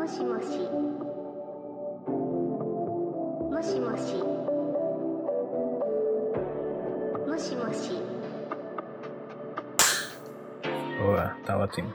[0.00, 0.46] もしもし
[3.50, 4.14] もしもし
[7.26, 7.90] もしもし
[10.98, 11.92] Boa, está ótimo.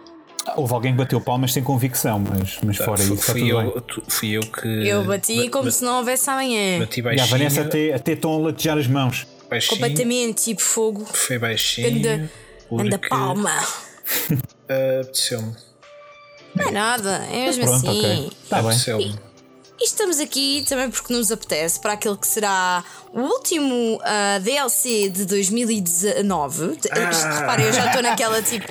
[0.56, 3.52] Houve alguém que bateu palmas sem convicção, mas, mas fora Fui- isso está fui, tudo
[3.52, 3.82] eu, bem.
[3.88, 4.68] tu- fui eu que.
[4.88, 6.80] Eu bati ba- como ba- se não houvesse amanhã.
[6.80, 7.28] Bati E a baixinho.
[7.30, 9.28] Vanessa até, até estão a latejar as mãos.
[9.50, 11.04] baixinho Completamente tipo fogo.
[11.06, 11.88] Foi baixinho.
[11.98, 12.30] Anda,
[12.72, 13.52] anda porque, palma.
[14.70, 15.56] ah, Apeteceu-me.
[16.57, 17.99] Não é nada, é mesmo Pronto, assim.
[17.99, 18.33] ok.
[18.45, 18.67] Está bem.
[18.71, 19.27] Apeteceu-me.
[19.79, 25.11] E estamos aqui também porque nos apetece para aquele que será o último ah, DLC
[25.11, 26.79] de 2019.
[26.91, 27.39] Ah.
[27.41, 28.65] Reparem, eu já estou naquela tipo.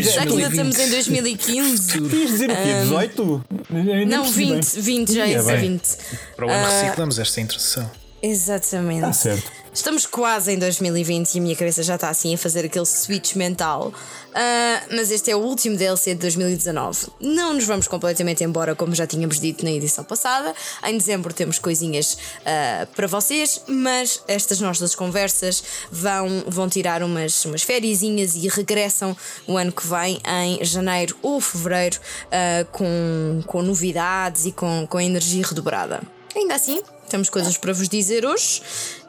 [0.00, 1.92] Já que ainda estamos em 2015.
[2.02, 2.80] Querias dizer o quê?
[2.82, 3.44] 18?
[3.68, 4.60] Eu ainda Não, percebi bem.
[4.60, 5.56] 20, 20 já Ia bem.
[5.56, 5.96] 20.
[6.36, 7.90] Para o ano reciclamos esta introdução.
[8.22, 8.98] Exatamente.
[9.00, 9.50] Está certo.
[9.72, 13.36] Estamos quase em 2020 e a minha cabeça já está assim a fazer aquele switch
[13.36, 13.94] mental.
[14.34, 17.06] Ah, mas este é o último DLC de 2019.
[17.20, 20.52] Não nos vamos completamente embora, como já tínhamos dito na edição passada.
[20.84, 27.44] Em dezembro temos coisinhas ah, para vocês, mas estas nossas conversas vão, vão tirar umas,
[27.44, 32.00] umas e regressam o ano que vem, em janeiro ou fevereiro,
[32.32, 36.02] ah, com, com novidades e com, com energia redobrada.
[36.34, 38.62] Ainda assim, temos coisas para vos dizer hoje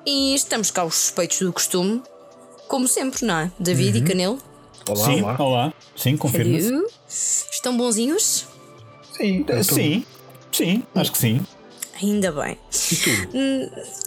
[0.06, 2.02] e estamos cá os suspeitos do costume,
[2.68, 3.52] como sempre, não é?
[3.60, 4.40] David e Canelo.
[4.90, 5.36] Olá, Sim, olá.
[5.40, 5.74] olá.
[5.96, 6.68] Sim, confirma-se.
[6.68, 6.88] Hello.
[7.52, 8.48] Estão bonzinhos?
[9.16, 9.46] Sim.
[9.64, 10.06] Sim,
[10.52, 11.46] sim, acho que sim.
[12.02, 12.58] Ainda bem.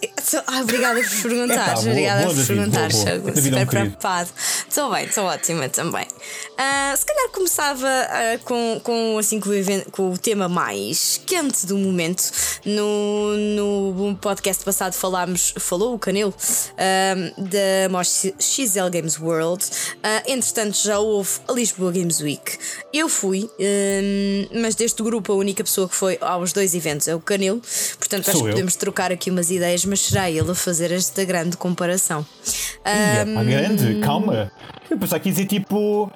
[0.02, 0.42] E tu?
[0.46, 1.54] Ah, obrigada por perguntar.
[1.54, 2.82] Epá, boa, obrigada boa, por perguntar.
[2.82, 3.66] é um super querido.
[3.66, 4.30] preocupado.
[4.68, 6.06] Estou bem, estou ótima também.
[6.58, 11.20] Ah, se calhar começava ah, com, com, assim, com, o evento- com o tema mais
[11.24, 12.22] quente do momento.
[12.64, 16.34] No, no podcast passado falámos, falou o Canelo
[16.78, 19.64] ah, da Mosh XL Games World.
[20.26, 22.58] Entretanto, já houve a Lisboa Games Week.
[22.92, 23.48] Eu fui,
[24.62, 27.60] mas deste grupo a única pessoa que foi aos dois eventos é o Canelo.
[27.98, 31.56] Portanto, acho que podemos trocar aqui umas ideias, mas será ele a fazer esta grande
[31.56, 32.24] comparação.
[32.86, 34.50] Ia, pá, Ahm, grande, calma.
[34.90, 36.10] Eu pensava que ia dizer tipo.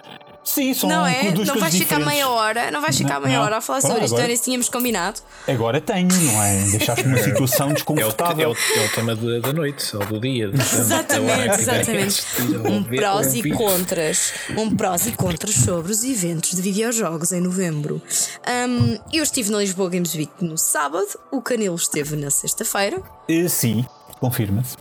[0.54, 1.30] Sim, são não é?
[1.32, 2.06] duas Não vais ficar diferentes.
[2.06, 3.44] meia hora, não vais ficar Não, meia não.
[3.44, 5.20] hora a falar sobre isto, agora- que tínhamos combinado.
[5.46, 6.64] Agora tenho, não é?
[6.70, 8.50] Deixaste-me numa situação É o, é, desconfortável.
[8.50, 10.50] o, é o tema da, da noite, ou do dia.
[10.56, 12.22] Exatamente, exatamente.
[12.68, 14.32] Um prós e contras.
[14.56, 18.00] Um prós e contras sobre os eventos de videojogos em novembro.
[18.46, 23.02] Ahm, eu estive na Lisboa Games Week no sábado, o Canelo esteve na sexta-feira.
[23.28, 23.84] Eh, sim,
[24.20, 24.76] confirma-se.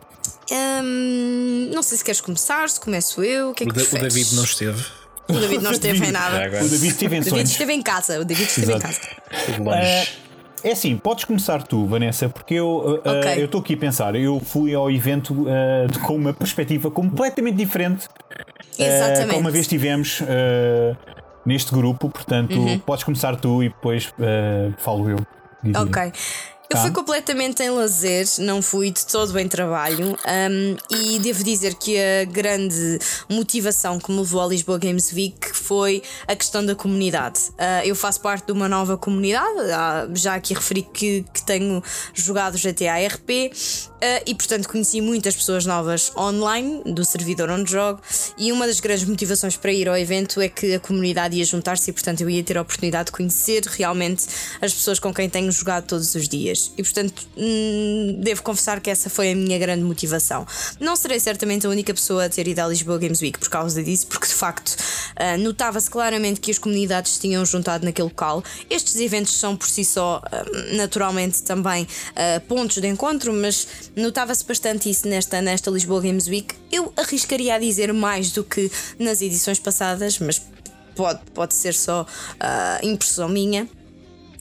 [0.51, 3.97] Ahm, não sei se queres começar, se começo eu, o que é O, que da-
[3.97, 4.01] o?
[4.01, 4.83] David não esteve.
[5.29, 6.37] O David não esteve em nada.
[6.47, 8.19] O David esteve em O David esteve em casa.
[8.19, 8.87] O David esteve em Exato.
[8.87, 9.61] casa.
[9.61, 9.77] Longe.
[9.79, 10.07] Eh,
[10.63, 13.01] É assim, podes começar tu, Vanessa, porque eu
[13.37, 14.15] eu estou aqui a pensar.
[14.15, 15.45] Eu fui ao evento
[15.89, 18.07] de- com uma perspectiva completamente diferente.
[18.77, 19.27] Exatamente.
[19.27, 20.21] como uma vez tivemos
[21.45, 22.79] neste grupo, portanto, Uhum.
[22.79, 24.11] podes começar tu e depois
[24.79, 25.17] falo eu.
[25.63, 25.81] diria.
[25.81, 26.11] Ok.
[26.69, 26.81] Eu Tá.
[26.81, 30.17] fui completamente em lazer, não fui de todo em trabalho
[30.51, 35.37] um, e devo dizer que a grande motivação que me levou à Lisboa Games Week
[35.53, 37.39] foi a questão da comunidade.
[37.51, 39.47] Uh, eu faço parte de uma nova comunidade,
[40.15, 41.81] já aqui referi que, que tenho
[42.13, 43.53] jogado GTA RP
[43.97, 48.01] uh, e portanto conheci muitas pessoas novas online do servidor onde jogo
[48.37, 51.89] e uma das grandes motivações para ir ao evento é que a comunidade ia juntar-se
[51.89, 54.25] e portanto eu ia ter a oportunidade de conhecer realmente
[54.61, 56.71] as pessoas com quem tenho jogado todos os dias.
[56.77, 60.45] E portanto, hum, devo confessar que essa foi a minha grande motivação.
[60.79, 63.83] Não serei certamente a única pessoa a ter ido à Lisboa Games Week por causa
[63.83, 64.75] disso, porque de facto
[65.15, 68.43] ah, notava-se claramente que as comunidades tinham juntado naquele local.
[68.69, 71.87] Estes eventos são por si só, ah, naturalmente, também
[72.47, 76.55] pontos de encontro, mas notava-se bastante isso nesta, nesta Lisboa Games Week.
[76.71, 80.41] Eu arriscaria a dizer mais do que nas edições passadas, mas
[80.95, 82.05] pode, pode ser só
[82.39, 83.67] ah, impressão minha.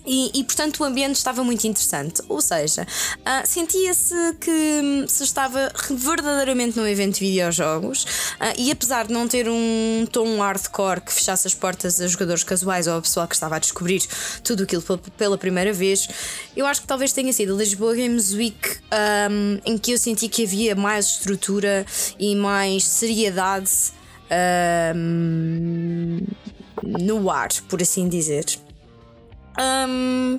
[0.07, 2.23] E, e, portanto o ambiente estava muito interessante.
[2.29, 2.87] Ou seja,
[3.25, 8.07] ah, sentia-se que hum, se estava verdadeiramente num evento de videojogos
[8.39, 12.45] ah, e apesar de não ter um tom hardcore que fechasse as portas a jogadores
[12.45, 14.03] casuais ou a pessoa que estava a descobrir
[14.45, 16.09] tudo aquilo pel- pela primeira vez,
[16.57, 18.79] eu acho que talvez tenha sido a Lisboa Games Week
[19.31, 21.85] hum, em que eu senti que havia mais estrutura
[22.19, 23.71] e mais seriedade
[24.95, 26.21] hum,
[26.83, 28.45] no ar, por assim dizer.
[29.59, 30.39] Hum,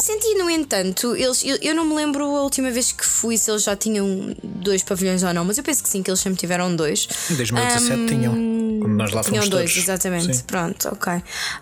[0.00, 3.50] senti, no entanto, eles, eu, eu não me lembro a última vez que fui se
[3.50, 6.38] eles já tinham dois pavilhões ou não, mas eu penso que sim, que eles sempre
[6.38, 7.08] tiveram dois.
[7.30, 8.58] Em 2017 Hum, tinham.
[8.80, 9.82] Quando nós lá Tinham fomos dois, todos.
[9.84, 10.36] exatamente.
[10.36, 10.44] Sim.
[10.44, 11.12] Pronto, ok.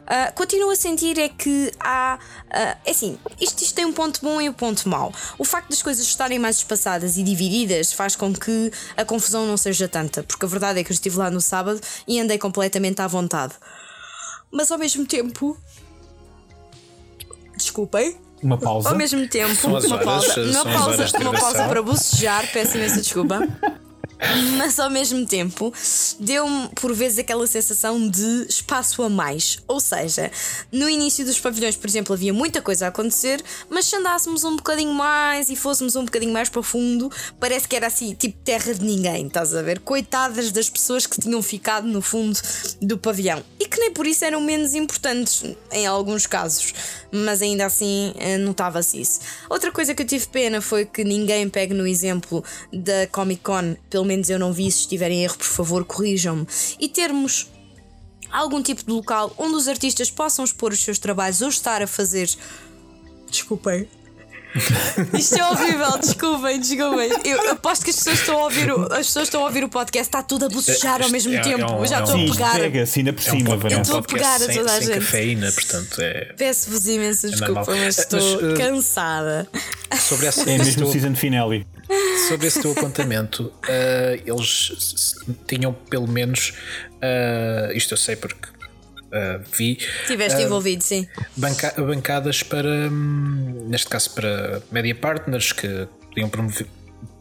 [0.07, 2.19] Ah, continuo a sentir é que há.
[2.51, 5.13] ah, é assim, isto, isto tem um ponto bom e um ponto mau.
[5.39, 9.57] O facto das coisas estarem mais espaçadas e divididas faz com que a confusão não
[9.57, 13.01] seja tanta, porque a verdade é que eu estive lá no sábado e andei completamente
[13.01, 13.55] à vontade.
[14.53, 15.57] Mas ao mesmo tempo,
[17.57, 18.17] Desculpem.
[18.43, 18.91] Uma pausa.
[18.91, 23.01] Ao mesmo tempo, São as uma pausa, uma pausa, uma pausa para bocejar, peço imensa
[23.01, 23.41] desculpa.
[24.57, 25.73] Mas ao mesmo tempo
[26.19, 29.59] deu-me por vezes aquela sensação de espaço a mais.
[29.69, 30.31] Ou seja,
[30.73, 34.57] no início dos pavilhões, por exemplo, havia muita coisa a acontecer, mas se andássemos um
[34.57, 38.75] bocadinho mais e fôssemos um bocadinho mais para fundo, parece que era assim, tipo terra
[38.75, 39.81] de ninguém, estás a ver?
[39.81, 42.39] Coitadas das pessoas que tinham ficado no fundo
[42.81, 46.73] do pavilhão e que nem por isso eram menos importantes em alguns casos,
[47.13, 49.21] mas ainda assim eh, notava-se isso.
[49.51, 52.43] Outra coisa que eu tive pena foi que ninguém pegue no exemplo
[52.73, 56.47] da Comic Con, pelo menos eu não vi, se estiver em erro, por favor, corrijam-me,
[56.79, 57.49] e termos
[58.31, 61.87] algum tipo de local onde os artistas possam expor os seus trabalhos ou estar a
[61.87, 62.29] fazer.
[63.31, 63.89] Desculpem.
[65.19, 67.11] Isto é horrível, desculpem, desculpem.
[67.25, 69.69] Eu aposto que as pessoas estão a ouvir o, as pessoas estão a ouvir o
[69.69, 71.73] podcast, está tudo a bocejar ao mesmo É- é tempo.
[71.73, 72.55] um- eu já é um- estou Sim, a pegar.
[72.61, 73.83] pega-se ainda por É um, cima, é um.
[73.83, 74.95] Estou a pegar a sem, toda a gente.
[74.95, 76.33] cafeína, portanto é.
[76.37, 77.77] Peço-vos imensa desculpa, normal.
[77.77, 79.49] mas Mas, estou uh, cansada.
[79.99, 81.67] Sobre, essa, É esse mesmo teu, season finale.
[82.29, 85.15] sobre esse teu apontamento, eh, eles
[85.47, 86.53] tinham pelo menos.
[87.01, 88.49] eh, isto eu sei porque
[89.17, 89.79] eh, vi.
[90.03, 91.07] Estiveste envolvido, sim.
[91.37, 96.67] banca- bancadas para, hum, neste caso, para media partners que podiam promover.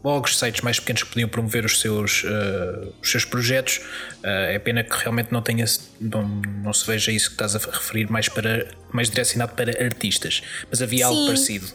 [0.02, 3.80] Blogs, sites mais pequenos que podiam promover os seus, eh, os seus projetos.
[4.22, 5.64] Eh, é pena que realmente não, tenha,
[6.00, 6.22] não,
[6.62, 10.42] não se veja isso que estás a referir mais, para, mais direcionado para artistas.
[10.70, 11.26] Mas havia algo Sim.
[11.26, 11.66] parecido.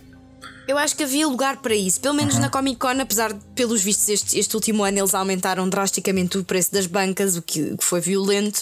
[0.68, 3.81] Eu acho que havia lugar para isso, pelo menos na Comic Con, apesar de, pelos
[3.81, 7.78] vistos, este, este último ano eles aumentaram drasticamente o preço das bancas, o que, o
[7.78, 8.62] que foi violento.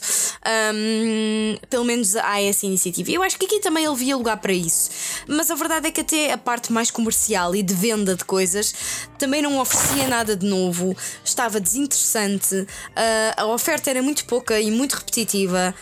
[0.73, 3.11] Hum, pelo menos há essa iniciativa.
[3.11, 4.89] Eu acho que aqui também havia lugar para isso,
[5.27, 8.73] mas a verdade é que até a parte mais comercial e de venda de coisas
[9.17, 14.71] também não oferecia nada de novo, estava desinteressante, ah, a oferta era muito pouca e
[14.71, 15.75] muito repetitiva,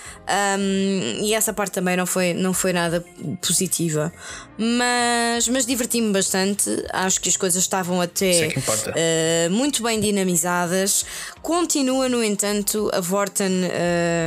[0.60, 3.06] hum, e essa parte também não foi, não foi nada
[3.42, 4.12] positiva.
[4.59, 8.48] Mas, mas diverti-me bastante, acho que as coisas estavam até.
[8.89, 11.06] Uh, muito bem dinamizadas.
[11.44, 13.51] Continua, no entanto, a Vorten.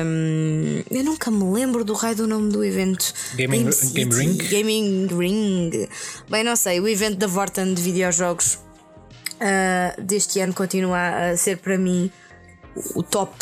[0.04, 3.12] um, eu nunca me lembro do raio do nome do evento.
[3.34, 4.36] Gaming- Game Ring?
[4.36, 5.88] Gaming Ring.
[6.28, 8.54] Bem, não sei, o evento da Vorten de videojogos
[9.34, 12.08] uh, deste ano continua a ser para mim
[12.94, 13.34] o top.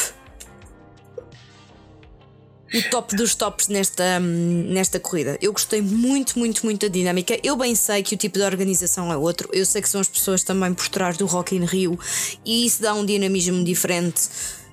[2.75, 5.39] O top dos tops nesta, hum, nesta corrida.
[5.41, 7.39] Eu gostei muito, muito, muito da dinâmica.
[7.43, 9.49] Eu bem sei que o tipo de organização é outro.
[9.53, 11.99] Eu sei que são as pessoas também por trás do Rock in Rio
[12.45, 14.29] e isso dá um dinamismo diferente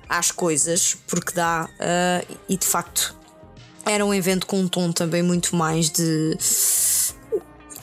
[0.08, 3.16] às coisas, porque dá, ah, e de facto
[3.84, 6.36] era um evento com um tom também muito mais de.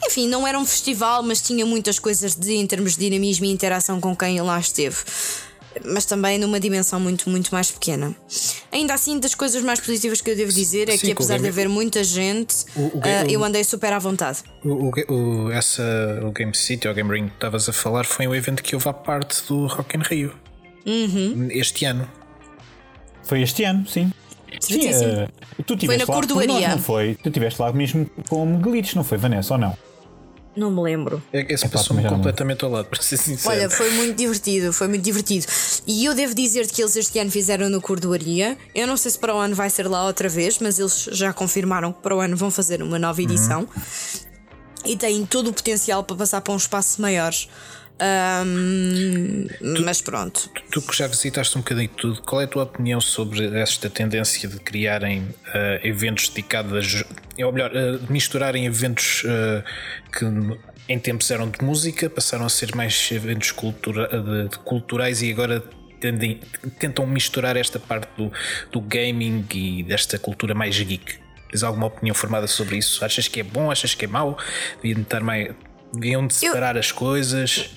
[0.06, 3.50] Enfim, não era um festival, mas tinha muitas coisas de, em termos de dinamismo e
[3.50, 4.98] interação com quem lá esteve.
[5.86, 8.16] Mas também numa dimensão muito, muito mais pequena.
[8.72, 11.44] Ainda assim, das coisas mais positivas que eu devo dizer é Sim, que, apesar de
[11.44, 14.40] game- haver muita gente, O- o game- eu andei super à vontade.
[14.64, 14.92] O, o,
[15.48, 15.84] o- essa,
[16.24, 18.88] o Game City ou Game Ring que estavas a falar foi um evento que houve
[18.90, 20.34] à parte do Rock in Rio
[20.86, 21.48] Uhum.
[21.52, 22.08] este ano.
[23.24, 24.12] Foi este ano, sim.
[24.60, 25.28] Sim, eh,
[25.66, 26.68] tu tiveste na lá por cordoaria.
[26.68, 27.16] nós, não foi?
[27.16, 29.75] Tu estiveste lá mesmo com glitch, não foi, Vanessa, ou não?
[30.55, 31.21] Não me lembro.
[31.31, 33.55] É que Esse Epá, passou-me completamente ao lado, para ser sincero.
[33.55, 35.45] Olha, foi muito divertido, foi muito divertido.
[35.88, 38.57] E eu devo dizer que eles este ano fizeram no Cordoaria.
[38.73, 41.33] Eu não sei se para o ano vai ser lá outra vez, mas eles já
[41.33, 43.67] confirmaram que para o ano vão fazer uma nova edição.
[44.86, 47.33] E têm todo o potencial para passar para um espaço maior.
[48.03, 49.48] Ahm,
[49.86, 50.50] mas pronto.
[50.72, 53.89] Tu que já visitaste um bocadinho de tudo, qual é a tua opinião sobre esta
[53.89, 57.05] tendência de criarem eh, eventos dedicados
[57.38, 57.43] a.
[57.45, 59.63] Ou melhor, de misturarem eventos eh,
[60.12, 60.25] que
[60.89, 65.31] em tempos eram de música, passaram a ser mais eventos cultura, de, de culturais e
[65.31, 65.63] agora
[66.01, 66.41] tendem-
[66.77, 68.29] tentam misturar esta parte do,
[68.69, 71.19] do gaming e desta cultura mais geek.
[71.50, 73.05] Tens alguma opinião formada sobre isso?
[73.05, 73.72] Achas que é bom?
[73.72, 74.38] Achas que é mau?
[74.81, 75.51] Deviam estar mais.
[75.93, 77.69] Deviam de separar as coisas?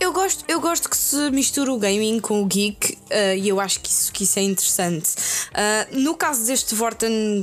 [0.00, 3.60] Eu gosto, eu gosto que se misture o gaming com o geek eh, e eu
[3.60, 5.10] acho que isso, que isso é interessante.
[5.54, 7.42] Ah, no caso deste Vorten,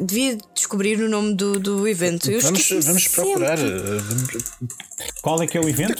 [0.00, 2.30] devia descobrir o nome do, do evento.
[2.30, 3.58] Eu Vamos, vamos procurar.
[3.58, 4.44] sempre.
[5.20, 5.94] Qual é que é o evento?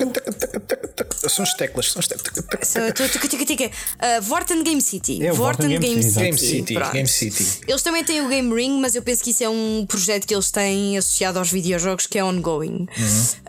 [1.29, 2.33] São as teclas, são as teclas.
[2.67, 5.23] So, tu- tu- tu- tu- tu- uh, Vorten Game City.
[5.25, 6.75] É, o Vorten Vorten Game Game, City, Game City.
[6.93, 7.61] Game City.
[7.69, 10.35] Eles também têm o Game Ring, mas eu penso que isso é um projeto que
[10.35, 12.87] eles têm associado aos videojogos que é ongoing.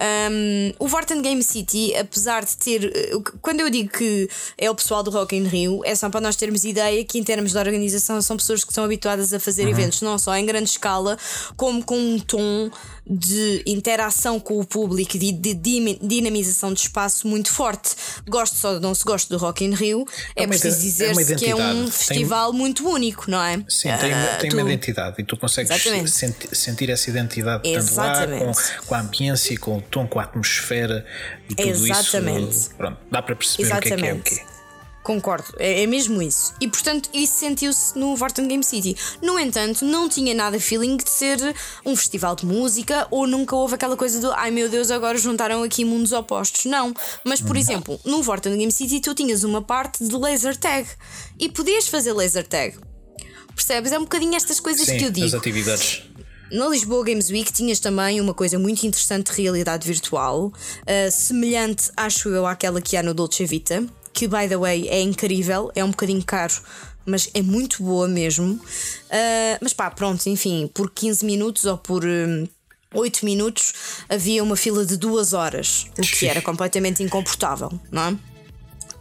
[0.01, 3.13] Um, o Vorten Game City, apesar de ter.
[3.13, 6.20] uh, Quando eu digo que é o pessoal do Rock in Rio, é só para
[6.20, 9.68] nós termos ideia que, em termos de organização, são pessoas que estão habituadas a fazer
[9.68, 11.18] eventos não só em grande escala,
[11.56, 12.70] como com um tom
[13.10, 17.96] de interação com o público e de, de dinamização de espaço muito forte.
[18.28, 21.46] Gosto só não se gosto do Rock in Rio, é, uma preciso é dizer-se que
[21.46, 21.82] é um identidade.
[21.82, 23.58] Tem- festival muito único, não é?
[23.70, 26.12] Sim, tem, Ah, tem tu- uma identidade e tu consegues Exatamente.
[26.12, 28.46] senti- sentir essa identidade tanto lá Exatamente.
[28.46, 31.06] com, com a ambiência, com o tom, com a atmosfera
[31.50, 32.50] e tudo Exatamente.
[32.52, 32.72] isso.
[32.76, 34.42] Pronto, dá para perceber o que é que é o quê.
[35.08, 36.54] Concordo, é, é mesmo isso.
[36.60, 38.94] E portanto, isso sentiu-se no Vorten Game City.
[39.22, 41.40] No entanto, não tinha nada feeling de ser
[41.86, 45.64] um festival de música ou nunca houve aquela coisa do ai meu Deus, agora juntaram
[45.64, 46.66] aqui mundos opostos.
[46.66, 46.94] Não.
[47.24, 50.86] Mas, por exemplo, no Vorten Game City tu tinhas uma parte de laser tag
[51.40, 52.78] e podias fazer laser tag.
[53.56, 53.94] Percebes?
[53.94, 55.38] É um bocadinho estas coisas Sim, que eu as digo.
[55.38, 56.04] atividades.
[56.52, 61.92] Na Lisboa Games Week tinhas também uma coisa muito interessante de realidade virtual, uh, semelhante,
[61.96, 63.86] acho eu, àquela que há no Dolce Vita,
[64.17, 66.55] que, by the way, é incrível, é um bocadinho caro,
[67.05, 68.53] mas é muito boa mesmo.
[68.55, 72.03] Uh, mas pá, pronto, enfim, por 15 minutos ou por.
[72.03, 72.47] hum,
[72.93, 73.74] 8 minutos
[74.07, 78.37] havia uma fila de duas horas, o que era completamente incomportável, não é?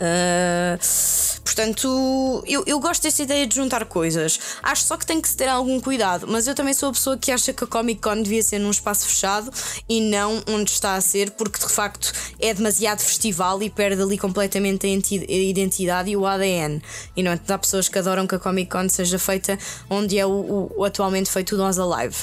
[0.01, 4.39] Uh, portanto, eu, eu gosto dessa ideia de juntar coisas.
[4.63, 6.27] Acho só que tem que se ter algum cuidado.
[6.29, 8.71] Mas eu também sou a pessoa que acha que a Comic Con devia ser num
[8.71, 9.51] espaço fechado
[9.89, 14.19] e não onde está a ser, porque de facto é demasiado festival e perde ali
[14.19, 16.83] completamente a enti- a identidade e o ADN.
[17.17, 17.41] E não é?
[17.49, 21.31] Há pessoas que adoram que a Comic Con seja feita onde é o, o- atualmente
[21.31, 22.17] feito o Nós Alive.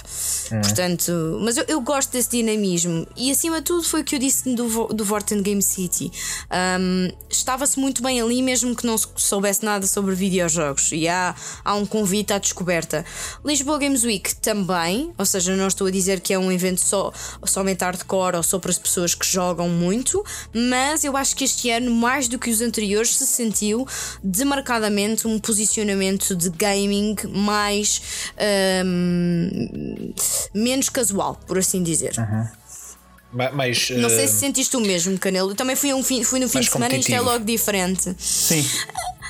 [0.61, 4.19] Portanto, mas eu, eu gosto desse dinamismo e acima de tudo foi o que eu
[4.19, 6.11] disse do, do Vorten Game City.
[6.79, 7.11] Um,
[7.63, 11.75] Estava-se muito bem ali, mesmo que não se soubesse nada sobre videojogos, e há, há
[11.75, 13.05] um convite à descoberta.
[13.45, 17.13] Lisboa Games Week também, ou seja, não estou a dizer que é um evento só,
[17.45, 20.21] somente hardcore ou só para as pessoas que jogam muito,
[20.53, 23.87] mas eu acho que este ano, mais do que os anteriores, se sentiu
[24.21, 28.01] demarcadamente um posicionamento de gaming mais.
[28.85, 30.13] um,
[30.53, 32.13] menos casual, por assim dizer.
[32.17, 32.62] Ma-
[33.33, 35.51] Mas, Não sei eh, se sentiste o mesmo, Canelo.
[35.51, 37.43] Eu também fui, um fim, fui no fim Mais de semana e isto é logo
[37.43, 38.15] diferente.
[38.19, 38.63] Sim.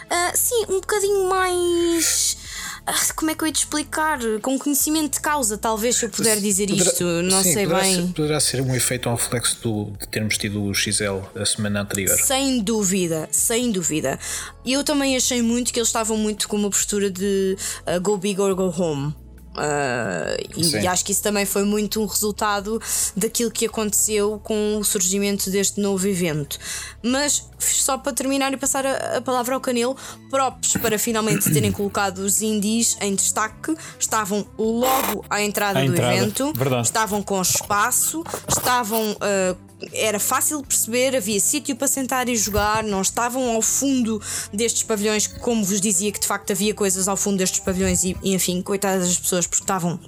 [0.09, 2.37] Ah, sim, um bocadinho mais.
[2.85, 4.19] ah, como é que eu ia te explicar?
[4.41, 7.03] Com conhecimento de causa, talvez, se eu puder dizer poderá- isto.
[7.23, 7.95] Não sim, sei poderá bem.
[8.07, 11.45] Ser, poderá ser um efeito ou um reflexo do, de termos tido o XL a
[11.45, 12.15] semana anterior.
[12.19, 14.19] Sem dúvida, sem dúvida.
[14.65, 18.17] E eu também achei muito que eles estavam muito com uma postura de ah, go
[18.17, 19.15] big or go home.
[19.55, 22.81] Ah, e, e acho que isso também foi muito um resultado
[23.15, 26.57] daquilo que aconteceu com o surgimento deste novo evento.
[27.01, 29.95] Mas só para terminar e passar a, a palavra ao Canelo,
[30.29, 36.51] próprios para finalmente terem colocado os indies em destaque, estavam logo à entrada do evento,
[36.53, 36.85] verdade.
[36.87, 39.15] estavam com espaço, estavam.
[39.21, 39.55] ah,
[39.91, 44.21] era fácil perceber, havia sítio para sentar e jogar, não estavam ao fundo
[44.51, 48.15] destes pavilhões, como vos dizia que de facto havia coisas ao fundo destes pavilhões e,
[48.23, 49.99] e, enfim, coitadas das pessoas porque estavam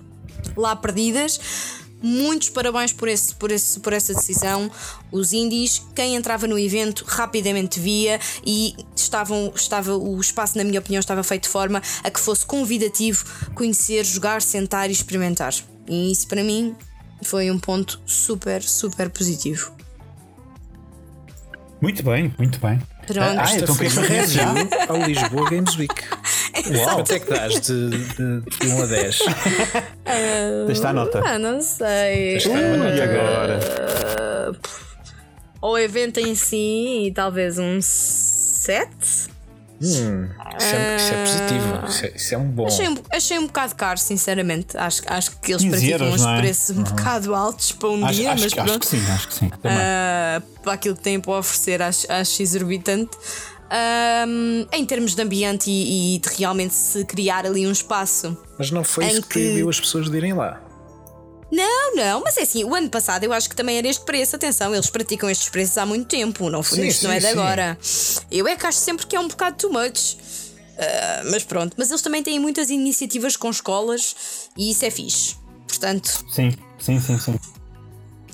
[0.56, 1.40] lá perdidas.
[2.02, 4.70] Muitos parabéns por, esse, por, esse, por essa decisão.
[5.12, 10.80] Os indies, quem entrava no evento rapidamente via e estavam, estava, o espaço, na minha
[10.80, 15.54] opinião, estava feito de forma a que fosse convidativo conhecer, jogar, sentar e experimentar.
[15.88, 16.76] E isso para mim
[17.24, 19.74] foi um ponto super, super positivo.
[21.82, 22.82] Muito bem, muito bem.
[23.06, 23.40] Pronto.
[23.40, 24.54] Ah, então foi queres uma fazer já?
[24.88, 25.94] ao Lisboa Games Week.
[26.74, 26.96] Uau.
[26.96, 29.20] Quanto é que dás de, de, de 1 a 10?
[30.68, 31.22] Deixa a nota.
[31.24, 32.40] Ah, não sei.
[32.40, 33.04] Tens E nota.
[33.04, 33.60] agora?
[35.62, 38.90] O evento em si, talvez um 7.
[39.82, 41.88] Hum, isso, é, isso é positivo.
[41.88, 42.66] Isso é, isso é um bom.
[42.68, 44.78] Achei, um- achei um bocado caro, sinceramente.
[44.78, 46.38] Acho, acho que eles 15 praticam euros, uns é?
[46.38, 48.82] preços um bocado altos para um Acho, dia, acho mas que- acho pronto.
[48.88, 49.52] que sim, acho que sim.
[49.66, 53.18] Ah, para aquilo que têm para oferecer, acho, acho exorbitante.
[53.70, 58.38] Ahm, em termos de ambiente e, e de realmente se criar ali um espaço.
[58.60, 60.62] Mas não foi isso que que- proibiu as pessoas de irem lá.
[61.56, 64.36] Não, não, mas é assim, o ano passado eu acho que também era este preço.
[64.36, 67.20] Atenção, eles praticam estes preços há muito tempo, não, foi, Sim, isto não sim, é
[67.20, 67.32] de sim.
[67.32, 67.78] agora.
[68.30, 70.18] Eu é que acho sempre que é um bocado too much.
[70.78, 74.16] Ah, mas pronto, mas eles também têm muitas iniciativas com escolas
[74.58, 75.38] e isso é fixe.
[75.68, 77.40] Portanto, Sim, sim, sim, sim.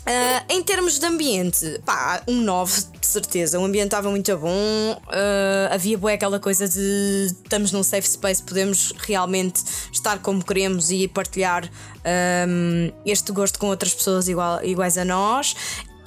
[0.05, 3.59] Ah, em termos de ambiente, pá, um 9, de certeza.
[3.59, 5.01] O ambiente estava muito bom.
[5.07, 10.89] ah, havia boa aquela coisa de estamos num safe space, podemos realmente estar como queremos
[10.91, 11.69] e partilhar
[12.03, 15.55] ahm, este gosto com outras pessoas igual- iguais a nós.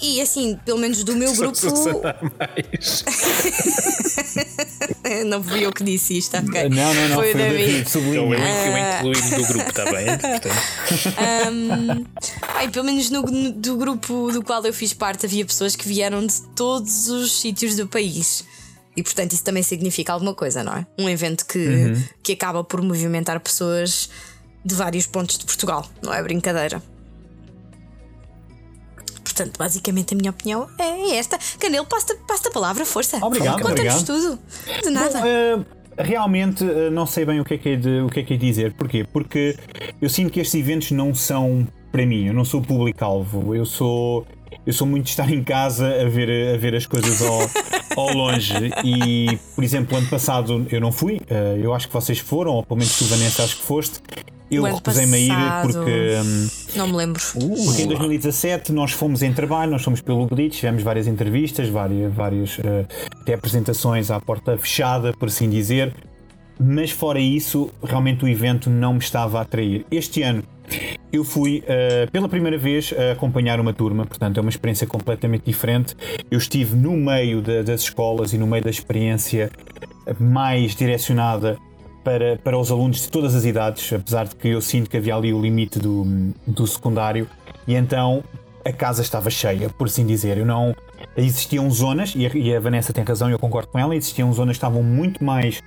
[0.06, 1.56] E assim, pelo menos do meu grupo.
[5.26, 6.68] Não fui eu que disse isto, ok?
[6.68, 7.72] Não, não, não, foi, o o David.
[7.72, 8.22] Eu, eu, Sublinha.
[9.02, 10.06] eu incluí do grupo, está bem?
[10.18, 10.48] Portanto,
[12.54, 15.86] Ai, pelo menos no, no- do grupo do qual eu fiz parte havia pessoas que
[15.88, 18.44] vieram de todos os sítios do país.
[18.96, 20.86] E portanto isso também significa alguma coisa, não é?
[20.98, 24.08] Um evento que, que acaba por movimentar pessoas
[24.64, 26.80] de vários pontos de Portugal, não é brincadeira.
[29.24, 31.38] Portanto, basicamente a minha opinião é esta.
[31.58, 32.14] Canelo, passa
[32.48, 33.18] a palavra, força.
[33.24, 34.38] Obrigado, Conta-nos tudo.
[34.82, 35.18] De nada.
[35.18, 35.58] Bom, eh,
[35.98, 38.34] realmente eh, não sei bem o que, é que é de, o que é que
[38.34, 38.74] é dizer.
[38.74, 39.04] Porquê?
[39.10, 39.56] Porque
[40.00, 42.26] eu sinto que estes eventos não são para mim.
[42.26, 43.54] Eu não sou público-alvo.
[43.54, 44.26] Eu sou.
[44.66, 47.40] Eu sou muito de estar em casa a ver, a ver as coisas ao,
[47.96, 48.54] ao longe.
[48.84, 51.20] E, por exemplo, ano passado eu não fui.
[51.28, 54.00] eh, eu acho que vocês foram, ou pelo menos tu, Vanessa, acho que foste.
[54.50, 55.90] Eu recusei-me a ir porque.
[56.22, 57.20] hum, Não me lembro.
[57.32, 62.12] porque em 2017 nós fomos em trabalho, nós fomos pelo Glitch, tivemos várias entrevistas, várias,
[62.12, 62.84] várias eh,
[63.22, 65.92] até apresentações à porta fechada, por assim dizer.
[66.60, 69.84] Mas fora isso, realmente o evento não me estava a atrair.
[69.90, 70.42] Este ano
[71.12, 75.42] eu fui eh, pela primeira vez a acompanhar uma turma, portanto é uma experiência completamente
[75.46, 75.96] diferente.
[76.30, 79.50] Eu estive no meio da- das escolas e no meio da experiência
[80.20, 81.56] mais direcionada
[82.04, 85.16] para, para os alunos de todas as idades, apesar de que eu sinto que havia
[85.16, 86.04] ali o limite do,
[86.46, 87.26] do secundário,
[87.66, 88.22] e então
[88.64, 90.38] a casa estava cheia, por assim dizer.
[90.38, 90.74] Eu não.
[91.16, 94.56] Existiam zonas, e a, e a Vanessa tem razão, eu concordo com ela, existiam zonas
[94.56, 95.62] que estavam muito mais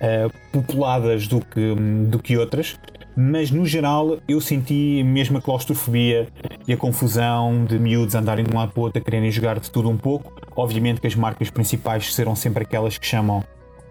[0.00, 1.74] eh, populadas do que,
[2.08, 2.78] do que outras,
[3.16, 6.28] mas no geral eu senti mesmo a claustrofobia
[6.68, 9.58] e a confusão de miúdos andarem de um lado para o outro a quererem jogar
[9.58, 10.40] de tudo um pouco.
[10.54, 13.42] Obviamente que as marcas principais serão sempre aquelas que chamam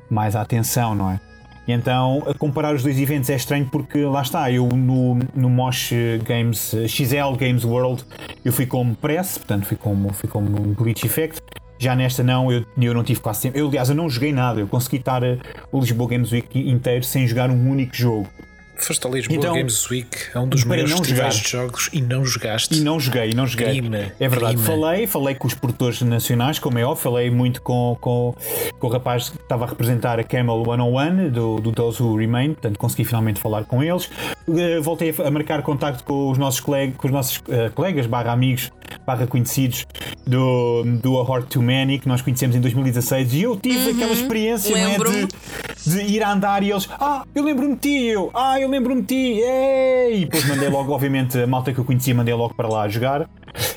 [0.10, 1.20] mais a atenção, não é?
[1.68, 5.50] E então, a comparar os dois eventos é estranho porque lá está, eu no, no
[5.50, 5.92] Mosh
[6.24, 8.04] Games, XL Games World,
[8.44, 11.42] eu fui como press, portanto fui como, fui como um Glitch Effect.
[11.78, 13.60] Já nesta não, eu, eu não tive quase sempre.
[13.60, 15.38] Eu, aliás, eu não joguei nada, eu consegui estar eh,
[15.72, 18.30] o Lisboa Games Week inteiro sem jogar um único jogo.
[18.78, 21.44] Foste a Lisboa Então, Games Week, é um dos para melhores não festivais jogar.
[21.46, 22.76] de jogos e não jogaste.
[22.76, 23.68] E não joguei, não joguei.
[23.80, 24.56] Crime, é verdade.
[24.58, 24.64] crime.
[24.64, 28.36] Falei, falei com os produtores nacionais, como é óbvio, falei muito com, com,
[28.80, 32.54] com o rapaz que estava a representar a Camel 101 do, do Those Who Remain,
[32.54, 34.10] portanto consegui finalmente falar com eles.
[34.48, 38.06] Eh, Voltei a, a marcar contacto com os nossos, coleg, com os nossos eh, colegas,
[38.06, 38.72] barra amigos,
[39.06, 39.86] barra conhecidos
[40.28, 44.12] do, do A Horde to Many, que nós conhecemos em 2016, e eu tive aquela
[44.14, 45.28] experiência é, Lembro-me.
[45.28, 48.65] de, de ir a andar e eles, ah, eu lembro-me de ti, eu, ah, eu
[48.68, 50.22] lembro-me de ti, ei!
[50.22, 53.22] E depois mandei logo, obviamente, a malta que eu conhecia, mandei logo para lá jogar.
[53.22, 53.26] Eh,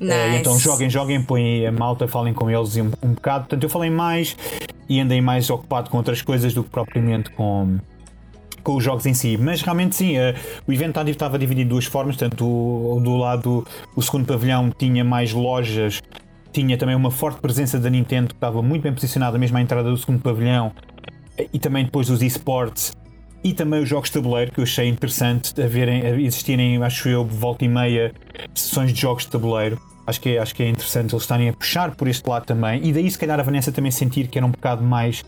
[0.00, 0.40] Nice.
[0.40, 3.40] então joguem, joguem, põem a malta, falem com eles um, um bocado.
[3.44, 4.36] Portanto, eu falei mais
[4.88, 7.78] e andei mais ocupado com outras coisas do que propriamente com,
[8.62, 9.36] com os jogos em si.
[9.36, 10.34] Mas realmente sim, eh,
[10.66, 12.16] o evento estava- dividido de duas formas.
[12.16, 16.00] Tanto o- do lado, o segundo pavilhão tinha mais lojas,
[16.52, 19.90] tinha também uma forte presença da Nintendo que estava muito bem posicionada mesmo à entrada
[19.90, 20.72] do segundo pavilhão
[21.52, 22.92] e também depois dos esportes.
[23.48, 27.08] E também os jogos de tabuleiro, que eu achei interessante a verem, a existirem, acho
[27.08, 28.12] eu, volta e meia,
[28.54, 29.80] sessões de jogos de tabuleiro.
[30.06, 32.86] Acho que, é, acho que é interessante eles estarem a puxar por este lado também.
[32.86, 35.24] E daí, se calhar, a Vanessa também sentir que era um bocado mais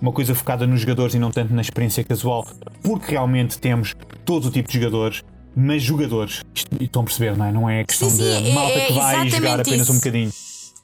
[0.00, 2.44] uma coisa focada nos jogadores e não tanto na experiência casual,
[2.82, 5.22] porque realmente temos todo o tipo de jogadores,
[5.54, 6.42] mas jogadores.
[6.52, 7.52] Isto, e estão a perceber, não é?
[7.52, 9.92] Não é questão Sim, sim, de malta é que vai jogar apenas isso.
[9.92, 10.32] um bocadinho.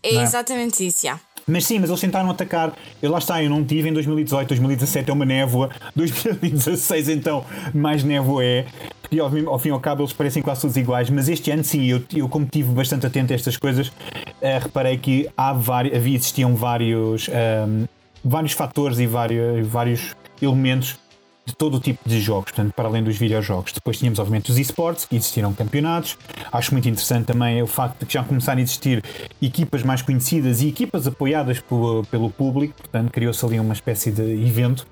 [0.05, 0.22] É é?
[0.22, 1.18] exatamente isso, já.
[1.48, 2.72] Mas sim, mas eles tentaram atacar.
[3.00, 8.02] Eu lá está, eu não tive em 2018, 2017 é uma névoa, 2016 então mais
[8.02, 8.66] névoa é.
[9.00, 11.62] Porque ao, ao fim e ao cabo eles parecem quase todos iguais, mas este ano
[11.62, 13.92] sim, eu, eu como estive bastante atento a estas coisas,
[14.40, 17.85] eh, reparei que há havia, existiam vários, ahm,
[18.24, 20.98] vários fatores e vários, vários elementos
[21.46, 23.70] de todo o tipo de jogos, portanto, para além dos videojogos.
[23.72, 26.18] Depois tínhamos, obviamente, os esportes, que existiram campeonatos.
[26.50, 29.04] Acho muito interessante também o facto de que já começaram a existir
[29.40, 34.22] equipas mais conhecidas e equipas apoiadas pelo, pelo público, portanto, criou-se ali uma espécie de
[34.22, 34.85] evento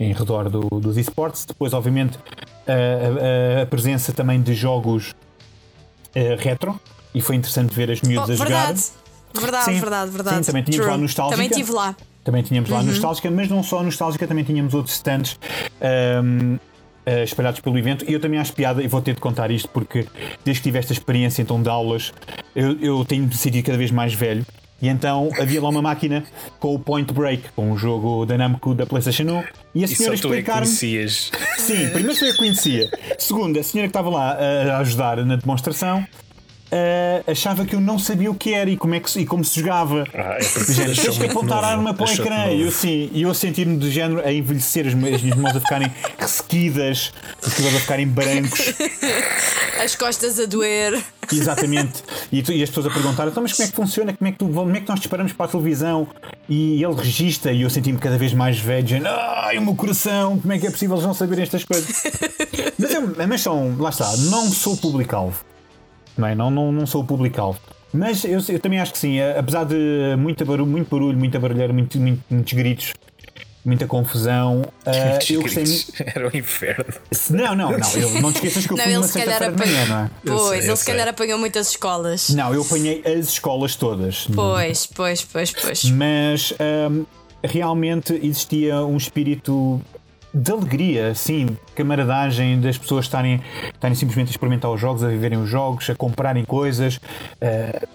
[0.00, 1.44] em redor do- dos esportes.
[1.44, 2.18] Depois, obviamente,
[2.66, 5.14] a, a- a presença também de jogos
[6.14, 6.80] eh, retro,
[7.14, 8.66] e foi interessante ver as miúdas Oh, a jogar.
[8.66, 8.82] verdade.
[9.34, 9.80] Verdade, Sim.
[9.80, 10.36] verdade, verdade.
[10.38, 10.90] Sim, também tínhamos True.
[10.96, 11.36] lá Nostálgica.
[11.36, 11.96] Também estive lá.
[12.24, 12.76] Também tínhamos Uhum.
[12.76, 15.38] lá Nostálgica, mas não só Nostálgica, também tínhamos outros stands
[15.80, 16.56] ahm,
[17.04, 18.04] ah, espalhados pelo evento.
[18.08, 20.06] E eu também acho piada, e vou ter de contar isto, porque
[20.44, 22.12] desde que tive esta experiência então de aulas,
[22.54, 24.44] eu, eu tenho me sentido cada vez mais velho.
[24.80, 26.24] E então havia lá uma máquina
[26.58, 29.44] com o Point Break, com o jogo da Namco da PlayStation 1,
[29.76, 30.66] e a só senhora é que explicar-me.
[31.56, 32.90] Sim, primeiro foi eu conhecia.
[33.16, 36.04] Segundo, a senhora que estava lá a ajudar na demonstração
[36.72, 39.26] ah, achava que eu não sabia o que era e como, é que, se- e
[39.26, 40.04] como se jogava.
[40.14, 42.36] Ah, é tens que apontar a arma para o ecrã.
[42.46, 42.52] novo.
[42.56, 45.38] E eu, assim, e eu a sentir-me do género a envelhecer, as, minhas- as minhas
[45.38, 47.12] mãos a ficarem ressequidas,
[47.46, 48.72] os cabelos a ficarem brancos.
[49.82, 51.02] As costas a doer.
[51.32, 52.04] Exatamente.
[52.30, 54.12] E, tu- e as pessoas a perguntar: então, mas como é que funciona?
[54.12, 56.06] Como é que, tu, como é que nós disparamos para a televisão?
[56.48, 60.38] E ele registra, e eu senti-me cada vez mais velho, dizendo: ai, o meu coração,
[60.38, 62.02] como é que é possível eles não saberem estas coisas?
[62.78, 65.44] mas, eu, mas são, lá está, não sou público-alvo.
[66.16, 66.34] Não, é?
[66.34, 67.58] não, não, não sou o público-alvo.
[67.92, 71.38] Mas eu, eu também acho que sim, eh, apesar de muito barulho, muito barulho, muita
[71.38, 72.92] barulheira, muito, muito- muitos gritos,
[73.64, 74.62] muita confusão.
[74.86, 75.92] Ah, eu gostei muito.
[76.16, 76.84] Era um inferno.
[77.30, 77.92] Não, não, não.
[77.94, 80.10] Eu, não te esqueças que eu Não, fui calhar sexta-feira de manhã, não é?
[80.24, 80.94] Eu Pois, sei, ele se sei.
[80.94, 82.30] calhar apanhou muitas escolas.
[82.30, 84.26] Não, eu apanhei as escolas todas.
[84.34, 85.84] Pois, pois, pois, pois.
[85.90, 86.52] Mas
[86.90, 87.04] hum,
[87.44, 89.80] realmente existia um espírito
[90.34, 93.40] de alegria, sim, camaradagem das pessoas estarem,
[93.72, 97.00] estarem simplesmente a experimentar os jogos, a viverem os jogos, a comprarem coisas.
[97.40, 97.86] eh,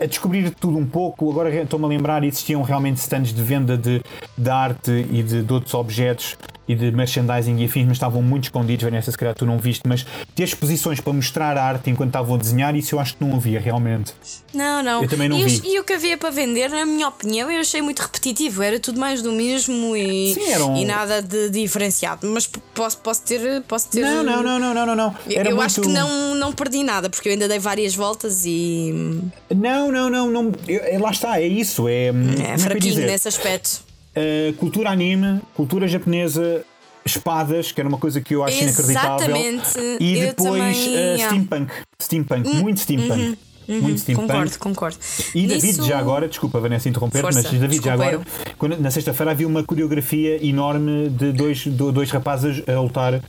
[0.00, 4.00] a descobrir tudo um pouco, agora estou-me a lembrar, existiam realmente stands de venda de,
[4.36, 6.36] de arte e de, de outros objetos
[6.68, 9.82] e de merchandising e afins, mas estavam muito escondidos, Vanessa, se calhar tu não viste,
[9.88, 13.24] mas ter exposições para mostrar a arte enquanto estavam a desenhar, isso eu acho que
[13.24, 14.12] não havia realmente.
[14.54, 15.02] Não, não.
[15.02, 15.68] Eu também não e, os- vi.
[15.74, 18.62] e o que havia para vender, na minha opinião, eu achei muito repetitivo.
[18.62, 22.24] Era tudo mais do mesmo e, Sim, um- e nada de diferenciado.
[22.28, 23.62] Mas posso, posso ter.
[23.62, 25.14] Posso ter Não, não, não, não, não, não, não.
[25.28, 25.60] Eu muito...
[25.62, 29.20] acho que não, não perdi nada, porque eu ainda dei várias voltas e.
[29.54, 30.52] Não, não, não, não.
[30.68, 31.88] É- lá está, é isso.
[31.88, 33.06] É, como é É fraquinho dizer?
[33.06, 33.82] nesse aspecto.
[34.16, 36.64] Uh, cultura anime, cultura japonesa,
[37.04, 39.36] espadas, que era uma coisa que eu acho inacreditável.
[39.36, 39.78] Exatamente.
[40.00, 41.14] E Eu depois também, uh.
[41.14, 41.72] Hum, steampunk.
[42.02, 43.38] Steampunk, muito steampunk.
[43.68, 44.26] Muito steampunk.
[44.26, 44.96] Concordo, concordo.
[45.32, 48.20] E David, Nisso- já agora, desculpa Vanessa interromper, Força, mas David, já agora,
[48.58, 53.20] quando- na sexta-feira havia uma coreografia enorme de dois, do- dois rapazes a lutar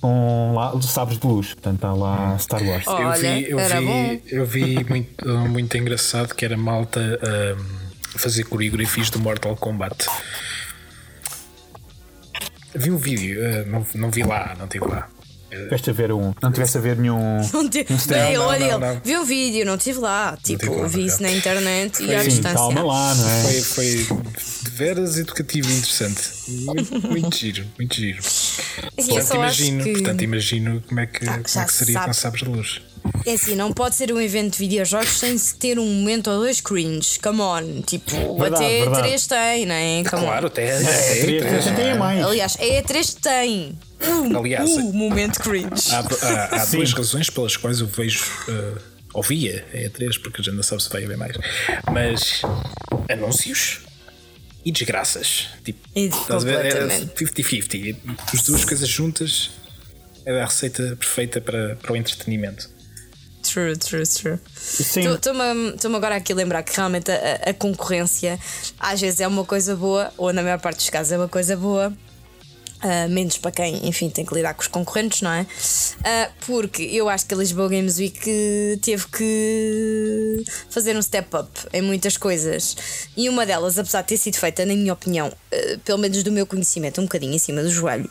[0.00, 1.54] com lá, sabres de luz.
[1.54, 2.86] Portanto, está lá Star Wars.
[2.86, 2.92] Oh.
[2.92, 4.20] eu Olha, vi, eu era vi, bom.
[4.26, 10.06] eu vi muito, muito engraçado que era malta um, fazer coreografias do Mortal Kombat.
[12.74, 15.08] Vi o vídeo, eh, não, não vi lá, não estive lá.
[15.64, 16.32] Tiveste a ver um.
[16.42, 17.40] Não tiveste a ver nenhum.
[17.52, 17.86] Não te...
[17.90, 17.96] um.
[18.08, 19.00] Bem, Não, olha, não, ele não.
[19.04, 20.36] vi o vídeo, não estive lá.
[20.42, 21.06] Tipo, tive lá, vi não.
[21.06, 22.54] isso na internet e Foi- à Sim, distância.
[22.56, 23.42] calma lá, não é?
[23.42, 24.06] Foi, foi
[24.62, 26.22] de veras educativo e interessante.
[26.48, 28.18] Muito, muito giro, muito giro.
[28.18, 29.92] Assim, Portanto, imagino, que.
[29.92, 32.06] portanto, imagino como é que, Ah, como é que seria sabe.
[32.06, 32.80] com sabres de luz.
[33.24, 36.38] É assim, não pode ser um evento de videojogos sem se ter um momento ou
[36.40, 37.18] dois cringe.
[37.20, 37.82] Come on.
[37.82, 39.02] Tipo, Verdade, até verdade.
[39.02, 40.04] três tem, né?
[40.10, 40.26] Come on.
[40.26, 42.24] Claro, até, É, até, três, até- três, tem a mais.
[42.24, 43.78] Aliás, é três tem.
[44.36, 45.90] Aliás, Uh, momento cringe.
[45.90, 48.24] há, há- há duas razões pelas quais eu vejo.
[48.48, 48.78] Uh,
[49.14, 51.36] ouvia, é a três, porque a gente não sabe se vai haver mais.
[51.92, 52.42] Mas
[53.10, 53.80] anúncios
[54.64, 55.48] e desgraças.
[55.64, 56.66] Tipo, E estás a ver?
[56.66, 57.24] Era completamente.
[57.24, 57.96] 50-50.
[58.34, 59.50] As duas coisas juntas
[60.24, 62.68] era a receita perfeita para, para o entretenimento.
[63.42, 64.38] True, true, true.
[65.14, 68.38] Estou-me agora aqui a lembrar que realmente a, a concorrência
[68.78, 71.56] às vezes é uma coisa boa, ou na maior parte dos casos é uma coisa
[71.56, 71.92] boa.
[72.82, 75.46] Ah, menos para quem, enfim, tem que lidar com os concorrentes, não é?
[76.04, 81.50] Ah, porque eu acho que a Lisboa Games Week teve que fazer um step up
[81.72, 82.76] em muitas coisas.
[83.16, 86.30] E uma delas, apesar de ter sido feita, na minha opinião, ah, pelo menos do
[86.30, 88.10] meu conhecimento, um bocadinho em cima do joelho,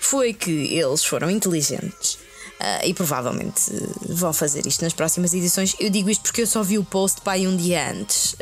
[0.00, 2.18] foi que eles foram inteligentes.
[2.84, 3.70] E provavelmente
[4.08, 5.76] vão fazer isto nas próximas edições.
[5.78, 8.34] Eu digo isto porque eu só vi o post aí um dia antes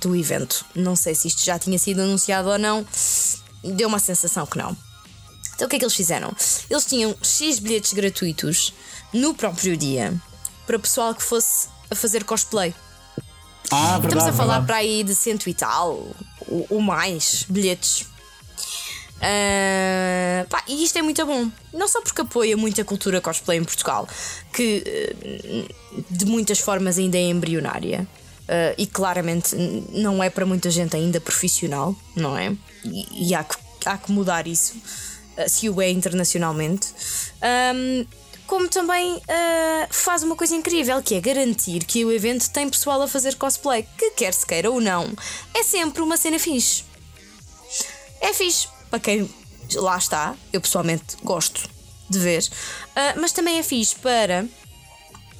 [0.00, 0.64] do evento.
[0.74, 2.84] Não sei se isto já tinha sido anunciado ou não.
[3.62, 4.76] Deu uma sensação que não.
[5.54, 6.34] Então o que é que eles fizeram?
[6.68, 8.72] Eles tinham X bilhetes gratuitos
[9.12, 10.12] no próprio dia
[10.66, 12.74] para pessoal que fosse a fazer cosplay.
[13.70, 14.06] Ah, verdade.
[14.06, 14.66] Estamos a falar verdade.
[14.66, 16.14] para aí de cento e tal,
[16.48, 18.06] ou, ou mais bilhetes.
[19.20, 21.48] Ah, pá, e isto é muito bom.
[21.72, 24.08] Não só porque apoia muita cultura cosplay em Portugal,
[24.52, 25.64] que eh,
[26.10, 28.06] de muitas formas ainda é embrionária.
[28.48, 29.54] ah, e claramente
[29.90, 32.54] não é para muita gente ainda profissional, não é?
[32.84, 35.11] E, e há, que, há que mudar isso, ah,
[35.48, 36.88] se o é internacionalmente.
[37.40, 38.06] Ahm,
[38.46, 43.00] como também ah, faz uma coisa incrível que é garantir que o evento tem pessoal
[43.00, 45.10] a fazer cosplay, que quer se queira ou não,
[45.54, 46.84] é sempre uma cena fixe.
[48.20, 49.30] É fixe para quem
[49.74, 51.68] lá está, eu pessoalmente gosto
[52.10, 52.46] de ver,
[52.94, 54.44] ah, mas também é fixe para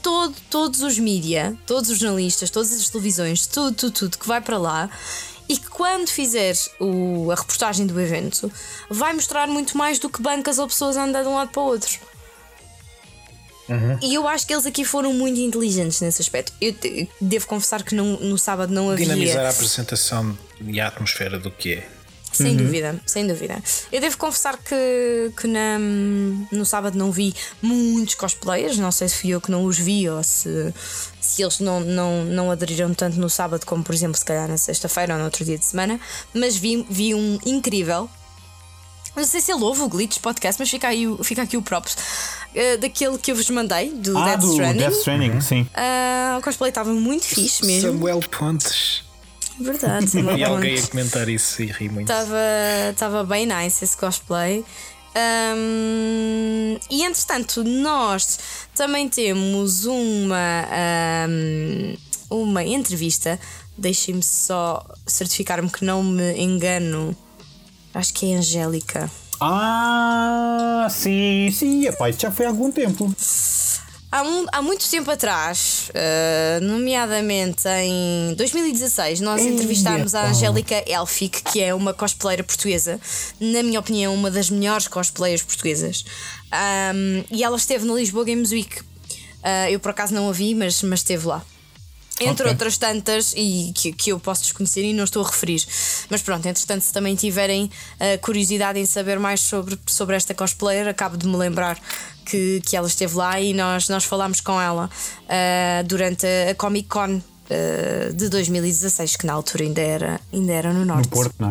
[0.02, 4.40] todo, todos os mídia, todos os jornalistas, todas as televisões, tudo, tudo, tudo que vai
[4.40, 4.90] para lá
[5.52, 8.50] e que quando fizer o- a reportagem do evento
[8.90, 11.62] vai mostrar muito mais do que bancas ou pessoas a andar de um lado para
[11.62, 11.98] o outro.
[14.02, 16.52] E eu acho que eles aqui foram muito inteligentes nesse aspecto.
[16.60, 19.06] Eu te- devo confessar que não- no sábado não havia.
[19.06, 21.88] Dinamizar a apresentação e a atmosfera do que é.
[22.32, 23.62] Sem dúvida, sem dúvida.
[23.90, 25.78] Eu devo confessar que, que na,
[26.50, 30.08] no sábado não vi muitos cosplayers, não sei se fui eu que não os vi
[30.08, 30.72] ou se,
[31.20, 34.56] se eles não, não, não aderiram tanto no sábado como, por exemplo, se calhar na
[34.56, 36.00] sexta-feira ou no outro dia de semana,
[36.34, 38.08] mas vi, vi um incrível.
[39.14, 41.96] Não sei se ele ouve o Glitch Podcast, mas fica, aí, fica aqui o props
[42.54, 44.78] eh, daquele que eu vos mandei, do Ah, Death do Stranding.
[44.78, 45.66] Death Stranding, sim.
[45.74, 47.92] Ah, o cosplay estava muito fixe mesmo.
[47.92, 49.01] Samuel Pontes.
[49.58, 52.10] Verdade, E alguém a comentar isso e ri muito.
[52.90, 54.64] Estava bem nice esse cosplay.
[55.14, 58.38] Um, e entretanto, nós
[58.74, 60.66] também temos uma,
[61.28, 61.96] um,
[62.30, 63.38] uma entrevista.
[63.76, 67.16] Deixem-me só certificar-me que não me engano
[67.94, 69.10] Acho que é Angélica.
[69.40, 73.14] Ah, sim, sim, epá, isso já foi há algum tempo.
[74.14, 80.24] Há, um- há muito tempo atrás, eh, nomeadamente em 2016, nós entrevistámos a.
[80.28, 83.00] Angélica Elfic, que é uma cosplayer portuguesa,
[83.40, 86.04] na minha opinião, uma das melhores cosplayers portuguesas.
[86.52, 88.82] Ahm, e ela esteve no Lisboa Games Week.
[89.42, 91.42] Ah, eu por acaso não a vi, mas, mas esteve lá.
[92.22, 92.52] Entre Ok.
[92.52, 95.64] outras tantas, e que, que eu posso desconhecer e não estou a referir.
[96.10, 100.86] Mas pronto, entretanto, se também tiverem ah, curiosidade em saber mais sobre, sobre esta cosplayer,
[100.88, 101.78] acabo de me lembrar
[102.24, 104.88] que, que ela esteve lá e nós, nós falámos com ela
[105.28, 110.72] ah, durante a Comic Con ah, de 2016, que na altura ainda era, ainda era
[110.72, 111.08] no No Norte.
[111.08, 111.50] Porto, não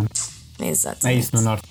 [0.60, 0.68] é?
[0.70, 1.08] Exato.
[1.08, 1.68] É isso, no Norte.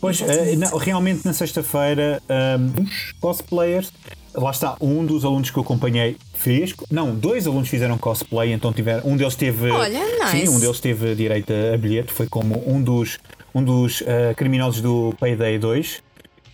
[0.00, 0.18] Pois,
[0.58, 3.92] não, realmente na sexta-feira, um, os cosplayers,
[4.34, 8.72] lá está, um dos alunos que eu acompanhei fez, não, dois alunos fizeram cosplay, então
[8.72, 10.46] tiveram, um deles teve, Olha, nice.
[10.46, 13.18] sim, um deles teve direito a bilhete, foi como um dos,
[13.54, 16.02] um dos eh, criminosos do Payday 2.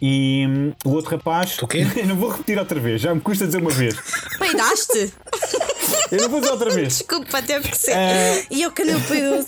[0.00, 1.58] E hum, o outro rapaz.
[1.62, 1.86] O quê?
[2.04, 3.96] Não vou repetir outra vez, já me custa dizer uma vez.
[4.38, 5.12] Peidaste?
[6.10, 6.98] Eu não vou dizer outra vez.
[6.98, 8.46] Desculpa, teve que ser.
[8.50, 9.46] E eu que não pude.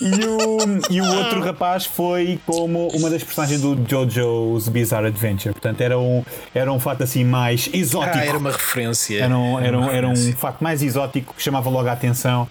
[0.00, 0.58] E o,
[0.90, 5.52] e o outro rapaz foi como uma das personagens do JoJo's Bizarre Adventure.
[5.52, 8.18] Portanto, era um, era um fato assim mais exótico.
[8.18, 9.22] Ah, era uma referência.
[9.22, 12.48] Era um, era, um, era um facto mais exótico que chamava logo a atenção.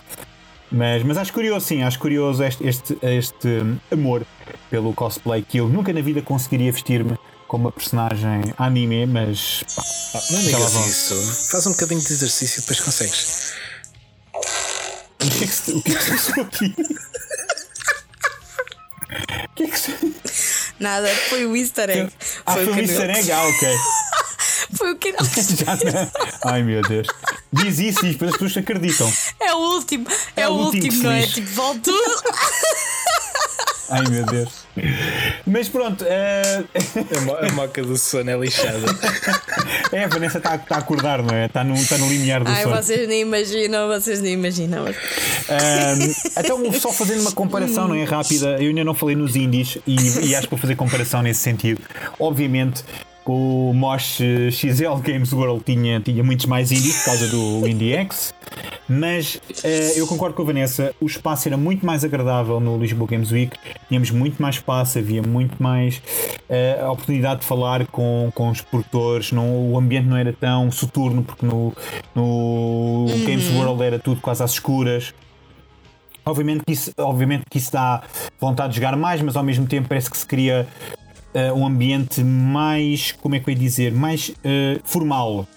[0.72, 4.24] Mas, mas acho curioso, sim, acho curioso este, este, este amor
[4.70, 7.18] pelo cosplay que eu nunca na vida conseguiria vestir-me
[7.48, 11.16] como uma personagem anime, mas pá, não digas isso.
[11.52, 13.54] Faz um bocadinho de exercício e depois consegues.
[15.24, 16.76] o que é que se, o que é que se passou aqui?
[19.46, 20.16] O que é que se...
[20.80, 22.12] Nada, foi o easter egg.
[22.46, 23.32] Ah, foi o um que easter egg?
[23.32, 23.68] Ah, ok.
[24.78, 26.12] Foi o que não- não.
[26.44, 27.08] Ai meu Deus.
[27.54, 29.12] Diz isso e depois as pessoas acreditam.
[29.40, 30.06] É o último,
[30.36, 31.26] é, É o o último último, não é?
[31.26, 32.24] Tipo, volta tudo.
[33.90, 34.67] Ai meu Deus.
[35.46, 36.64] Mas pronto, eh,
[37.18, 38.86] A, mo- a moca do sono é lixada.
[39.92, 41.46] é, a Vanessa está a acordar, não é?
[41.46, 42.76] Está no, está no limiar do Ai, sono.
[42.76, 44.86] vocês nem imaginam, vocês nem imaginam.
[44.88, 48.04] Ahm, então, só fazendo uma comparação, não é?
[48.04, 49.96] Rápida, eu ainda não falei nos indies e,
[50.30, 51.82] e acho que vou fazer comparação nesse sentido.
[52.20, 52.84] Obviamente,
[53.34, 54.20] o Mosh
[54.52, 58.34] XL Games World tinha, tinha muitos mais indies por causa do Indie X,
[58.88, 63.10] mas eh, eu concordo com a Vanessa, o espaço era muito mais agradável no Lisboa
[63.10, 66.02] Games Week, tínhamos muito mais espaço, havia muito mais
[66.82, 71.24] a oportunidade de falar com, com os produtores, não, o ambiente não era tão soturno,
[71.24, 71.74] porque no,
[72.16, 75.14] no Games World era tudo quase às escuras.
[76.26, 78.04] Obviamente que, isso, obviamente que isso dá
[78.40, 80.68] vontade de jogar mais, mas ao mesmo tempo parece que se cria
[81.38, 85.48] eh, um ambiente mais, como é que eu ia dizer, mais eh, formal.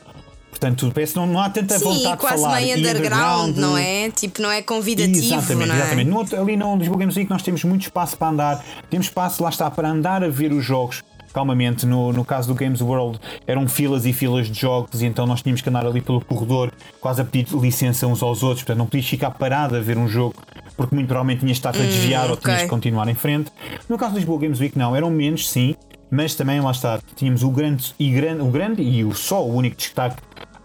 [0.50, 2.60] Portanto, parece que não, não há tanta Sim, vontade de quase falar.
[2.60, 4.10] meio E underground, não é?
[4.10, 5.78] Tipo, não é convidativo, Exatamente, não é?
[5.78, 6.10] exatamente.
[6.10, 9.42] No outro- ali no Lisboa Games Week nós temos muito espaço para andar, temos espaço,
[9.42, 11.86] lá está, para andar a ver os jogos calmamente.
[11.86, 15.40] No, no caso do Games World eram filas e filas de jogos, e então nós
[15.40, 18.86] tínhamos que andar ali pelo corredor, quase a pedir licença uns aos outros, portanto não
[18.86, 20.34] podias ficar parado a ver um jogo,
[20.80, 22.42] porque muito provavelmente tinhas estar a desviar ou Hum, ok.
[22.44, 23.52] tinhas de continuar em frente.
[23.86, 25.74] No caso do Lisboa Games Week, não, eram menos, sim,
[26.10, 29.54] mas também lá está, tínhamos o grande e, grande, o grande e o só o
[29.54, 30.16] único destaque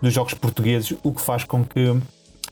[0.01, 1.93] dos jogos portugueses, o que faz com que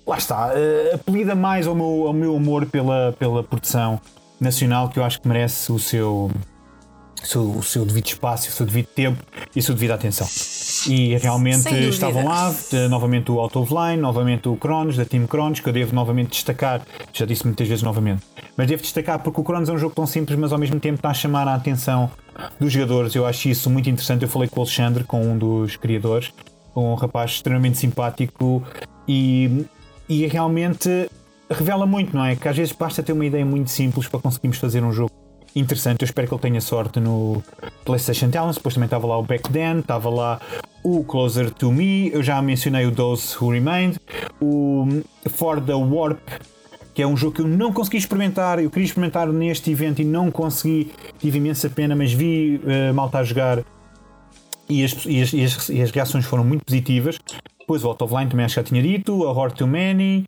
[0.05, 3.97] lá está, eh, apelida mais ao meu, ao meu amor pela, pela produção
[4.41, 6.29] nacional que eu acho que merece o seu,
[7.27, 9.23] seu, o seu devido espaço, o seu devido tempo
[9.55, 10.27] e a sua devida atenção.
[10.87, 12.53] E realmente estavam lá,
[12.89, 16.31] novamente o Out of Line, novamente o Cronos, da Team Cronos, que eu devo novamente
[16.31, 16.81] destacar,
[17.11, 18.23] já disse muitas vezes novamente,
[18.57, 20.95] mas devo destacar porque o Cronos é um jogo tão simples, mas ao mesmo tempo
[20.95, 22.11] está a chamar a atenção
[22.59, 23.15] dos jogadores.
[23.15, 24.23] Eu acho isso muito interessante.
[24.23, 26.31] Eu falei com o Alexandre, com um dos criadores,
[26.75, 28.63] um rapaz extremamente simpático
[29.07, 29.65] e,
[30.09, 31.09] e realmente
[31.49, 32.35] revela muito, não é?
[32.35, 35.11] Que às vezes basta ter uma ideia muito simples para conseguirmos fazer um jogo
[35.55, 36.01] interessante.
[36.01, 37.43] Eu espero que ele tenha sorte no
[37.85, 38.57] PlayStation Talents.
[38.57, 40.41] Depois também estava lá o Back Then, estava lá
[40.83, 42.11] o Closer to Me.
[42.11, 43.99] Eu já mencionei o Those Who Remained,
[44.41, 46.19] o For the Warp.
[46.93, 48.59] Que é um jogo que eu não consegui experimentar.
[48.59, 50.91] Eu queria experimentar neste evento e não consegui.
[51.19, 53.63] Tive imensa pena, mas vi uh, malta a jogar
[54.69, 57.19] e as, e, as, e, as, e as reações foram muito positivas.
[57.59, 60.25] Depois o Out of Line também acho que já tinha dito, a Horde Too Many,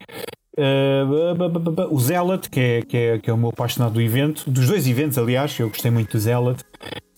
[0.57, 4.67] uh, o Zealot, que é, que, é, que é o meu apaixonado do evento, dos
[4.67, 6.61] dois eventos, aliás, eu gostei muito do Zealot,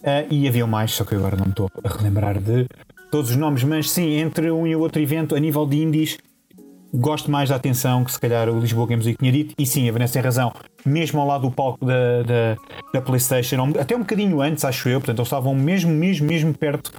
[0.01, 2.67] uh, e havia mais, só que agora não me estou a relembrar de
[3.11, 6.17] todos os nomes, mas sim, entre um e o outro evento, a nível de indies,
[6.93, 9.87] gosto mais da atenção que se calhar o Lisboa Games Week tinha dito, e sim,
[9.87, 10.53] a Vanessa tem razão,
[10.85, 12.57] mesmo ao lado do palco da, da,
[12.93, 16.91] da PlayStation, até um bocadinho antes, acho eu, portanto, eles estavam mesmo, mesmo, mesmo perto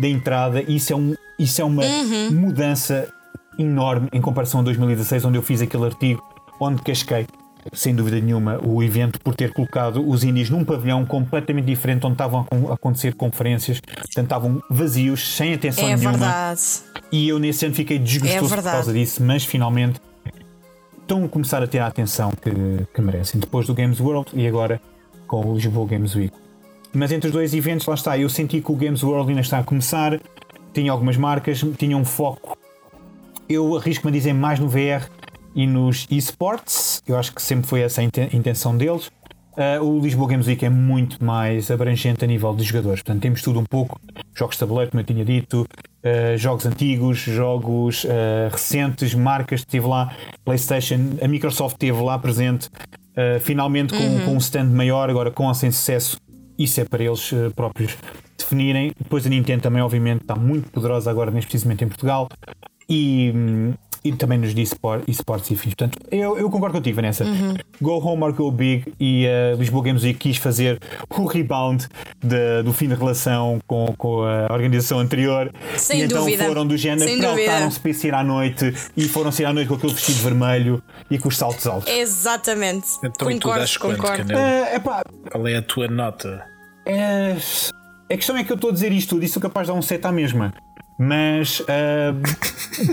[0.00, 1.82] da entrada, e isso é, um, isso é uma
[2.30, 3.12] mudança
[3.58, 6.22] enorme em comparação a 2016, onde eu fiz aquele artigo
[6.60, 7.26] onde casquei.
[7.72, 12.14] sem dúvida nenhuma, o evento por ter colocado os indies num pavilhão completamente diferente, onde
[12.14, 16.10] estavam a acontecer conferências, portanto estavam vazios, sem atenção É nenhuma.
[16.18, 16.60] verdade.
[17.12, 20.00] E eu nesse ano fiquei desgostoso É por causa disso, mas finalmente
[21.00, 22.50] estão a começar a ter a atenção que,
[22.92, 23.40] que merecem.
[23.40, 24.80] Depois do Games World e agora
[25.28, 26.32] com o Lisboa Games Week.
[26.92, 29.58] Mas entre os dois eventos, lá está, eu senti que o Games World ainda está
[29.60, 30.20] a começar,
[30.74, 32.56] tinha algumas marcas, tinha um foco.
[33.52, 35.06] Eu arrisco-me a dizer mais no VR
[35.54, 39.10] e nos esports, eu acho que sempre foi essa a inten- intenção deles.
[39.58, 43.42] Ah, o Lisboa Games Week é muito mais abrangente a nível de jogadores, portanto temos
[43.42, 44.00] tudo um pouco:
[44.34, 45.66] jogos de tabuleiro, como eu tinha dito,
[46.02, 52.18] ah, jogos antigos, jogos ah, recentes, marcas que teve lá, PlayStation, a Microsoft esteve lá
[52.18, 52.70] presente,
[53.40, 56.16] finalmente com, com um stand maior, agora com ou sem sucesso,
[56.58, 57.94] isso é para eles próprios
[58.38, 58.92] definirem.
[58.98, 62.30] Depois a Nintendo também, obviamente, está muito poderosa agora, neste precisamente em Portugal
[62.88, 63.32] e,
[64.04, 65.74] e também nos de esport- esportes e fins.
[65.74, 67.24] Portanto, eu, eu concordo contigo, Vanessa.
[67.80, 70.78] Go home or go big e a Lisboa Games Week quis fazer
[71.10, 71.86] o rebound
[72.22, 75.52] de- do fim de relação com, com a organização anterior.
[75.76, 76.44] Sem e então dúvida.
[76.44, 79.92] foram do género, prepararam-se para sair à noite e foram sair à noite com aquele
[79.92, 81.90] vestido vermelho e com os saltos altos.
[81.92, 82.86] Exatamente.
[83.04, 84.32] Então e tu concordo, concordo.
[84.32, 86.44] É, epá, Qual é a tua nota?
[86.84, 87.36] É,
[88.10, 89.78] a questão é que eu estou a dizer isto tudo e sou capaz de dar
[89.78, 90.52] um set à mesma.
[91.04, 92.14] Mas ah,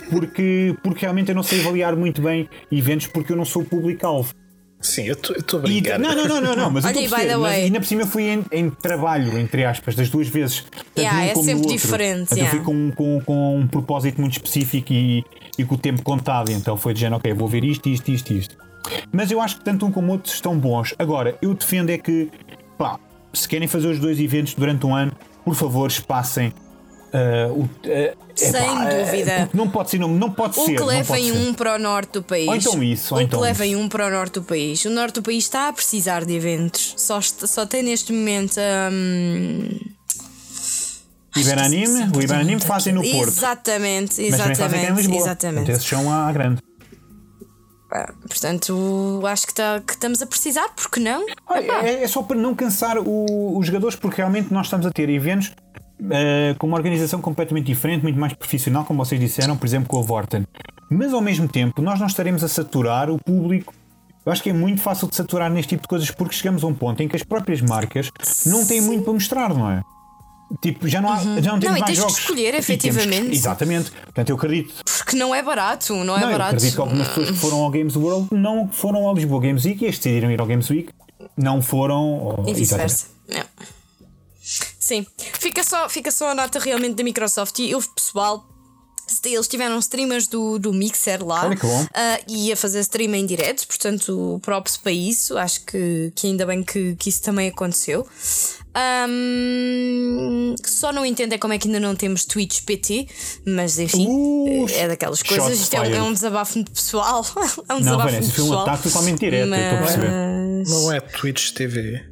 [0.10, 4.34] porque, porque realmente eu não sei avaliar muito bem eventos porque eu não sou público-alvo.
[4.82, 6.00] Sim, eu estou a E- brincar.
[6.00, 7.80] Não, não, não, não, não, mas eu Olha, estou a e by perceber, mas ainda
[7.82, 10.66] por cima eu fui em, em trabalho, entre aspas, das duas vezes.
[10.98, 12.52] Yeah, é sempre diferente, Portanto, Eu yeah.
[12.52, 15.24] fui com, com, com um propósito muito específico e,
[15.58, 16.50] e com o tempo contado.
[16.52, 18.58] Então foi dizendo, ok, vou ver isto, isto, isto, isto.
[19.12, 20.96] Mas eu acho que tanto um como o outro estão bons.
[20.98, 22.30] Agora, eu defendo é que,
[22.78, 22.98] pá,
[23.34, 25.12] se querem fazer os dois eventos durante um ano,
[25.44, 26.54] por favor, espaçem.
[27.14, 29.50] Ah, o, ah, Sem epá, ah, dúvida.
[29.54, 30.74] não pode ser, não, não pode Ou ser.
[30.74, 32.48] que não pode levem um para o norte do país.
[32.48, 34.84] Ou então isso, ou Ou então que levem um para o norte do país.
[34.86, 36.94] O norte do país está a precisar de eventos.
[36.98, 38.56] Só, só tem neste momento.
[38.92, 39.70] hum,
[41.36, 43.28] Iberanime, o Iberanime fazem no Porto.
[43.30, 44.98] Exatamente, Mas também fazem aqui em exatamente.
[44.98, 45.20] Lisboa.
[45.22, 45.56] exatamente.
[45.66, 46.62] Portanto, esses são à grande.
[47.92, 51.26] Ah, Portanto, acho que, tá- que estamos a precisar, porque não?
[51.48, 54.92] Olha, é, é só para não cansar o- os jogadores, porque realmente nós estamos a
[54.92, 55.52] ter eventos
[56.12, 60.00] eh, com uma organização completamente diferente, muito mais profissional, como vocês disseram, por exemplo, com
[60.00, 60.46] a Vorten.
[60.90, 63.74] Mas ao mesmo tempo, nós não estaremos a saturar o público.
[64.26, 66.68] Eu acho que é muito fácil de saturar neste tipo de coisas porque chegamos a
[66.68, 68.12] um ponto em que as próprias marcas
[68.46, 69.82] não têm muito para mostrar, não é?
[70.62, 72.18] Tipo, já não, há, já não temos Não, e mais jogos.
[72.18, 73.36] escolher, E temos que- efetivamente.
[73.36, 73.92] exatamente.
[73.92, 76.56] Portanto, eu acredito Porque não é barato, não é não, eu barato.
[76.56, 79.84] acredito que algumas pessoas que foram ao Games World não foram ao Lisboa Games Week
[79.86, 80.90] e as decidiram ir ao Games Week
[81.38, 81.96] não foram.
[82.40, 83.08] ao- E vice-versa.
[83.28, 83.44] Não.
[84.90, 85.06] Sim,
[85.40, 88.44] fica só, fica só a nota realmente da Microsoft e eu, pessoal.
[89.26, 91.88] Eles tiveram streamers do, do Mixer lá Olha que bom.
[91.96, 95.36] ah, e a fazer stream em direto, portanto, props para isso.
[95.36, 98.08] Acho que, que ainda bem que, que isso também aconteceu.
[98.76, 103.08] Ahm, só não entendo é como é que ainda não temos Twitch PT,
[103.48, 105.60] mas enfim, Uh, é daquelas coisas.
[105.60, 107.26] Isto é, um- é um desabafo muito pessoal.
[107.68, 108.62] é um Não, desabafo Vanessa, muito foi um pessoal.
[108.68, 110.10] ataque totalmente direto, eu estou a perceber.
[110.12, 112.09] Mas- Não é Twitch TV.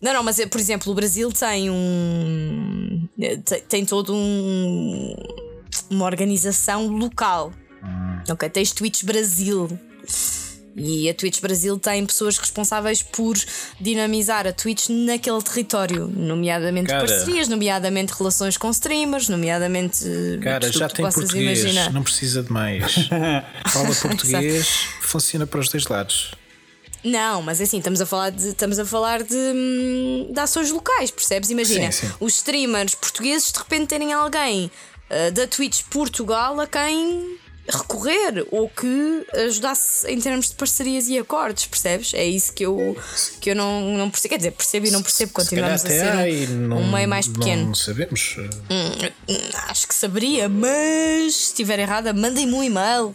[0.00, 3.08] Não, não, mas é, por exemplo, o Brasil tem um.
[3.44, 5.14] tem, tem todo um.
[5.90, 7.52] uma organização local.
[8.28, 9.68] Ok, tens Twitch Brasil.
[10.78, 13.34] E a Twitch Brasil tem pessoas responsáveis por
[13.80, 17.06] dinamizar a Twitch naquele território, nomeadamente Cara.
[17.06, 20.04] parcerias, nomeadamente relações com streamers, nomeadamente.
[20.06, 21.92] eh, Cara, já tem português, imaginar.
[21.94, 23.08] não precisa de mais.
[23.72, 24.68] Fala português,
[25.00, 26.34] funciona para os dois lados.
[27.06, 31.10] Não, mas assim, estamos a falar de, estamos a falar de, hum, de ações locais,
[31.10, 31.50] percebes?
[31.50, 32.12] Imagina, Sim, sim.
[32.18, 34.70] os streamers portugueses de repente terem alguém
[35.08, 41.18] ah, da Twitch Portugal a quem recorrer ou que ajudasse em termos de parcerias e
[41.18, 42.14] acordos, percebes?
[42.14, 42.96] É isso que eu,
[43.40, 44.30] que eu não, não percebo.
[44.30, 47.08] Quer dizer, percebo e não percebo, continuamos a Se calhar ser um, não, um meio
[47.08, 47.66] mais pequeno.
[47.66, 48.36] Não sabemos.
[49.68, 53.12] Acho que saberia, mas se estiver errada, mandem-me um e-mail.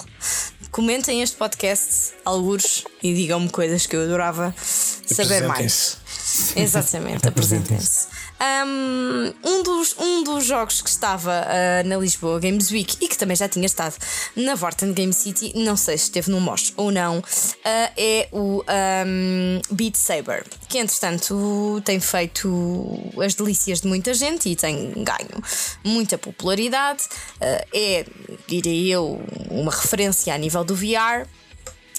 [0.69, 5.97] Comentem este podcast, algures, e digam-me coisas que eu adorava saber mais.
[6.01, 6.59] Apresentem-se.
[6.59, 8.07] Exatamente, apresentem-se.
[8.41, 13.35] Um, dos, um dos jogos que estava ah, na Lisboa Games Week e que também
[13.35, 13.95] já tinha estado
[14.35, 17.23] na Vorten Game City, não sei se esteve no MOS ou não,
[17.63, 18.63] ah, é o
[19.05, 25.43] um, Beat Saber, que entretanto tem feito as delícias de muita gente e tem ganho
[25.83, 27.03] muita popularidade.
[27.39, 28.05] Ah, é,
[28.47, 29.21] diria eu,
[29.51, 31.27] uma referência a nível do VR.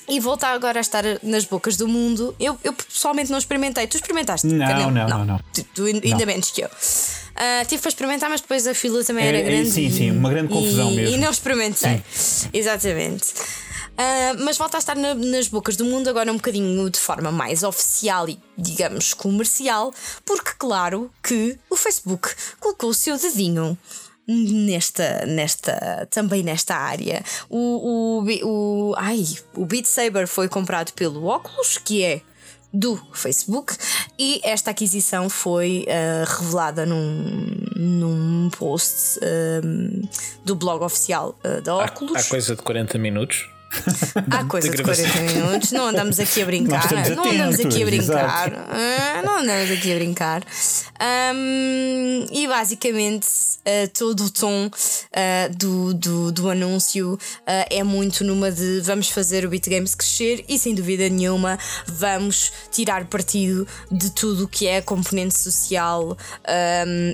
[0.09, 2.34] E voltar agora a estar nas bocas do mundo.
[2.38, 3.86] Eu, eu pessoalmente não experimentei.
[3.86, 4.46] Tu experimentaste?
[4.46, 4.90] Não, Canel?
[4.90, 5.40] não, não, não.
[5.55, 6.68] Tu, tu ainda menos que eu.
[7.34, 9.70] Ah, tive para experimentar, mas depois a fila também É, era é, grande.
[9.70, 11.16] sim, sim, uma grande confusão e, mesmo.
[11.16, 12.03] E não experimentei.
[12.53, 13.26] Exatamente.
[13.96, 17.30] Ah, mas volta a estar na- nas bocas do mundo agora um bocadinho de forma
[17.30, 19.92] mais oficial e, digamos, comercial,
[20.24, 22.28] porque, claro, que o Facebook
[22.61, 23.76] colocou o seu dedinho.
[24.27, 29.25] Nesta, nesta, também nesta área, o, o, o, ai,
[29.57, 32.20] o Beat Saber foi comprado pelo Oculus, que é
[32.73, 33.75] do Facebook
[34.18, 37.47] e esta aquisição foi ah, revelada num,
[37.77, 39.61] num post ah,
[40.45, 42.27] do blog oficial ah, da Há, Oculus.
[42.27, 43.51] há coisa de 40 minutos.
[44.31, 45.05] Há coisa de gravação.
[45.07, 49.39] 40 minutos, não andamos aqui a brincar, estamos não andamos aqui a brincar, ah, não
[49.39, 50.43] andamos aqui a brincar.
[52.31, 53.27] E basicamente
[53.64, 54.68] ah, todo o tom
[55.14, 59.95] ah, do, do, do anúncio ah, é muito numa de vamos fazer o Beat Games
[59.95, 65.39] crescer e sem dúvida nenhuma vamos tirar partido de tudo o que é a componente
[65.39, 66.16] social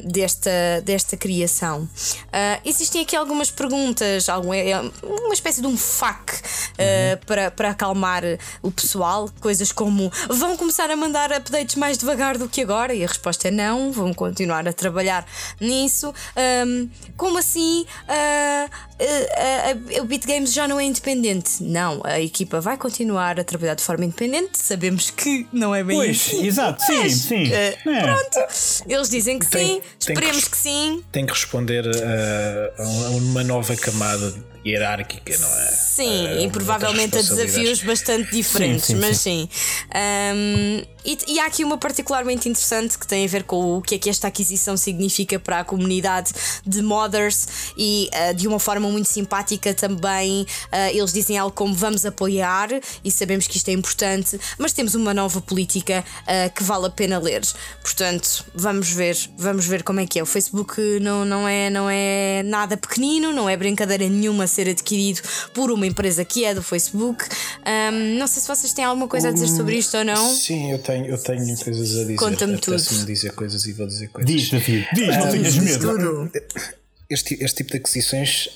[0.04, 0.50] desta,
[0.84, 1.88] desta criação.
[2.32, 7.50] Ah, existem aqui algumas perguntas, algum, é, é uma espécie de um FAQ uh, para,
[7.50, 8.22] para acalmar
[8.62, 9.28] o pessoal.
[9.40, 12.94] Coisas como vão começar a mandar updates mais devagar do que agora?
[12.94, 15.26] E a resposta é não, vão continuar a trabalhar
[15.60, 16.12] nisso.
[16.66, 17.84] Um, como assim?
[18.08, 21.62] Uh, uh, o Beat Games já não é independente?
[21.62, 24.58] Não, a equipa vai continuar a trabalhar de forma independente.
[24.58, 26.44] Sabemos que não é bem Pois, isso.
[26.44, 27.44] exato, sim, Mas, sim.
[27.48, 28.02] uh, É.
[28.02, 28.38] Pronto,
[28.86, 31.04] eles dizem que Tem- sim, tem que esperemos res- que sim.
[31.12, 34.34] Tem que responder a, a uma nova camada
[34.64, 35.66] hierárquica, não é?
[35.70, 39.48] Sim, A e provavelmente a desafios bastante diferentes, Sim, sim, mas sim.
[39.94, 43.94] Um, e, e há aqui uma particularmente interessante que tem a ver com o que
[43.94, 46.32] é que esta aquisição significa para a comunidade
[46.66, 47.46] de modders
[47.76, 50.42] e uh, de uma forma muito simpática também.
[50.42, 52.68] uh, eles dizem algo como vamos apoiar
[53.04, 56.90] e sabemos que isto é importante, mas temos uma nova política uh, que vale a
[56.90, 57.42] pena ler.
[57.80, 60.22] Portanto, vamos ver, vamos ver como é que é.
[60.22, 65.20] O Facebook não, não, é, não é nada pequenino, não é brincadeira nenhuma ser adquirido
[65.54, 67.24] por uma empresa que é do Facebook.
[67.66, 70.34] Um, não sei se vocês têm alguma coisa a dizer sobre isto ou não.
[70.34, 72.16] Sim, eu tenho, eu tenho coisas a dizer.
[72.16, 72.76] Conta-me tudo.
[73.06, 74.30] dizer coisas e vou dizer coisas.
[74.30, 75.90] Diz, David, diz, não tenhas medo.
[75.92, 76.32] Tudo.
[77.10, 78.50] Este, este tipo de aquisições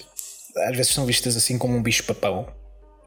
[0.57, 2.47] às vezes são vistas assim como um bicho-papão.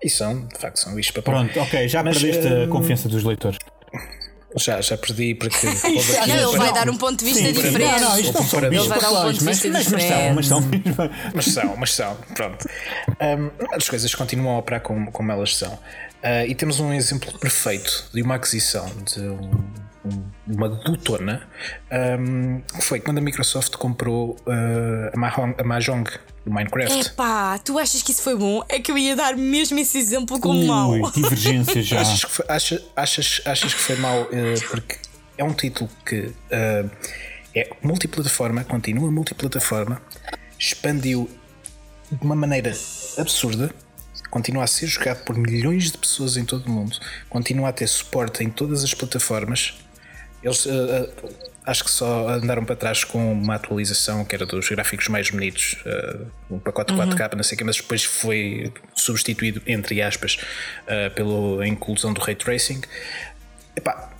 [0.03, 1.33] E são, de facto, são um bicho-papão.
[1.33, 3.57] Pronto, ok, já Mas, perdeste a hum, confiança dos leitores.
[4.57, 5.65] Já, já perdi porque.
[6.27, 8.01] Não, ele vai dar um ponto de vista Sim, diferente.
[8.01, 9.87] Não, não, isto não são Ele bichos vai dar um ponto de mas, vista mas,
[9.89, 10.61] mas são, mas são.
[11.33, 12.65] Mas são, mas são, pronto.
[13.21, 15.73] Um, as coisas continuam a operar como, como elas são.
[15.73, 19.84] Uh, e temos um exemplo perfeito de uma aquisição de um-
[20.47, 21.47] uma glutona.
[22.19, 26.09] Um, foi quando a Microsoft comprou uh, a, Mahong, a Mahjong
[26.45, 27.07] do Minecraft.
[27.07, 28.63] Epá, tu achas que isso foi bom?
[28.69, 30.91] É que eu ia dar mesmo esse exemplo como mau.
[30.91, 32.01] Ui, divergência já.
[32.01, 34.97] Achas que foi, acha- achas, achas que foi mau uh, porque
[35.37, 36.89] é um título que uh,
[37.55, 40.01] é multiplataforma, continua multiplataforma,
[40.59, 41.29] expandiu
[42.11, 42.71] de uma maneira
[43.17, 43.73] absurda,
[44.29, 46.97] continua a ser jogado por milhões de pessoas em todo o mundo,
[47.29, 49.73] continua a ter suporte em todas as plataformas.
[50.45, 51.09] Eles uh,
[51.65, 55.75] acho que só andaram para trás com uma atualização que era dos gráficos mais bonitos,
[55.83, 60.37] uh, um pacote 4K, não sei o que, mas depois foi substituído, entre aspas,
[60.83, 62.79] uh, pela inclusão do ray tracing.
[63.75, 64.13] Epá,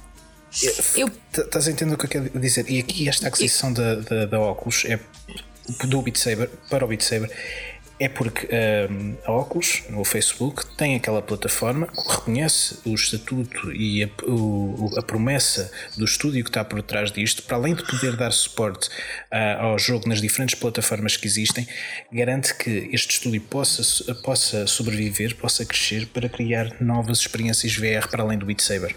[0.98, 2.68] Eu Estás a entender o que eu quero dizer?
[2.72, 5.00] E aqui esta aquisição da, da, da Oculus é
[5.86, 7.30] do Beat Saber para o Beat Saber
[8.00, 8.48] é porque
[8.92, 14.92] hum, a Oculus no Facebook tem aquela plataforma que reconhece o estatuto e a, o-
[14.98, 18.90] a promessa do estúdio que está por trás disto, para além de poder dar suporte
[19.32, 21.66] ah, ao jogo nas diferentes plataformas que existem,
[22.12, 28.24] garante que este estúdio possa, possa sobreviver, possa crescer para criar novas experiências VR para
[28.24, 28.96] além do Beat Saber.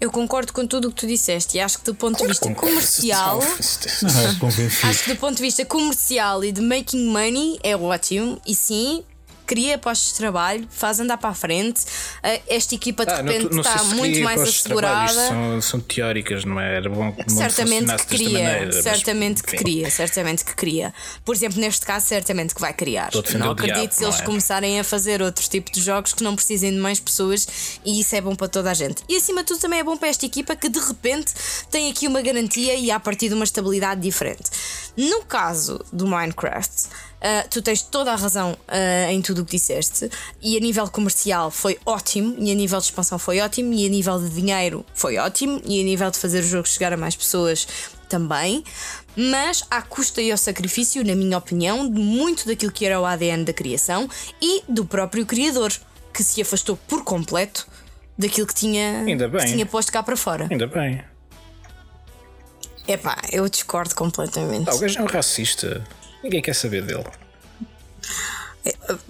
[0.00, 2.54] Eu concordo com tudo o que tu disseste e acho que do ponto de vista
[2.54, 3.40] comercial.
[3.42, 4.86] Ah, convencido.
[4.86, 9.02] Acho que do ponto de vista comercial e de making money é ótimo e sim.
[9.48, 11.80] Cria postos de trabalho, faz andar para a frente.
[12.22, 15.12] Ah, Esta equipa de Ah, repente não está se muito mais assegurada.
[15.28, 16.76] São, são teóricas, não é?
[16.76, 19.64] Era bom que Certamente que cria, maneira, mas, certamente que enfim.
[19.64, 20.92] cria, certamente que cria.
[21.24, 23.10] Por exemplo, neste caso, certamente que vai criar.
[23.14, 24.22] Não diabo, acredito se eles é?
[24.22, 28.14] começarem a fazer outros tipos de jogos que não precisem de mais pessoas e isso
[28.14, 29.02] é bom para toda a gente.
[29.08, 31.32] E acima de tudo também é bom para esta equipa que de repente
[31.70, 34.50] tem aqui uma garantia e a partir de uma estabilidade diferente.
[34.94, 36.88] No caso do Minecraft.
[37.20, 40.10] Ah, tu tens toda a razão ah, em tudo o que disseste,
[40.40, 43.88] e a nível comercial foi ótimo, e a nível de expansão foi ótimo, e a
[43.88, 47.16] nível de dinheiro foi ótimo, e a nível de fazer o jogo chegar a mais
[47.16, 47.66] pessoas
[48.08, 48.64] também,
[49.16, 53.04] mas à custa e ao sacrifício, na minha opinião, de muito daquilo que era o
[53.04, 54.08] ADN da criação
[54.40, 55.72] e do próprio criador,
[56.12, 57.66] que se afastou por completo
[58.16, 59.40] daquilo que tinha, Ainda bem.
[59.40, 60.48] que tinha posto cá para fora.
[60.50, 61.04] Ainda bem.
[62.86, 64.70] Epá, eu discordo completamente.
[64.70, 65.84] Ah, o gajo é um racista.
[66.28, 67.04] Ninguém quer saber dele.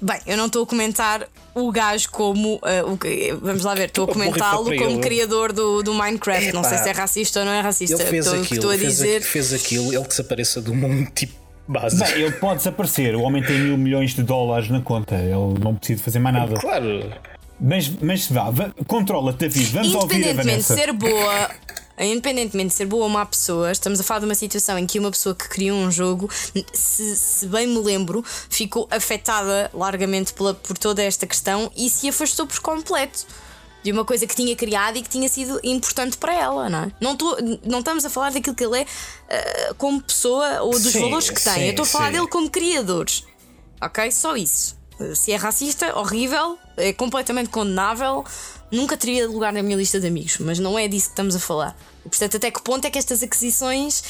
[0.00, 2.56] Bem, eu não estou a comentar o gajo como.
[2.56, 6.52] Uh, o que, vamos lá ver, estou a comentá-lo como criador do, do Minecraft.
[6.52, 8.00] não sei se é racista ou não é racista.
[8.00, 9.22] Ele fez estou, aquilo, estou a fez, dizer.
[9.22, 11.34] fez aquilo, ele desapareça do mundo tipo
[11.66, 11.98] base.
[11.98, 13.16] Bem, ele pode desaparecer.
[13.16, 15.16] O homem tem mil milhões de dólares na conta.
[15.16, 16.54] Ele não precisa fazer mais nada.
[16.54, 17.12] Claro.
[17.60, 19.72] Mas, mas vá, vá controla-te, David.
[19.72, 20.74] Vamos ouvir a Independentemente de Vanessa.
[20.76, 21.50] ser boa.
[21.98, 24.98] Independentemente de ser boa ou má pessoa, estamos a falar de uma situação em que
[24.98, 26.30] uma pessoa que criou um jogo,
[26.72, 32.08] se, se bem me lembro, ficou afetada largamente pela, por toda esta questão e se
[32.08, 33.26] afastou por completo
[33.82, 36.92] de uma coisa que tinha criado e que tinha sido importante para ela, não é?
[37.00, 38.86] Não, tô, não estamos a falar daquilo que ele é
[39.30, 41.54] ah, como pessoa ou dos Sim, valores que tem.
[41.54, 42.12] sim, Eu estou a falar sim.
[42.12, 43.06] dele como criador.
[43.80, 44.10] Ok?
[44.10, 44.77] Só isso.
[45.14, 48.24] Se é racista, horrível, é completamente condenável,
[48.70, 51.38] nunca teria lugar na minha lista de amigos, mas não é disso que estamos a
[51.40, 51.76] falar.
[52.04, 54.02] E, portanto, até que ponto é que estas aquisições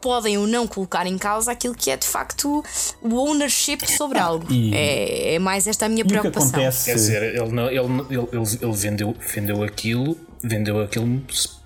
[0.00, 2.62] podem ou não colocar em causa aquilo que é de facto
[3.02, 4.46] o ownership sobre algo?
[4.52, 6.48] e- É, é mais esta a minha E o que preocupação.
[6.50, 6.84] acontece?
[6.86, 7.78] Quer dizer, ele, não- ele,
[8.10, 11.22] ele, ele, ele vendeu, vendeu aquilo, vendeu aquilo,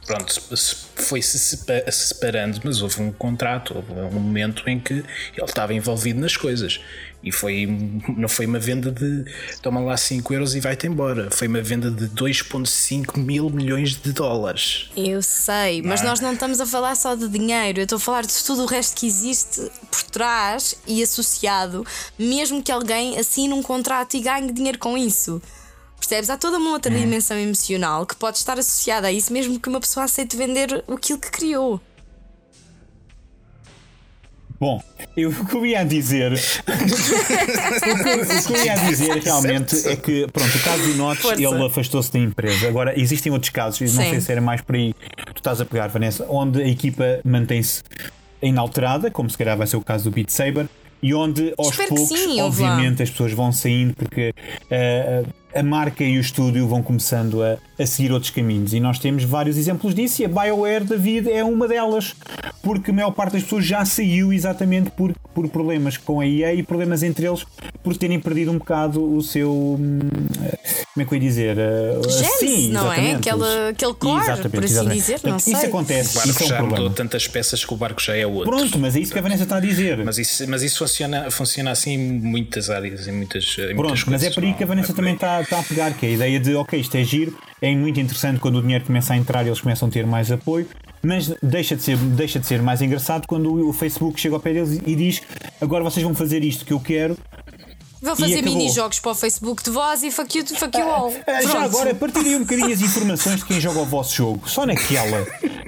[0.06, 5.04] pronto, se- foi-se sepa- separando, mas houve um contrato, houve um momento em que ele
[5.44, 6.80] estava envolvido nas coisas.
[7.22, 7.66] E foi,
[8.16, 9.24] não foi uma venda de
[9.60, 11.30] toma lá 5 euros e vai-te embora.
[11.30, 14.90] Foi uma venda de 2,5 mil milhões de dólares.
[14.96, 16.04] Eu sei, mas é?
[16.04, 18.66] nós não estamos a falar só de dinheiro, eu estou a falar de tudo o
[18.66, 21.86] resto que existe por trás e associado,
[22.18, 25.42] mesmo que alguém assine um contrato e ganhe dinheiro com isso.
[25.98, 26.30] Percebes?
[26.30, 29.80] Há toda uma outra dimensão emocional que pode estar associada a isso, mesmo que uma
[29.80, 31.78] pessoa aceite vender aquilo que criou.
[34.60, 34.82] Bom,
[35.16, 36.32] eu, o que eu ia dizer.
[36.34, 36.36] o,
[38.46, 41.42] que, eu ia dizer realmente é que, pronto, o caso do Notch, Força.
[41.42, 42.68] ele afastou-se da empresa.
[42.68, 44.10] Agora, existem outros casos, e não Sim.
[44.10, 47.20] sei se era mais por aí que tu estás a pegar, Vanessa, onde a equipa
[47.24, 47.82] mantém-se
[48.42, 50.68] inalterada, como se calhar vai ser o caso do Beat Saber,
[51.02, 54.34] e onde aos Espero poucos, sim, obviamente, as pessoas vão saindo porque
[54.70, 58.72] eh, a marca e o estúdio vão começando a, a seguir outros caminhos.
[58.74, 62.14] E nós temos vários exemplos disso, e a BioWare, David, é uma delas,
[62.62, 66.54] porque a maior parte das pessoas já saiu exatamente por, por problemas com a EA
[66.54, 67.44] e problemas entre eles
[67.82, 69.50] por terem perdido um bocado o seu.
[69.50, 69.98] hum,
[70.92, 71.56] Como é que eu ia dizer?
[72.08, 73.12] Genes, sim, não é?
[73.14, 75.00] Aquele- aquele core, Exatamente, por assim exatamente.
[75.00, 75.68] dizer, não Isso sei.
[75.68, 76.94] acontece, O barco isso é um já mudou problema.
[76.96, 78.50] tantas peças que o barco já é outro.
[78.50, 79.98] Pronto, mas é isso que a Vanessa está a dizer.
[80.04, 83.90] Mas isso, mas isso funciona, funciona assim em muitas áreas, em muitas, em muitas Pronto,
[83.90, 85.18] mas coisas, é por aí que a Vanessa é também aí.
[85.40, 88.00] Está, está a pegar, que é a ideia de ok, isto é giro, é muito
[88.00, 90.66] interessante quando o dinheiro começa a entrar eles começam a ter mais apoio,
[91.02, 94.52] mas deixa de ser, deixa de ser mais engraçado quando o Facebook chega ao pé
[94.52, 95.22] deles e diz
[95.60, 97.16] agora vocês vão fazer isto que eu quero.
[98.02, 101.12] Vou fazer mini-jogos para o Facebook de voz e fuck you, fuck you all.
[101.26, 104.64] Ah, já agora partilhem um bocadinho as informações de quem joga o vosso jogo, só
[104.64, 105.26] naquela.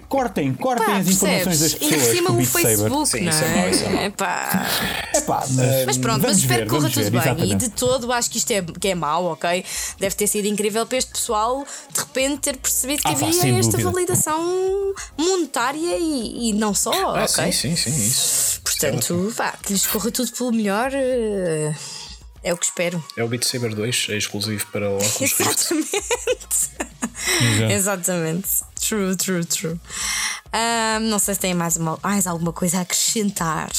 [0.08, 1.92] Cortem, cortem Pá, as informações das pessoas.
[1.92, 2.66] Ainda por cima o Beat Saber.
[2.76, 3.98] Facebook, Sim, não isso é isso é mau.
[4.02, 4.06] é?
[4.06, 4.68] Epá.
[5.14, 7.20] Epá, mas, Mas pronto, vamos mas espero ver, que corra tudo ver, bem.
[7.20, 7.56] E exatamente.
[7.56, 9.64] de todo acho que isto é, que é mau, ok?
[9.98, 13.58] Deve ter sido incrível para este pessoal de repente ter percebido que Ah, pá, havia
[13.58, 13.90] esta dúvida.
[13.90, 17.50] validação monetária e, e não só, Ah, ok?
[17.52, 18.60] sim, sim, sim, isso.
[18.62, 20.90] Portanto, vá, que lhes corra tudo pelo melhor.
[20.92, 21.74] eh,
[22.43, 23.03] É o que espero.
[23.16, 25.72] É o Beat Saber 2, é exclusivo para o Oculus Rift.
[25.72, 27.72] Exatamente.
[27.72, 28.49] Exatamente.
[28.80, 29.80] True, true, true.
[30.53, 33.70] Ahm, não sei se tem mais, uma, mais alguma coisa a acrescentar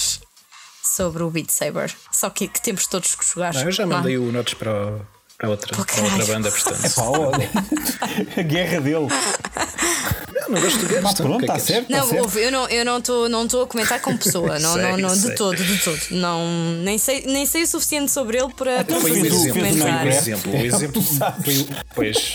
[0.81, 1.93] sobre o Beat Saber.
[2.11, 3.53] Só que, que temos todos que jogar.
[3.53, 5.01] Não, eu já mandei o notes para,
[5.43, 6.95] para, outra, Pô, para outra banda, portanto.
[6.95, 7.49] Pá, olha,
[8.37, 9.07] a guerra dele.
[10.35, 11.23] Eu não gosto de Pá, Gerson.
[11.23, 11.59] pronto, é está é?
[11.59, 11.87] certo.
[11.89, 12.21] Tá Não, certo.
[12.21, 14.97] ouve, eu não eu não estou não tô a comentar como pessoa, não, Sei, não,
[14.97, 15.99] não, de todo, de todo.
[16.11, 16.47] Não,
[16.81, 19.53] nem, sei, nem sei o suficiente sobre ele para, para Foi fez um exemplo.
[19.53, 20.53] Foi um exemplo.
[20.53, 21.57] O exemplo foi.
[21.59, 22.33] o- Pois.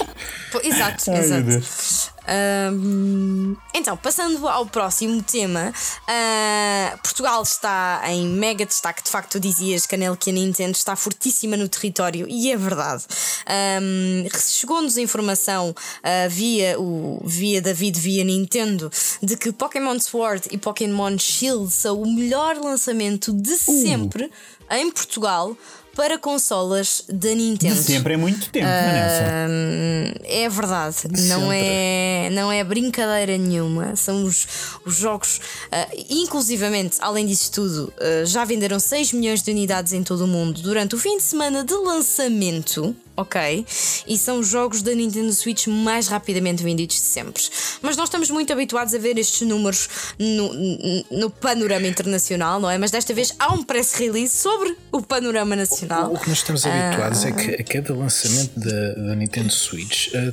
[0.63, 2.09] Exato, exato.
[2.29, 5.73] Ahm, então, passando ao próximo tema,
[6.07, 9.03] ah, Portugal está em mega destaque.
[9.03, 13.05] De facto, tu dizias, Canel, que a Nintendo está fortíssima no território, e é verdade.
[13.47, 18.91] Ahm, Chegou-nos informação ah, via, o, via David, via Nintendo,
[19.23, 24.31] de que Pokémon Sword e Pokémon Shield são o melhor lançamento de sempre
[24.71, 25.57] em Portugal
[25.99, 27.75] para consolas da Nintendo.
[27.75, 29.49] De sempre é muito tempo, Vanessa.
[29.51, 30.97] Hum, é verdade,
[31.27, 33.97] não é, não é brincadeira nenhuma.
[33.97, 34.47] São os,
[34.87, 35.41] os jogos,
[35.73, 40.29] ah, inclusivamente, além disso tudo, ah, já venderam 6 milhões de unidades em todo o
[40.29, 42.95] mundo durante o fim de semana de lançamento.
[43.21, 43.67] Ok?
[44.07, 47.43] E são os jogos da Nintendo Switch mais rapidamente vendidos de sempre.
[47.83, 52.71] Mas nós estamos muito habituados a ver estes números no, no- no panorama internacional, não
[52.71, 52.79] é?
[52.79, 56.13] Mas desta vez há um press release sobre o panorama nacional.
[56.13, 60.33] O que nós estamos habituados é que a cada lançamento da, da Nintendo Switch eh,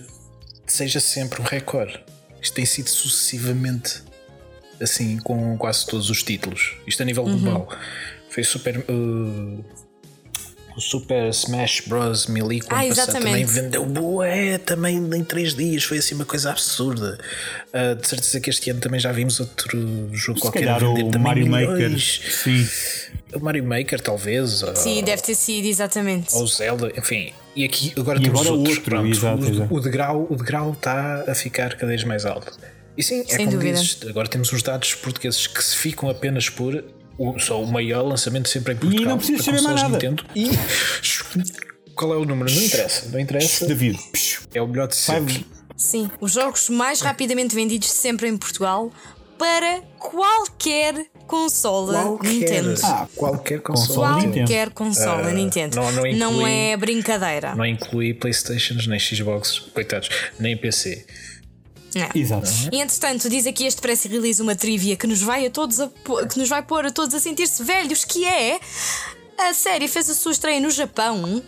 [0.67, 1.99] seja sempre um recorde.
[2.39, 4.03] Isto tem sido sucessivamente
[4.79, 6.75] assim com quase todos os títulos.
[6.85, 7.67] Isto a nível global.
[8.29, 8.77] Foi super.
[8.77, 9.84] eh,
[10.77, 12.27] O Super Smash Bros.
[12.27, 16.25] Melee que o Ah, passado também vendeu bué, também em 3 dias, foi assim uma
[16.25, 17.17] coisa absurda.
[17.71, 21.03] Ah, de certeza que este ano também já vimos outro jogo Se qualquer a vender
[21.03, 21.99] o também Mario Maker.
[21.99, 22.67] Sim.
[23.33, 24.63] O Mario Maker, talvez.
[24.63, 26.35] ou- Sim, deve ter sido exatamente.
[26.35, 27.31] Ou Zelda, enfim.
[27.55, 28.77] E aqui agora E temos agora outros.
[28.77, 32.51] outro, pronto, exato, o, o degrau o degrau está a ficar cada vez mais alto.
[32.97, 33.77] E sim, é Sem como dúvida.
[33.79, 36.83] dizes, agora temos os dados portugueses que se ficam apenas por
[37.17, 39.05] o, só o maior lançamento sempre em Portugal.
[39.09, 39.93] não precisas para saber mais nada.
[39.93, 40.25] Nintendo.
[40.35, 40.49] E
[41.95, 42.51] qual é o número?
[42.53, 43.09] Não interessa.
[43.09, 43.65] Não interessa.
[43.67, 43.99] David,
[44.53, 45.45] É o melhor de sempre.
[45.77, 48.91] Sim, os jogos mais rapidamente vendidos sempre em Portugal
[49.37, 52.73] para qualquer consola Nintendo.
[52.83, 53.87] Ah, qualquer console.
[53.97, 54.47] console Nintendo.
[54.47, 55.75] Qualquer consola Ah, Nintendo.
[55.75, 57.53] não- não inclui- é brincadeira.
[57.55, 60.09] Não inclui Playstations, nem Xbox, coitados,
[60.39, 61.05] nem PC.
[61.95, 62.09] Não.
[62.13, 62.49] Exato.
[62.71, 65.89] E entretanto, diz aqui este press release uma trivia que nos vai a todos a,
[66.31, 68.59] que nos vai pôr a todos a sentir-se velhos, que é
[69.37, 71.41] a série fez a sua estreia no Japão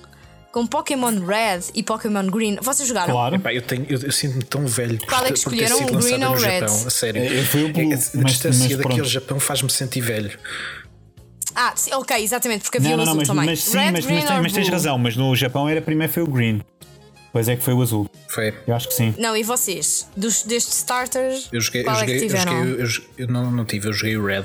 [0.52, 2.56] com Pokémon Red e Pokémon Green.
[2.62, 3.14] Vocês jogaram?
[3.14, 3.36] Claro.
[3.36, 5.98] Epá, eu, tenho, eu, eu sinto-me tão velho Qual é que por ter escolheram, sido
[5.98, 6.60] o green ou red?
[6.62, 7.22] Japão, a sério.
[7.24, 10.32] É, foi o Blue, a mas- distância mas ao Japão faz-me sentir velho.
[11.56, 13.46] Ah, ok, exatamente, porque havia Não, não, não, mas, também.
[13.46, 14.98] mas sim, Red, mas, mas, tens- mas tens razão.
[14.98, 16.62] Mas no Japão era primeiro foi o green.
[17.28, 18.10] Depois é que foi o azul.
[18.30, 18.54] Foi.
[18.66, 19.14] Eu acho que sim.
[19.18, 20.08] Não, e vocês?
[20.16, 23.28] Dos, destes starters, Eu joguei, eu qual é joguei, que eu, joguei, eu, joguei- eu
[23.28, 24.44] não, não tive, eu joguei o Red.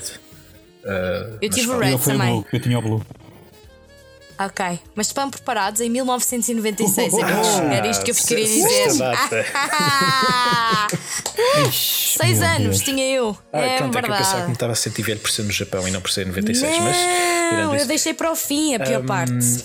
[0.85, 0.89] Ah,
[1.41, 2.33] Eu mas tive o Red Eu fui o também.
[2.35, 2.47] blue.
[2.53, 3.07] Eu tinha o blue.
[4.39, 7.47] Ok, mas estão preparados em 1996, amigos.
[7.71, 8.99] Ah, Era isto que eu vos queria dizer.
[8.99, 9.47] data.
[11.73, 12.81] Seis Meu anos Deus.
[12.81, 13.37] tinha eu.
[13.53, 14.53] Ah, é pronto, é que eu pensava que me verdade.
[14.53, 16.97] estava a sentir velho por ser no Japão e não por ser em 96, mas
[16.97, 17.87] tirando Não, eu isso.
[17.89, 19.65] deixei para o fim a pior parte.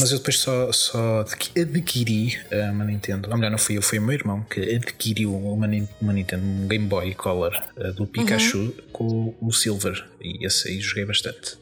[0.00, 2.38] Mas eu depois só, só adqui- adquiri
[2.72, 3.28] uma Nintendo.
[3.30, 5.66] Ou melhor, não fui eu, foi o meu irmão que adquiriu uma,
[6.00, 8.72] uma Nintendo, um Game Boy Color ah, do Pikachu Uhum.
[8.92, 10.02] com o Silver.
[10.22, 11.58] E esse aí joguei bastante.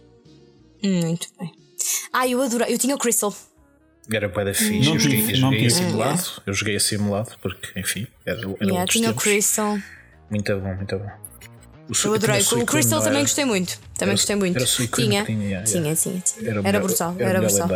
[0.82, 1.50] Muito bem.
[2.12, 2.72] Ah, eu adorei.
[2.72, 3.34] Eu tinha o Crystal.
[4.12, 4.86] Era bué da fixe.
[4.86, 5.80] Não eu joguei, tive, eu não joguei a tive.
[5.84, 6.22] simulado.
[6.46, 9.14] Eu joguei a simulado porque, enfim, era, era Yeah, tinha o.
[9.14, 9.78] Crystal.
[10.30, 11.10] Muito bom, muito bom.
[11.92, 12.40] O Eu adorei.
[12.40, 13.22] O Crystal também era?
[13.22, 13.78] gostei muito.
[13.98, 14.56] Também Era- gostei muito.
[14.56, 15.24] era tinha.
[15.24, 16.22] tinha, tinha, tinha,
[16.64, 17.14] Era brutal.
[17.18, 17.68] Era, brutal.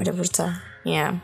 [0.00, 0.52] Era brutal.
[0.86, 1.18] Yeah.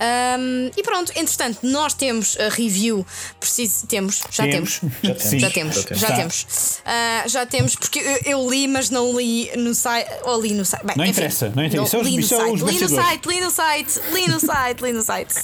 [0.00, 3.04] Um, e pronto, entretanto, nós temos a review.
[3.38, 4.80] Preciso, temos, já temos.
[5.02, 5.38] Já Sim.
[5.40, 6.00] Já temos, Já temos.
[6.00, 6.46] já temos.
[6.86, 10.08] Ah, já temos, porque eu, eu li, mas não li no site.
[10.24, 10.86] Ou li no site.
[10.86, 11.98] Bem, Não enfim, interessa, não interessa.
[11.98, 15.34] Li no site, li no site, li no site, li no site, li no site.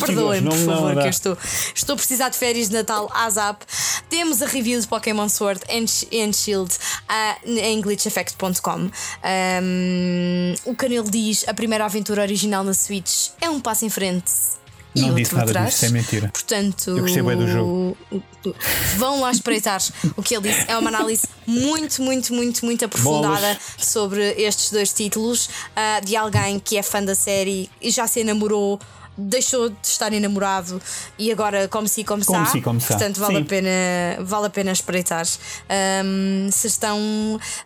[0.00, 1.00] Perdoem-me, por não- não favor, dá.
[1.02, 1.38] que eu estou,
[1.74, 3.64] estou a precisar de férias de Natal à Zap.
[4.08, 5.84] Temos a review de Pokémon Sword and,
[6.16, 6.72] and Shield
[7.08, 8.90] ah, em glitcheffect.com.
[9.60, 12.93] Um, o Canelo diz: a primeira aventura original na Switch
[13.40, 14.30] é um passo em frente.
[14.96, 15.70] E Não outro disse nada atrás.
[15.74, 16.28] disso, é mentira.
[16.32, 17.96] Portanto, Eu gostei bem do jogo.
[18.96, 19.80] Vão lá espreitar
[20.16, 20.64] o que ele disse.
[20.70, 23.58] É uma análise muito, muito, muito, muito aprofundada Bolas.
[23.78, 28.20] sobre estes dois títulos ah, de alguém que é fã da série e já se
[28.20, 28.78] enamorou.
[29.16, 30.80] Deixou de estar enamorado
[31.18, 32.52] e agora come se come Come sa.
[32.52, 32.86] se come sa.
[32.88, 33.70] Portanto, vale a, pena,
[34.20, 35.24] vale a pena espreitar.
[35.68, 36.98] Ahm, se estão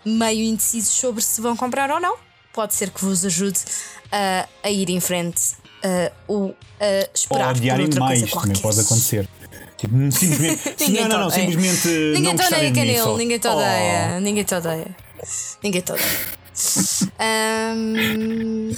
[0.05, 2.17] meio indecisos sobre se vão comprar ou não,
[2.59, 3.61] pode ser que vos ajude
[4.11, 5.41] a, a ir em frente
[5.85, 8.63] ah, ou a Ou esperar por odiarem outra mais, coisa também qualquer.
[8.63, 9.29] pode acontecer.
[9.77, 10.75] Tipo, simplesmente.
[10.91, 11.89] Ninguém não, não, não, simplesmente.
[12.15, 13.17] Ninguém te odeia, Canelo.
[13.17, 13.53] Ninguém te Oh.
[13.53, 14.21] odeia.
[14.21, 14.97] Ninguém te odeia.
[15.63, 16.09] Ninguém te odeia.
[17.21, 18.77] Ahm,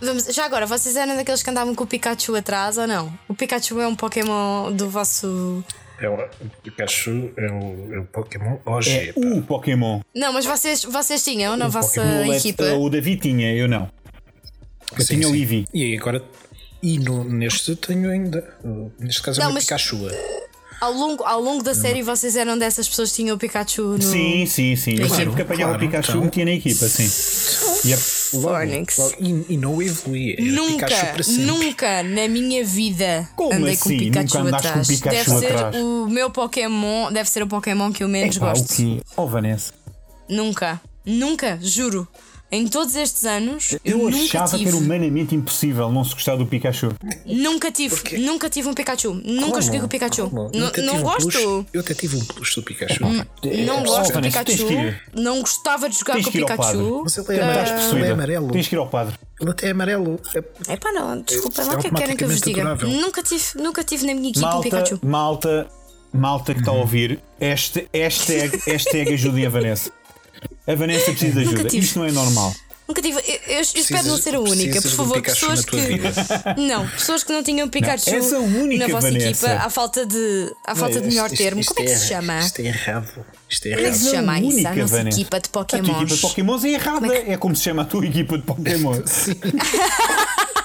[0.00, 3.12] vamos, já agora, vocês eram daqueles que andavam com o Pikachu atrás ou não?
[3.28, 5.62] O Pikachu é um Pokémon do vosso.
[6.00, 8.88] É o, o Pikachu é o, é o Pokémon OG.
[8.90, 10.00] É o Pokémon.
[10.14, 12.64] Não, mas vocês, vocês tinham na vossa Pokémon Let's- equipa.
[12.74, 13.90] o David tinha, eu não.
[14.96, 15.38] Eu Sim, tinha o sim.
[15.40, 15.66] Eevee.
[15.74, 16.22] E aí agora.
[16.82, 18.56] E no, neste tenho ainda.
[18.98, 19.98] Neste caso é Não, uma mas- Pikachu.
[20.80, 24.00] Ao longo, ao longo da série, vocês eram dessas pessoas que tinham o Pikachu no.
[24.02, 24.92] Sim, sim, sim.
[24.92, 26.22] Eu Claro, sempre que apanhava claro, o Pikachu então.
[26.24, 27.88] metia na equipa, sim.
[27.88, 28.02] Yep.
[28.30, 28.98] Phonics.
[28.98, 30.34] Logo, e, e não evolui.
[30.38, 30.86] Era Nunca,
[31.38, 33.80] nunca na minha vida Como andei assim?
[33.80, 34.86] com Pikachu Nunca andaste com atrás.
[34.88, 35.76] Pikachu deve ser atrás?
[35.76, 38.72] o meu Pokémon, deve ser o Pokémon que eu menos Epá, gosto.
[38.72, 39.02] o quê?
[39.16, 39.72] Oh, Vanessa.
[40.28, 42.06] Nunca, nunca, juro.
[42.50, 44.62] Em todos estes anos, eu, Eu nunca achava tive.
[44.62, 46.88] que era humanamente impossível não se gostar do Pikachu.
[47.26, 49.12] Nunca tive, nunca tive um Pikachu.
[49.22, 49.62] Nunca Como?
[49.62, 50.30] joguei com o Pikachu.
[50.54, 51.66] Não um gosto.
[51.74, 53.02] Eu até tive um plush do Pikachu.
[53.04, 54.66] Não Oh, gosto do Pikachu.
[55.14, 57.00] Não gostava de jogar com o que ir ao Pikachu.
[57.04, 57.96] Mas ele é, amarelo.
[57.98, 58.50] ele é amarelo.
[58.52, 59.14] Tens que ir ao padre.
[59.40, 60.18] Ele até é amarelo.
[60.34, 62.40] É- É pá, não, desculpa É lá, o que é que querem que eu vos
[62.40, 62.64] diga?
[62.76, 64.98] Nunca tive, nunca tive na minha equipa um Pikachu.
[65.02, 65.68] malta,
[66.14, 69.92] malta que está a ouvir, este, hashtag, hashtag ajudem a Vanessa.
[70.68, 71.68] A Vanessa precisa de Nunca ajuda.
[71.70, 71.84] tive.
[71.86, 72.54] Isto não é normal.
[72.86, 73.18] Nunca tive.
[73.18, 75.20] Eu, eu espero não ser a única, por um favor.
[75.22, 75.76] Pessoas que.
[76.56, 79.28] Não, pessoas que não tinham Pikachu a única, na vossa Vanessa.
[79.28, 81.62] equipa, à falta de, à falta de melhor termo.
[81.66, 82.38] Como é que se chama?
[82.40, 83.26] Isto é errado.
[83.48, 84.00] Isto é Como é que errado.
[84.04, 84.48] se chama a isso?
[84.48, 85.20] única, A nossa Vanessa.
[85.20, 85.88] equipa de A tua Pokémons.
[86.02, 87.14] equipa de Pokémons é errada.
[87.14, 88.94] É como se chama a tua equipa de Pokémon.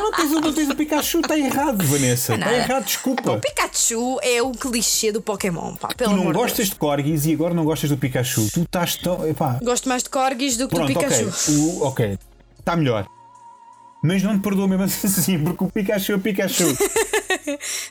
[0.00, 2.34] não, tens não tens o Pikachu, está errado, Vanessa.
[2.34, 3.32] Está errado, desculpa.
[3.32, 7.32] O Pikachu é o clichê do Pokémon, pá, pelo Tu não gostas de corgis e
[7.32, 8.48] agora não gostas do Pikachu.
[8.52, 9.26] Tu estás tão.
[9.28, 9.58] Epá.
[9.62, 11.28] Gosto mais de corgis do que Pronto, do Pikachu.
[11.28, 11.56] ok.
[11.56, 12.18] O- Ok.
[12.58, 13.06] Está melhor.
[14.02, 16.64] Mas não te perdoo mesmo assim, porque o Pikachu é o Pikachu.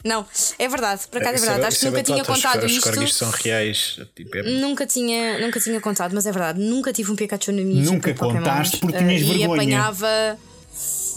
[0.04, 0.26] Não,
[0.60, 1.68] é verdade, por acaso é Isso verdade.
[1.68, 2.84] Acho que isso nunca tinha os contado Os isto.
[2.92, 4.00] corgis são reais.
[4.16, 6.60] Tipo, é- Nunca tinha, nunca tinha contado, mas é verdade.
[6.60, 8.80] Nunca tive um Pikachu na minha Nunca contaste Pokémons.
[8.80, 9.40] porque tinhas Eh, vergonha.
[9.40, 10.38] E apanhava.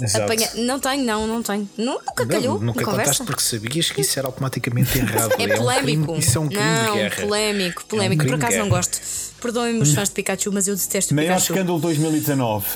[0.04, 0.24] Exato.
[0.24, 1.68] apanha- Não tenho, não, não tenho.
[1.76, 2.60] Nu- Nunca Não, calhou.
[2.60, 5.32] nunca contaste porque sabias que isso era automaticamente errado.
[5.32, 6.16] É um crime- polémico.
[6.16, 7.22] isso é um crime não, de guerra.
[7.22, 8.22] polémico, É um polémico.
[8.24, 9.00] crime Por acaso não gosto.
[9.40, 11.52] Perdoem-me os fãs de Pikachu, mas eu detesto o Maior Pikachu.
[11.52, 12.66] escândalo 2019.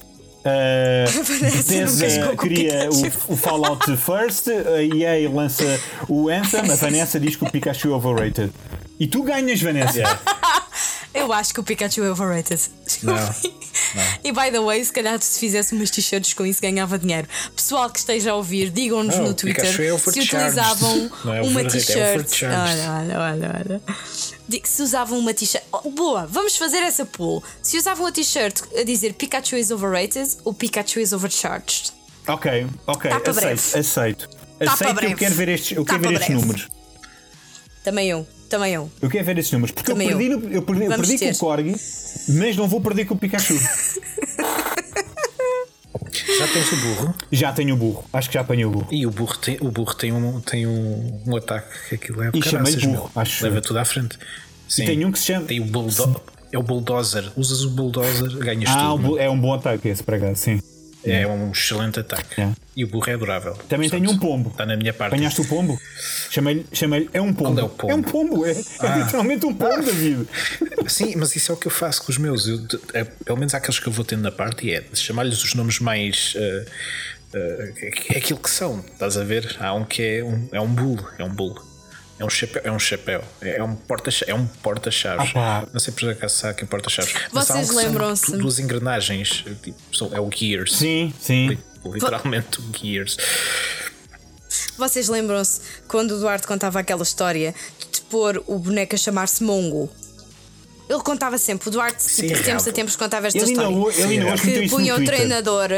[0.40, 2.88] Uh, Vanessa Bethesda cria
[3.28, 5.64] o, o Fallout First, a EA lança
[6.08, 8.50] o Anthem, a Vanessa diz que o Pikachu é overrated.
[8.98, 10.02] E tu ganhas, Vanessa.
[11.12, 12.60] Eu acho que o Pikachu é overrated.
[13.02, 13.14] Não,
[14.22, 17.26] E by the way, se calhar se fizesse umas t-shirts com isso ganhava dinheiro.
[17.54, 21.42] Pessoal que esteja a ouvir, digam-nos Não, no o Twitter é se utilizavam Não é
[21.42, 22.14] uma é t-shirt.
[22.20, 22.80] overcharged.
[22.80, 24.62] olha, olha, olha, olha.
[24.64, 25.64] Se usavam uma t-shirt.
[25.72, 27.42] Oh, boa, vamos fazer essa pool.
[27.62, 31.92] Se usavam a t-shirt a dizer Pikachu is overrated ou Pikachu is overcharged.
[32.28, 34.28] Ok, ok, aceito, aceito.
[34.60, 36.68] Aceito que eu quero ver estes, eu quero ver estes números.
[37.82, 38.90] Também eu, também eu.
[39.00, 39.70] Eu quero ver estes números.
[39.72, 40.38] Porque Também eu perdi, eu.
[40.40, 41.74] no- eu perdi, eu perdi com o Corgi,
[42.28, 43.54] mas não vou perder com o Pikachu.
[46.38, 47.14] Já tens o burro.
[47.30, 48.04] Já tenho o burro.
[48.12, 48.88] Acho que já apanhei o burro.
[48.90, 52.30] E o burro tem, o burro tem, um, tem um, um ataque que aquilo é
[52.32, 53.44] E caraças, burro, acho.
[53.44, 54.18] Leva tudo à frente.
[54.68, 54.84] Sim.
[54.86, 56.20] tem um que se chama- Tem o bulldo
[56.52, 57.30] É o bulldozer.
[57.36, 59.02] Usas o bulldozer, ganhas Ah, tudo.
[59.08, 60.60] bu- é um bom ataque esse, para cá, sim.
[61.04, 62.34] É um excelente ataque.
[62.38, 62.56] Yeah.
[62.76, 63.54] E o burro é adorável.
[63.68, 64.50] Também tenho um pombo.
[64.50, 65.14] Está na minha parte.
[65.14, 65.80] Apanhaste o pombo?
[66.30, 67.68] Chamei-lhe, chamei é um pombo.
[67.70, 67.92] Qual é pombo?
[67.92, 68.96] É um pombo, é, é Ah.
[68.98, 70.28] literalmente um pombo, David.
[70.88, 72.46] Sim, mas isso é o que eu faço com os meus.
[72.46, 72.60] Eu,
[72.92, 76.34] é, pelo menos aqueles que eu vou tendo na parte é chamar-lhes os nomes mais.
[76.36, 76.64] eh,
[78.10, 79.56] é aquilo que são, estás a ver?
[79.60, 81.54] Há um que é um, é um bull, é um bull.
[82.20, 85.30] É um chapéu, é um chapéu, é um porta-chaves, é um porta-chaves.
[85.30, 85.68] Ah, pá.
[85.72, 87.14] Não sei por acaso se há aqui porta-chaves.
[87.32, 88.36] Vocês lembram-se?
[88.36, 89.78] duas engrenagens, tipo,
[90.14, 90.76] é o gears.
[90.76, 91.48] Sim, sim.
[91.48, 93.16] Li- Literalmente o gears.
[94.76, 97.54] Vocês lembram-se quando o Duarte contava aquela história
[97.90, 99.88] de pôr o boneco a chamar-se Mongo?
[100.90, 103.70] Ele contava sempre, o Duarte, Sim, tipo, de tempos a tempos, contava esta Ele história.
[103.74, 105.68] ho- ele meteu que punha o treinador,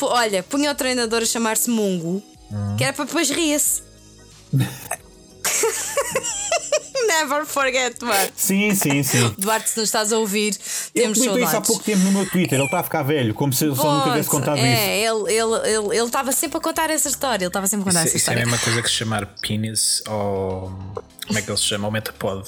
[0.00, 2.74] olha, punha o treinador a chamar-se Mungo, Hum.
[2.76, 3.82] que era para depois ria-se.
[7.06, 8.30] Never forget, mano.
[8.36, 9.34] Sim, sim, sim.
[9.38, 10.54] Duarte, se nos estás a ouvir,
[10.94, 11.68] Ele temos comentou isso há saudades.
[11.68, 12.58] pouco tempo no meu Twitter.
[12.58, 14.66] Ele está a ficar velho, como se ele só nunca tivesse contado isso.
[14.66, 17.44] é, ele ele ele ele estava sempre a contar essa história.
[17.44, 18.50] Ele estava sempre a contar Isso, essa isso é a história.
[18.52, 20.70] mesma coisa que se chamar penis ou.
[21.26, 21.88] Como é que ele se chama?
[21.88, 22.44] O metapod.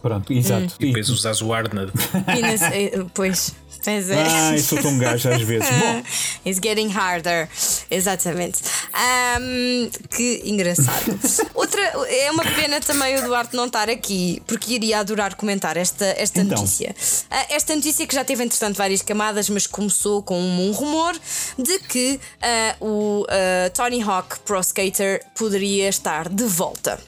[0.00, 0.64] Pronto, exato.
[0.64, 0.76] Hum.
[0.80, 1.92] E depois usas o Arnold.
[2.24, 3.52] Penis, eh, pois,
[3.88, 4.22] pois é.
[4.22, 5.68] Ah, sou tão gajo às vezes.
[5.68, 6.02] Bom,
[6.46, 7.48] It's getting harder.
[7.90, 8.60] Exatamente.
[8.92, 11.18] Ahm, que engraçado.
[11.54, 16.04] Outra, é uma pena também o Duarte não estar aqui, porque iria adorar comentar esta,
[16.16, 16.58] esta Então.
[16.58, 16.94] notícia.
[17.30, 21.18] Ah, esta notícia que já teve, entretanto, várias camadas, mas começou com um, rumor
[21.58, 26.98] de que ah, o ah, Tony Hawk Pro Skater poderia estar de volta.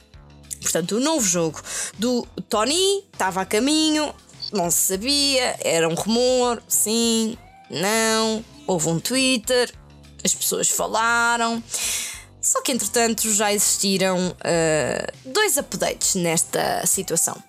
[0.61, 1.61] Portanto, o novo jogo
[1.97, 4.13] do Tony estava a caminho,
[4.51, 7.37] não se sabia, era um rumor, sim,
[7.69, 9.73] não, houve um Twitter,
[10.23, 11.63] as pessoas falaram.
[12.41, 17.41] Só que entretanto já existiram ah, dois updates nesta situação.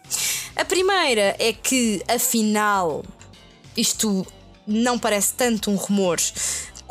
[0.54, 3.02] A primeira é que afinal
[3.76, 4.26] isto
[4.66, 6.18] não parece tanto um rumor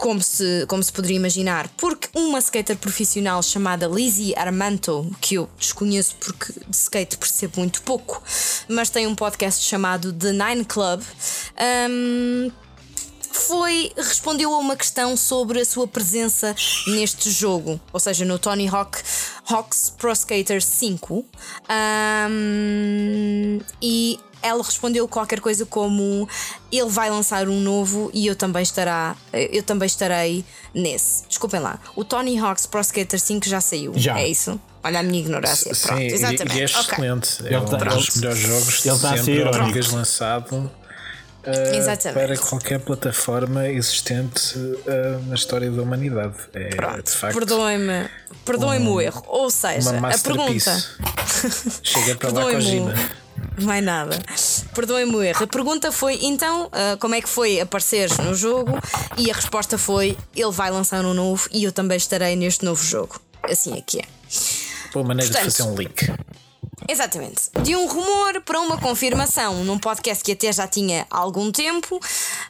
[0.01, 5.47] como se, como se poderia imaginar, porque uma skater profissional chamada Lizzie Armanto, que eu
[5.59, 8.21] desconheço porque de skate percebo muito pouco,
[8.67, 11.03] mas tem um podcast chamado The Nine Club.
[11.87, 12.51] hum,
[13.31, 16.55] foi respondeu a uma questão sobre a sua presença
[16.87, 18.97] neste jogo, ou seja, no Tony Hawk
[19.47, 21.23] Hawks Pro Skater 5.
[21.69, 26.27] Ahm, e ela respondeu qualquer coisa como
[26.71, 31.23] ele vai lançar um novo e eu também estará, eu também estarei nesse.
[31.27, 31.79] Desculpem lá.
[31.95, 33.93] O Tony Hawk's Pro Skater 5 já saiu.
[33.95, 34.19] Já.
[34.19, 34.59] É isso?
[34.83, 35.73] Olha a minha ignorância.
[35.75, 36.57] Sim, Pronto, e- exatamente.
[36.57, 37.43] e é excelente.
[37.43, 40.71] Ele é um tá- dos melhores jogos de ele tá a ser sempre vez lançado.
[41.43, 42.13] eh, Exatamente.
[42.27, 44.53] para qualquer plataforma existente
[44.87, 46.35] eh, na história da humanidade.
[46.53, 48.09] É de Pronto, facto perdoem-me
[48.45, 49.23] perdoem o erro.
[49.27, 50.83] Ou seja, uma a pergunta.
[51.83, 52.41] Chega para lá.
[52.51, 52.93] Kojima.
[53.59, 54.17] Mais nada.
[54.73, 55.43] Perdoem-me o erro.
[55.43, 58.71] A pergunta foi então ah, como é que foi aparecer no jogo
[59.17, 62.83] e a resposta foi ele vai lançar um novo e eu também estarei neste novo
[62.83, 63.19] jogo.
[63.43, 64.05] Assim é que é.
[64.93, 66.13] Boa maneira Portanto, de fazer um leak.
[66.87, 67.49] Exatamente.
[67.61, 71.99] De um rumor para uma confirmação num podcast que até já tinha algum tempo,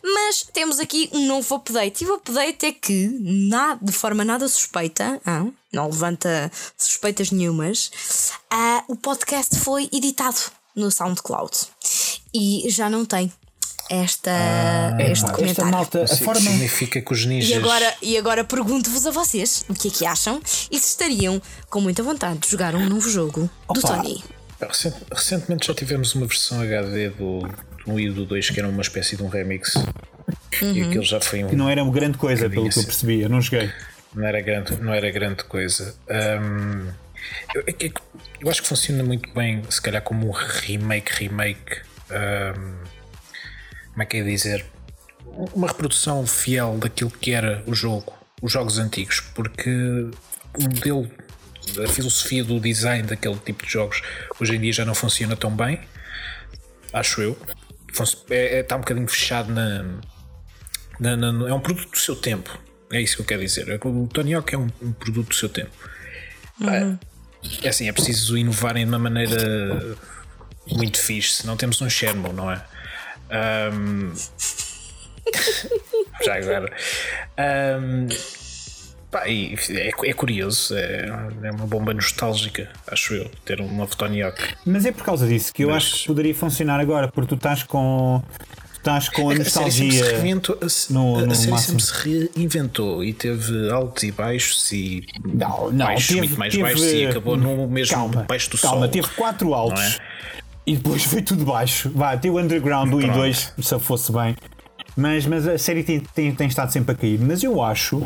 [0.03, 2.03] mas temos aqui um novo update.
[2.03, 7.91] E o update é que, nada, de forma nada suspeita, ah, não levanta suspeitas nenhumas,
[8.49, 10.39] ah, o podcast foi editado
[10.75, 11.51] no SoundCloud
[12.33, 13.31] e já não tem
[13.89, 14.31] esta,
[14.99, 15.71] este Esta comentário.
[15.71, 16.39] malta, a forma.
[16.39, 17.49] significa que os ninjas.
[17.49, 20.41] E agora, e agora pergunto-vos a vocês o que é que acham
[20.71, 23.97] e se estariam com muita vontade de jogar um novo jogo do Opa.
[23.97, 24.23] Tony.
[24.61, 28.69] Recent- Recentemente já tivemos uma versão HD do, do 1 e do 2 que era
[28.69, 29.73] uma espécie de um remix.
[30.61, 31.49] E aquilo já foi um.
[31.49, 32.83] Que não era uma grande coisa, pelo que eu Sim.
[32.85, 33.21] percebi.
[33.21, 33.69] Eu não joguei.
[34.13, 35.95] Não era grande, não era grande coisa.
[36.09, 36.89] Ahm,
[37.55, 37.93] eu, é que-
[38.39, 41.81] eu acho que funciona muito bem, se calhar, como um remake, remake.
[42.09, 42.83] ahm,
[43.91, 44.65] como é que é dizer?
[45.53, 49.69] Uma reprodução fiel daquilo que era o jogo, os jogos antigos, porque
[50.57, 51.09] o modelo,
[51.85, 54.01] a filosofia do design daquele tipo de jogos
[54.39, 55.79] hoje em dia já não funciona tão bem,
[56.93, 57.37] acho eu.
[58.29, 59.83] É, é- está um bocadinho fechado na,
[60.99, 62.57] na- na- é um produto do seu tempo.
[62.91, 63.79] É isso que eu quero dizer.
[63.85, 65.71] O Tony Hawk é um, um produto do seu tempo.
[66.59, 66.97] Pá, É
[67.67, 69.95] assim, é preciso inovarem de uma maneira
[70.67, 72.61] muito fixe, senão temos um Shenmue, não é?
[73.29, 74.13] Ahm,
[76.25, 76.71] Já agora.
[77.37, 78.07] Ahm,
[79.09, 81.07] pá, e é, é curioso, é,
[81.43, 84.41] é uma bomba nostálgica, acho eu, ter um novo Tony Hawk.
[84.65, 87.35] Mas é por causa disso que eu Mas- acho que poderia funcionar agora, porque tu
[87.35, 88.21] estás com.
[88.81, 90.05] Estás com a A série sempre se nostalgia.
[90.21, 91.79] reinventou, a, se- no- a no série máximo.
[91.79, 91.83] sempre
[92.19, 96.63] se reinventou e teve altos e baixos e Não, não, baixos, teve, muito mais teve-
[96.63, 98.89] baixos e acabou no mesmo calma, baixo do calma, sol.
[98.89, 99.97] teve quatro altos não é?
[100.65, 101.91] e depois foi tudo baixo.
[101.93, 103.17] Vá, teve o Underground 1 e Pronto.
[103.19, 104.35] 2, se fosse bem.
[104.95, 107.19] Mas, mas a série tem, tem, tem estado sempre a cair.
[107.19, 108.03] Mas eu acho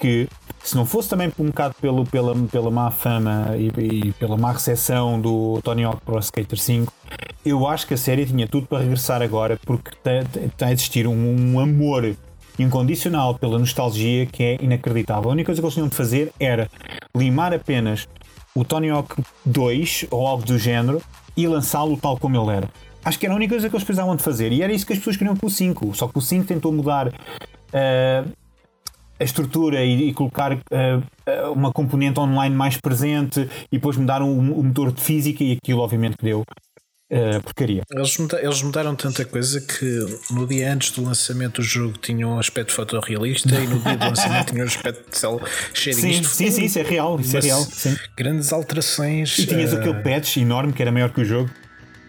[0.00, 0.28] que
[0.62, 3.70] se não fosse também um bocado pelo, pela, pela má fama e,
[4.08, 6.92] e pela má recepção do Tony Hawk Pro Skater 5,
[7.46, 9.92] eu acho que a série tinha tudo para regressar agora porque
[10.44, 12.16] está a existir um, um amor
[12.58, 15.30] incondicional pela nostalgia que é inacreditável.
[15.30, 16.68] A única coisa que eles tinham de fazer era
[17.16, 18.08] limar apenas
[18.52, 21.00] o Tony Hawk 2 ou algo do género
[21.36, 22.68] e lançá-lo tal como ele era.
[23.04, 24.92] Acho que era a única coisa que eles precisavam de fazer e era isso que
[24.92, 25.94] as pessoas queriam com o 5.
[25.94, 27.12] Só que o 5 tentou mudar
[27.72, 28.24] ah,
[29.20, 34.26] a estrutura e, e colocar ah, uma componente online mais presente e depois mudar o,
[34.26, 36.44] o motor de física e aquilo obviamente que deu
[37.12, 37.82] ah, porcaria.
[37.90, 42.26] Eles, muda- eles mudaram tanta coisa que no dia antes do lançamento do jogo tinha
[42.26, 45.40] um aspecto fotorrealista e no dia do lançamento tinha um aspecto de céu
[45.72, 47.60] cheirinho Sim, de sim, sim, isso é real, isso é real.
[47.62, 47.96] Sim.
[48.16, 49.38] Grandes alterações.
[49.38, 51.50] E tinhas eh, aquele patch enorme que era maior que o jogo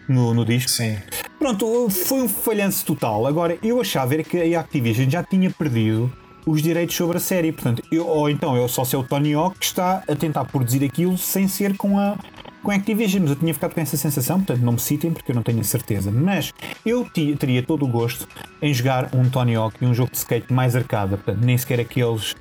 [0.08, 0.70] no, no disco.
[0.70, 0.98] Sim.
[1.38, 3.26] Pronto, foi um falhanço total.
[3.26, 6.12] Agora, eu achava que a Activision já tinha perdido
[6.44, 7.52] os direitos sobre a série.
[7.52, 10.82] Portanto, eu, ou então eu só sei o Tony Hawk que está a tentar produzir
[10.84, 12.16] aquilo sem ser com a,
[12.62, 13.22] com Activision.
[13.22, 15.60] Mas eu tinha ficado com essa sensação, portanto não me citem porque eu não tenho
[15.60, 16.10] a certeza.
[16.10, 16.52] Mas
[16.84, 18.26] eu teria todo o gosto
[18.60, 21.16] em jogar um Tony Hawk e um jogo de skate mais arcada.
[21.16, 22.34] Portanto, nem sequer aqueles.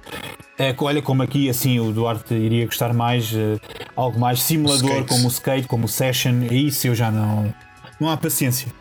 [0.57, 3.59] É, que olha como aqui assim o Duarte iria gostar mais eh,
[3.95, 5.07] algo mais simulador skate.
[5.07, 7.53] como o skate, como o session, e isso eu já não
[7.99, 8.72] não há paciência.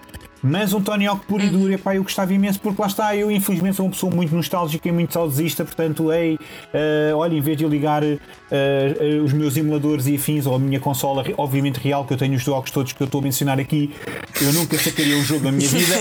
[0.42, 3.30] Mas um Tony Hawk puro e duro, epá, eu gostava imenso, porque lá está, eu
[3.30, 6.38] infelizmente sou uma pessoa muito nostálgica e muito saudosista, portanto, ei,
[6.72, 8.18] eh, olha, em vez de eu ligar eh,
[8.50, 12.34] eh, os meus emuladores e afins, ou a minha consola, obviamente real, que eu tenho
[12.34, 13.92] os jogos todos que eu estou a mencionar aqui,
[14.40, 15.96] eu nunca sacaria um jogo da minha vida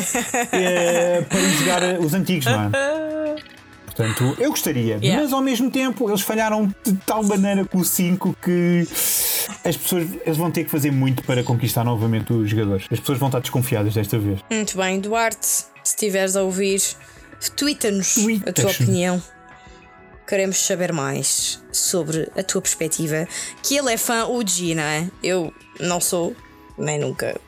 [1.29, 3.36] para jogar os antigos, não é?
[3.96, 5.24] Portanto, eu gostaria, Yeah.
[5.24, 8.86] mas ao mesmo tempo eles falharam de tal maneira com o 5 que
[9.64, 12.86] as pessoas eles vão ter que fazer muito para conquistar novamente os jogadores.
[12.91, 14.39] As pessoas vão estar desconfiadas desta vez.
[14.52, 16.82] Muito bem, Duarte, se estiveres a ouvir,
[17.56, 19.22] twitta-nos a tua opinião.
[20.28, 23.28] Queremos saber mais sobre a tua perspectiva.
[23.64, 25.08] Que ele é fã UG, não é?
[25.24, 26.36] Eu não sou,
[26.78, 27.39] nem nunca.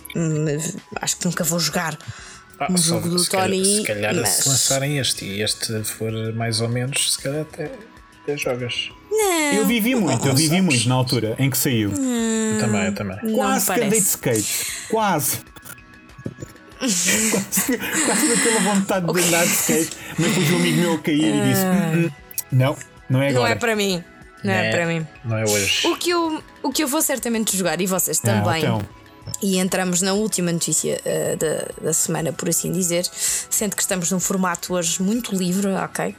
[1.01, 1.97] acho que nunca vou jogar
[2.59, 3.65] Ah, um jogo do se calhar, Tony.
[3.77, 4.29] se calhar mas...
[4.29, 7.71] se lançarem este e este for mais ou menos, se calhar até,
[8.23, 8.89] até jogas.
[9.11, 10.63] Não, Eu vivi muito, eu vivi sabes?
[10.65, 11.91] muito na altura em que saiu.
[11.91, 13.17] Eu também, eu também.
[13.23, 14.65] não Quase que andei de skate.
[14.89, 15.39] Quase.
[16.79, 21.35] quase, quase daquela vontade de andar de skate, mas depois um amigo meu a cair
[21.35, 22.11] e disse: "Hum, hum,
[22.51, 22.77] Não,
[23.09, 23.53] não é Não agora.
[23.53, 24.03] é para mim.
[24.43, 25.07] Não é, para mim.
[25.25, 25.87] Não é hoje.
[25.87, 28.81] O que, eu, o que eu vou certamente jogar, e vocês Ah, também, então.
[29.41, 34.11] E entramos na última notícia eh, da, da semana, por assim dizer, sendo que estamos
[34.11, 36.15] num formato hoje muito livre, ok?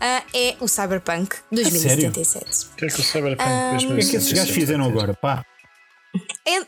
[0.00, 2.66] Ah, é o Cyberpunk 2077.
[2.72, 5.14] O que é que o Cyberpunk Ah, O que é que esses gajos fizeram agora?
[5.14, 5.44] Pá,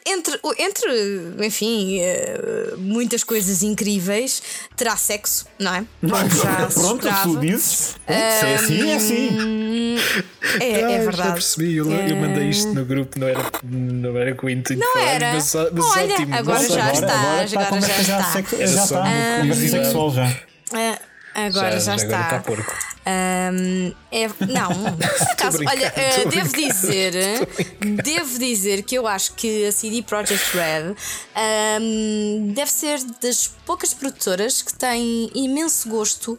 [0.06, 4.42] Entre, entre enfim, eh, muitas coisas incríveis,
[4.76, 5.84] terá sexo, não é?
[6.00, 7.96] Como já Pronto, tu dizes.
[8.06, 9.96] Se é assim, é assim.
[10.60, 11.32] É, é Ah, Já verdade.
[11.32, 14.98] percebi, eu, eu mandei isto no grupo, não era, não era com o intuito Não
[14.98, 15.34] era.
[15.34, 16.34] mas, mas Olha, ótimo.
[16.36, 18.32] agora mas já está, agora está agora já já, está.
[18.32, 19.00] já está.
[19.00, 19.84] uma Conversa curiosidade.
[19.84, 20.36] sexual já.
[20.72, 20.98] Ah,
[21.46, 22.20] agora já, Já- está.
[22.22, 22.74] está porco.
[23.06, 27.12] Ahm, é- não, por acaso, olha, eh, devo dizer,
[28.02, 30.94] devo dizer que eu acho que a CD Projekt Red
[31.34, 36.38] ahm, deve ser das poucas produtoras que têm imenso gosto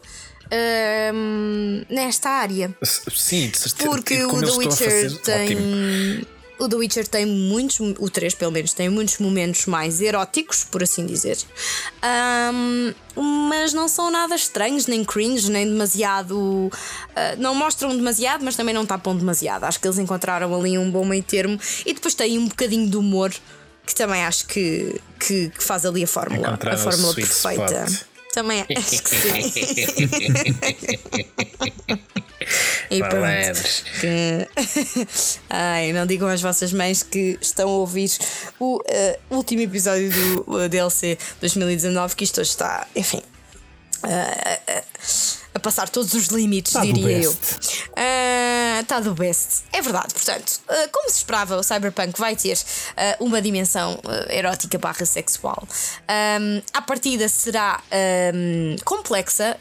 [0.50, 2.74] ahm, nesta área.
[2.82, 3.88] Sim, de certeza.
[3.90, 6.26] Porque o The Witcher tem.
[6.58, 10.82] O The Witcher tem muitos, o 3 pelo menos, tem muitos momentos mais eróticos, por
[10.82, 11.36] assim dizer.
[12.02, 12.94] Ahm,
[13.48, 16.70] mas não são nada estranhos, nem cringe, nem demasiado.
[17.14, 19.64] ah, não mostram demasiado, mas também não tapam demasiado.
[19.64, 21.58] Acho que eles encontraram ali um bom meio termo.
[21.84, 23.34] E depois tem um bocadinho de humor,
[23.86, 27.84] que também acho que, que, que faz ali a fórmula, a fórmula perfeita.
[27.84, 28.15] spot.
[28.36, 29.30] Também acho que sim.
[32.90, 33.62] e pronto.
[33.98, 34.46] Que...
[35.48, 38.10] Ai, não digam às vossas mães que estão a ouvir
[38.60, 40.10] o eh, último episódio
[40.44, 43.22] do eh, DLC 2019, que isto hoje está, enfim.
[44.04, 44.84] eh,
[45.66, 47.32] eh, a passar todos os limites, Está do diria eu.
[47.32, 47.84] best.
[47.96, 49.64] Ah, Está do best.
[49.72, 52.58] É verdade, portanto, ah, como se esperava, o Cyberpunk vai ter
[52.96, 53.98] ah, uma dimensão
[54.28, 55.66] erótica barra sexual.
[56.40, 59.56] Um, a partida será ahm, complexa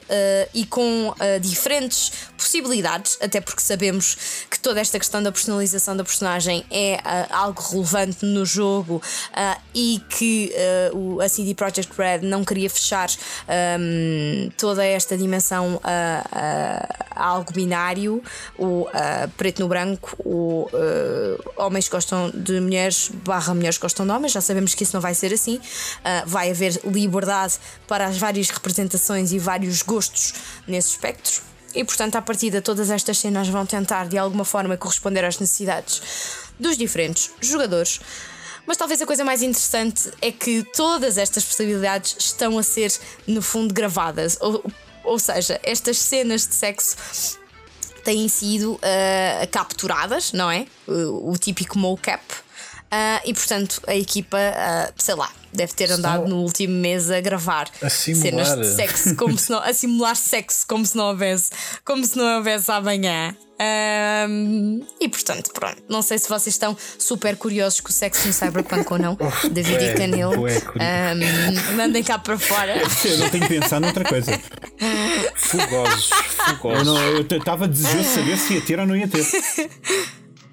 [0.54, 6.66] e com diferentes possibilidades, até porque sabemos que toda esta questão da personalização da personagem
[6.70, 9.02] é ah, algo relevante no jogo
[9.34, 13.10] ah, e que ah, o, a CD Projekt Red não queria fechar
[13.48, 18.22] ahm, toda esta dimensão a, algo binário,
[18.58, 18.88] o
[19.38, 20.68] preto no branco, o
[21.56, 25.14] homens gostam de mulheres, barra mulheres gostam de homens, já sabemos que isso não vai
[25.14, 25.60] ser assim.
[26.26, 27.56] Vai haver liberdade
[27.88, 30.34] para as várias representações e vários gostos
[30.68, 31.55] nesse espectro.
[31.76, 36.02] E portanto, à partida, todas estas cenas vão tentar de alguma forma corresponder às necessidades
[36.58, 38.00] dos diferentes jogadores.
[38.66, 42.92] Mas talvez a coisa mais interessante é que todas estas possibilidades estão a ser,
[43.28, 44.38] no fundo, gravadas.
[44.42, 44.64] Ou,
[45.04, 46.96] ou seja, estas cenas de sexo
[48.04, 50.66] têm sido ah, capturadas, não é?
[50.88, 52.24] O, o típico mocap.
[52.92, 57.20] Ah, e portanto a equipa, ah, sei lá, deve ter andado no último mês a
[57.22, 61.50] gravar A cenas de sexo como se não, a simular sexo como se não houvesse,
[61.84, 63.36] como se não houvesse amanhã.
[63.58, 68.34] Ahm, e portanto, pronto, não sei se vocês estão super curiosos com o sexo no
[68.34, 69.18] Cyberpunk ou não.
[69.50, 70.80] David e Canil, bué curioso.
[70.80, 72.76] ahm, mandem cá para fora.
[73.06, 74.32] Eu não tenho que pensar noutra coisa.
[75.36, 76.10] Fugosos,
[76.48, 76.88] fugosos.
[77.30, 79.26] eu estava desejoso de saber se ia ter ou não ia ter.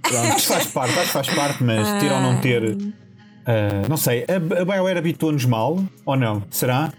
[0.03, 2.77] Pronto, isto faz parte, acho que faz parte, mas ter ou não ter.
[3.47, 6.43] ah, não sei, a, a BioWare habituou-nos mal ou não?
[6.51, 6.93] Será?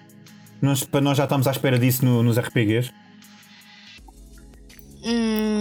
[0.61, 2.91] Nós, para nós já estamos à espera disso no- nos RPGs.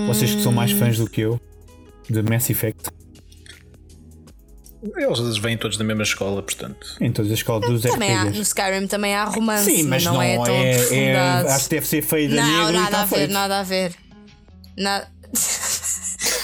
[0.07, 1.40] Vocês que são mais fãs do que eu
[2.09, 2.90] de Mass Effect,
[4.97, 6.97] Eles vêm todos da mesma escola, portanto.
[7.01, 8.43] em todas as escolas dos Também há, no RPGs.
[8.49, 11.49] Skyrim também há romance, Sim, mas não, é tão é, aprofundado.
[11.49, 13.32] Acho que deve ser feio da não, e nada está a ver, feito.
[13.32, 13.93] nada a ver.
[14.76, 15.09] Nada...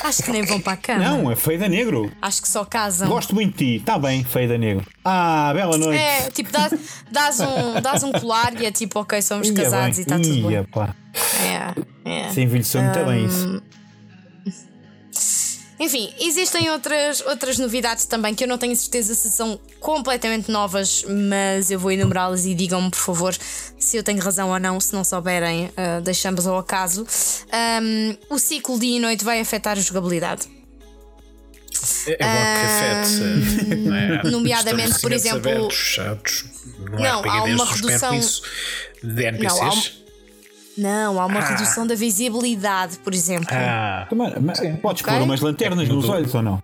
[0.04, 1.04] Acho que nem vão para a cama.
[1.04, 2.10] Não, é feio da negro.
[2.22, 3.08] Acho que só casam.
[3.08, 4.84] Gosto muito de ti, está bem, feio da negro.
[5.04, 6.00] Ah, bela noite.
[6.00, 6.72] É, tipo, dás,
[7.10, 10.16] dás, um, dás um colar e é tipo, ok, somos Ia casados bem, e está
[10.16, 10.70] tudo ia, bem.
[10.70, 10.94] pá.
[12.04, 12.28] É, é.
[12.30, 13.62] Se envelheceu muito bem Hum, isso.
[15.80, 21.04] Enfim, existem outras, outras novidades também que eu não tenho certeza se são completamente novas,
[21.08, 23.36] mas eu vou enumerá-las e digam-me, por favor,
[23.78, 24.80] se eu tenho razão ou não.
[24.80, 27.06] Se não souberem, ah, deixamos ao acaso.
[27.52, 30.48] Ahm, o ciclo dia e noite vai afetar a jogabilidade.
[32.08, 33.76] É, é bom que afete.
[33.76, 34.22] não é?
[34.30, 36.44] nomeadamente, por exemplo- abertos, chatos.
[36.90, 38.32] Não, Não, há uma redução- de
[39.04, 39.92] Não, há um- NPCs.
[40.78, 41.48] Não, há uma Ah.
[41.48, 43.48] redução da visibilidade, por exemplo.
[43.50, 45.12] Ah, Também, mas Podes Ok.
[45.14, 46.62] pôr umas lanternas É nos tudo- olhos ou não?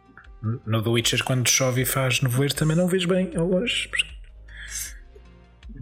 [0.67, 3.89] no The Witcher, quando chove e faz nevoeiro, também não vês bem ao longe.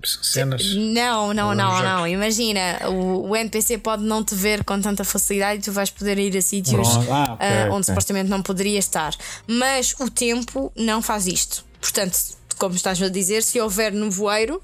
[0.05, 0.75] Cenas.
[0.75, 1.85] Não, não, não, jogos.
[1.85, 2.09] não.
[2.09, 6.19] Imagina, o, o NPC pode não te ver com tanta facilidade e tu vais poder
[6.19, 7.13] ir a sítios Pronto.
[7.13, 7.85] Ah, ok, ah, onde ok.
[7.85, 9.15] supostamente não poderia estar.
[9.47, 11.65] Mas o tempo não faz isto.
[11.81, 12.19] Portanto,
[12.59, 14.61] como estás a dizer, se houver nevoeiro,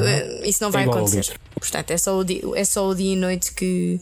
[0.00, 1.38] eh, isso não vai igual ao acontecer.
[1.54, 4.00] Portanto, é só, o dia, é só o dia e noite que,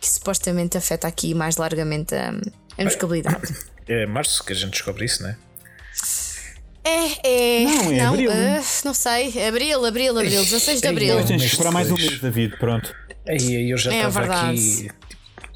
[0.00, 2.32] que supostamente afeta aqui mais largamente a,
[2.78, 3.54] a jogabilidade.
[3.88, 5.36] É março que a gente descobre isso, não é?
[6.84, 7.64] É, é.
[7.64, 8.30] Não, é abril.
[8.32, 9.46] ah, não sei.
[9.46, 11.08] Abril, abril, abril, 16 de abril.
[11.14, 12.56] Depois tens que esperar mais um mês, David.
[12.58, 12.92] Pronto.
[13.28, 14.48] Aí eu já É estava verdade.
[14.58, 14.94] aqui tipo,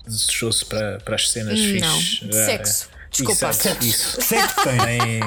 [0.06, 2.30] desejoso para, para as cenas Não, fixes.
[2.30, 2.88] de Ah, sexo.
[3.10, 3.48] Desculpa.
[3.48, 4.22] Exato, isso.
[4.22, 5.20] Sete tem.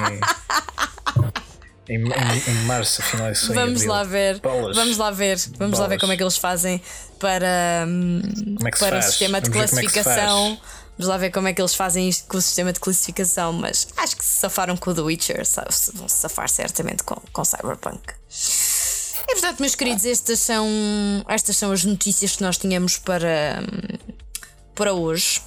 [1.88, 3.92] Em, em, em, março, afinal, isso em Vamos abril.
[3.92, 4.40] lá ver.
[4.40, 4.76] Bolas.
[4.76, 5.38] Vamos lá ver.
[5.58, 6.00] Vamos lá ver Bolas.
[6.00, 6.80] como é que eles fazem
[7.18, 9.04] para, é para o faz?
[9.06, 10.58] sistema de Vamos é classificação.
[10.96, 13.88] Vamos lá ver como é que eles fazem isto com o sistema de classificação, mas
[13.96, 15.42] acho que se safaram com o The Witcher,
[15.94, 18.14] vão se safar certamente com, com Cyberpunk.
[19.28, 20.66] E portanto, meus queridos, estas são,
[21.26, 24.14] estas são as notícias que nós tínhamos para, hum,
[24.74, 25.40] para hoje.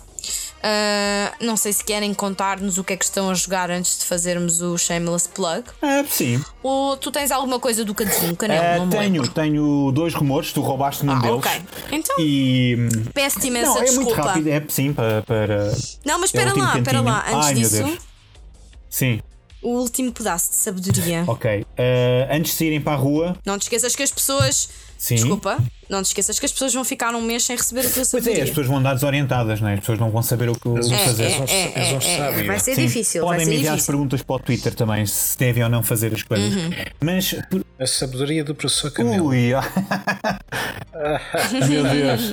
[0.70, 4.04] Ah, não sei se querem contar-nos o que é que estão a jogar antes de
[4.06, 5.64] fazermos o Shameless Plug.
[5.82, 6.44] Ah, sim.
[6.62, 8.80] Ou tu tens alguma coisa do cantinho, Canel?
[8.80, 9.28] Não me tenho, lembro.
[9.30, 11.38] tenho dois rumores, tu roubaste um Ah, deles.
[11.38, 11.52] ok.
[11.94, 12.76] Então, E.
[13.14, 14.04] peço-te imensa Não, é desculpa.
[14.10, 15.22] muito rápido, é sim, para.
[15.22, 15.72] para
[16.06, 17.26] Não, mas é espera último lá, espera lá.
[17.30, 17.98] Antes Ai, disso.
[18.90, 19.22] Sim,
[19.62, 21.24] o último pedaço de sabedoria.
[21.28, 21.66] ok.
[21.78, 24.68] Ah, antes de saírem para a rua, Não te esqueças que as pessoas.
[24.98, 25.16] Sim.
[25.16, 27.94] Desculpa, não te esqueças que as pessoas vão ficar um mês sem receber a tua
[27.94, 28.44] pois é, sabedoria.
[28.44, 29.74] as pessoas vão andar desorientadas, não é?
[29.76, 31.24] As pessoas não vão saber o que, o que É, fazer.
[31.24, 33.94] é, é, é, é, Vai ser Sim, difícil, Podem ser me enviar as difícil.
[33.94, 36.54] perguntas para o Twitter também, se devem ou não fazer as coisas.
[36.54, 36.72] Uhum.
[37.00, 37.36] Mas.
[37.50, 39.28] por- A sabedoria do professor Camilo.
[39.28, 39.52] Ui!
[41.70, 42.32] Meu Deus!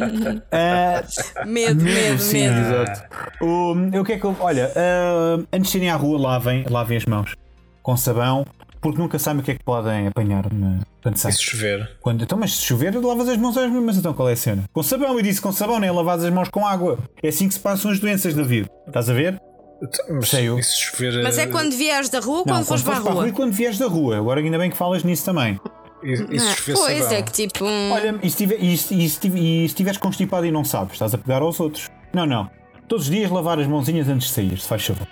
[0.50, 1.04] Ah,
[1.46, 2.58] Medo, medo, sim, medo.
[2.60, 3.02] exato.
[3.44, 4.34] O, o que é que eu.
[4.40, 7.34] Olha, ah, antes de irem à rua, lavem, lavem as mãos
[7.82, 8.46] com sabão,
[8.84, 11.34] porque nunca sabem o que é que podem apanhar na, quando E saem.
[11.34, 11.96] se chover?
[12.02, 13.96] Quando, então, mas se chover, lavas as mãos às mesmas.
[13.96, 14.64] Então qual é a cena?
[14.72, 16.98] Com sabão, eu disse com sabão, nem lavadas as mãos com água.
[17.22, 18.68] É assim que se passam as doenças da vida.
[18.86, 19.40] Estás a ver?
[19.82, 20.58] Então, Mas Sei eu.
[20.58, 21.22] e se chover?
[21.22, 23.28] Mas é eh, quando vieres da rua ou Não, quando fores para a rua?
[23.28, 24.18] e quando vieres da rua.
[24.18, 25.58] Agora ainda bem que falas nisso também.
[26.02, 27.18] E, e se Ah, chover pois sabão?
[27.18, 27.64] é que tipo.
[27.64, 30.50] um- Olha, e se, tiver, e, se, e, se, tiver- e se estiveres constipado e
[30.52, 31.88] não sabes, estás a pegar aos outros.
[32.12, 32.50] Não, não.
[32.86, 35.08] Todos os dias lavar as mãozinhas antes de sair, se faz favor.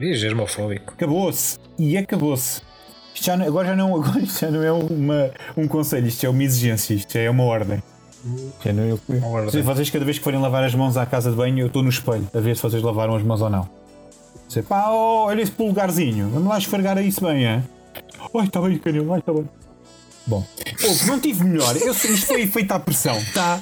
[0.00, 0.92] Ih, germofóbico.
[0.94, 1.58] Acabou-se.
[1.78, 2.60] E acabou-se.
[3.14, 6.24] Isto já não- agora, já não, agora isto já não é uma, um conselho, isto
[6.24, 7.82] é uma exigência, isto é uma ordem.
[8.64, 9.50] Já não, eu, Uma ordem.
[9.50, 11.82] Se vocês, cada vez que forem lavar as mãos à casa de banho, eu estou
[11.82, 13.68] no espelho a ver se vocês lavaram as mãos ou não.
[14.48, 17.62] Dizer, pá, oh, olha esse polegarzinho, vamos lá esfregar isso bem, é?
[18.36, 19.48] Ai, está bem, canil, ai, está bem.
[20.26, 20.42] Bom,
[20.88, 23.60] Ouve, não tive melhor, eu, isto foi feito à pressão, tá?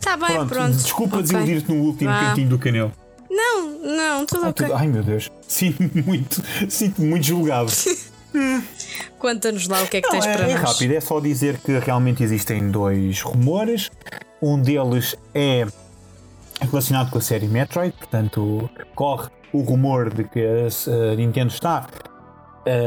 [0.00, 0.72] Tá bem, Pronto, pronto.
[0.76, 1.22] desculpa Ok.
[1.22, 2.20] desiludir-te no último Vá.
[2.20, 2.92] cantinho do canil.
[3.36, 4.66] Não, não, tudo Ai, ok.
[4.66, 7.70] tudo- ai meu Deus, sinto-me muito, sinto-me muito julgado.
[9.18, 10.62] Conta-nos lá o que é que Não, tens é, para é nós.
[10.70, 13.90] rápido, é só dizer que realmente existem dois rumores.
[14.42, 15.66] Um deles é
[16.60, 21.86] relacionado com a série Metroid, portanto, corre o rumor de que a, a Nintendo está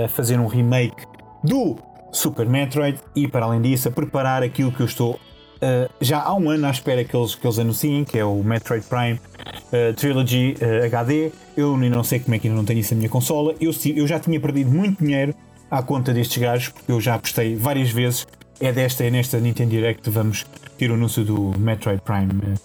[0.06, 1.04] a fazer um remake
[1.44, 1.78] do
[2.12, 5.20] Super Metroid e, para além disso, a preparar aquilo que eu estou
[5.58, 8.44] uh, já há um ano à espera que eles, que eles anunciem, que é o
[8.44, 11.32] Metroid Prime uh, Trilogy uh, HD.
[11.56, 13.56] Eu ainda não sei como é que ainda não tenho isso na minha consola.
[13.60, 15.34] Eu, eu já tinha perdido muito dinheiro
[15.70, 18.28] à conta destes gajos, porque eu já apostei várias vezes.
[18.60, 20.46] É desta, é nesta Nintendo Direct vamos
[20.78, 22.56] ter o anúncio do Metroid Prime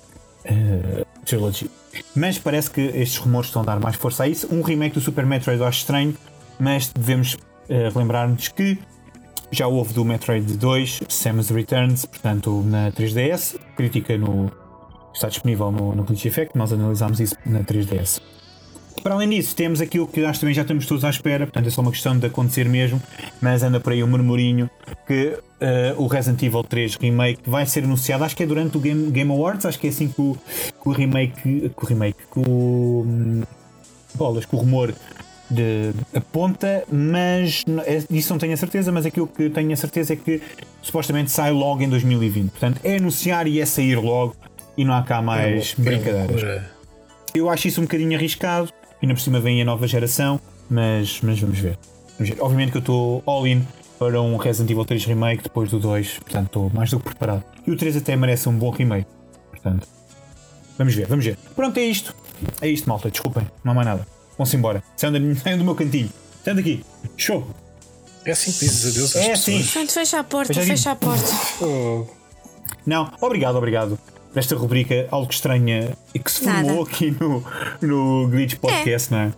[1.25, 1.71] Trilogy.
[2.15, 4.49] Mas parece que estes rumores estão a dar mais força a isso.
[4.51, 6.17] Um remake do Super Metroid eu acho estranho,
[6.59, 8.79] mas devemos uh, lembrar-nos que
[9.53, 14.51] já houve do Metroid 2, Samus Returns, portanto na 3DS, crítica no,
[15.15, 18.21] está disponível no, no Glitch Effect, nós analisámos isso na 3DS.
[19.03, 21.71] Para além disso, temos aquilo que nós também já estamos todos à espera, portanto é
[21.71, 23.03] só uma questão de acontecer mesmo,
[23.41, 24.71] mas anda por aí um murmurinho
[25.07, 28.81] que eh, o Resident Evil 3 Remake vai ser anunciado, acho que é durante o
[28.81, 30.37] Game, Game Awards, acho que é assim que o,
[30.83, 33.43] que o remake, que o remake, que o, hum,
[34.15, 34.95] bolas, que o rumor
[35.53, 40.15] de aponta, mas é- disso não tenho a certeza, mas aquilo que tenho a certeza
[40.15, 40.41] é que
[40.81, 42.51] supostamente sai logo em 2020.
[42.51, 44.35] Portanto, é anunciar e é sair logo
[44.77, 46.31] e não há cá mais brincadeiras.
[46.31, 46.71] Loucura.
[47.35, 48.71] Eu acho isso um bocadinho arriscado,
[49.03, 51.79] ainda por cima vem a nova geração, mas, mas vamos ver.
[52.19, 52.41] Vamos ver.
[52.43, 53.63] Obviamente que eu estou all-in
[53.99, 57.45] para um Resident Evil 3 Remake depois do 2, portanto estou mais do que preparado.
[57.67, 59.07] E o 3 até merece um bom remake,
[59.51, 59.87] portanto.
[60.77, 61.37] Vamos ver, vamos ver.
[61.55, 62.15] Pronto, é isto.
[62.61, 64.07] É isto, malta, desculpem, não há mais nada.
[64.43, 64.83] Vão-se embora.
[64.97, 66.11] Saiam, da- saiam do meu cantinho.
[66.45, 66.85] Saiam daqui.
[67.17, 67.47] Show!
[68.25, 69.57] É assim que dizes adeus às É pessoas.
[69.61, 69.73] assim.
[69.73, 71.25] Pronto, fecha a porta, digo- fecha a porta.
[71.61, 72.07] Oh,
[72.87, 73.99] Não, obrigado, obrigado
[74.33, 76.83] por esta rubrica algo estranha e que se formou Nada.
[76.91, 77.45] aqui no,
[77.81, 79.33] no Glitch Podcast, não é?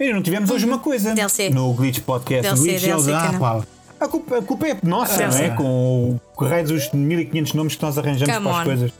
[0.00, 1.50] E não tivemos hoje uma coisa DLC.
[1.50, 2.42] no Glitch Podcast.
[2.42, 3.62] DLC, Glitch DLC, ah, pá,
[4.00, 5.50] a, culpa, a culpa é nossa, não é?
[5.50, 8.64] Com o correio dos 1500 nomes que nós arranjamos Come para as on.
[8.64, 8.92] coisas.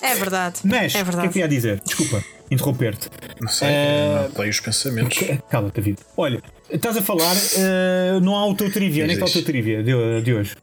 [0.00, 0.60] É verdade.
[0.62, 1.38] Mas, é o que é que eu verdade.
[1.40, 1.82] ia dizer?
[1.98, 3.08] Desculpa, interromper-te.
[3.40, 5.18] não sei, Eh, não os pensamentos.
[5.50, 5.98] Cala-te, David.
[6.16, 9.04] Olha, estás a falar, eh, não há o teu trivia.
[9.04, 10.56] Onde é que está o teu trivia de, de hoje?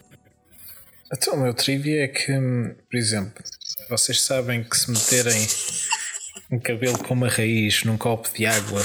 [1.14, 3.44] Então, o meu trivia é que, hum, por exemplo,
[3.90, 5.45] vocês sabem que se meterem
[6.52, 8.82] um cabelo com uma raiz num copo de água,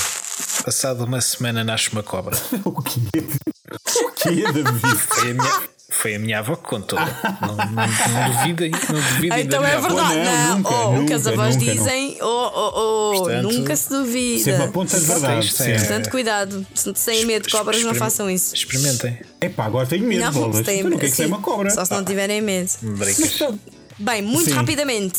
[0.64, 2.36] passado uma semana nasce uma cobra.
[2.64, 3.00] O quê?
[4.04, 4.98] O quê, David?
[5.08, 6.98] Foi a minha, foi a minha avó que contou.
[6.98, 9.88] não, não, não duvidem, não duvidem Ah, então da é minha avó.
[9.88, 10.14] verdade.
[10.24, 13.52] Não, Não, nunca, oh, o que as nunca, avós nunca, dizem, oh, oh, oh, Portanto,
[13.52, 14.44] nunca se duvida.
[14.44, 15.46] Sempre a ponta de verdade.
[15.46, 15.78] Isto é- sempre.
[15.80, 16.66] Portanto, cuidado.
[16.74, 18.54] Se têm medo de cobras, não façam isso.
[18.54, 19.18] Experimentem.
[19.40, 20.56] Epá, agora tenho medo, Não, bolas.
[20.58, 21.22] se têm Tu não queres sim.
[21.22, 21.70] ser uma cobra.
[21.70, 22.70] Só se não tiverem medo.
[22.82, 23.38] Bricas.
[23.98, 24.54] Bem, muito Sim.
[24.54, 25.18] rapidamente.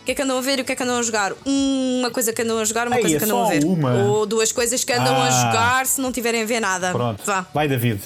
[0.00, 1.32] O que é que andam a ver e o que é que andam a jogar?
[1.46, 3.64] Uma coisa que andam a jogar, uma Ei, coisa é que andam a só ver.
[3.64, 3.94] uma.
[4.04, 5.30] Ou duas coisas que andam a Ah.
[5.30, 6.90] jogar se não tiverem a ver nada.
[6.92, 7.22] Pronto.
[7.24, 7.46] Vá.
[7.54, 8.00] Vai, David.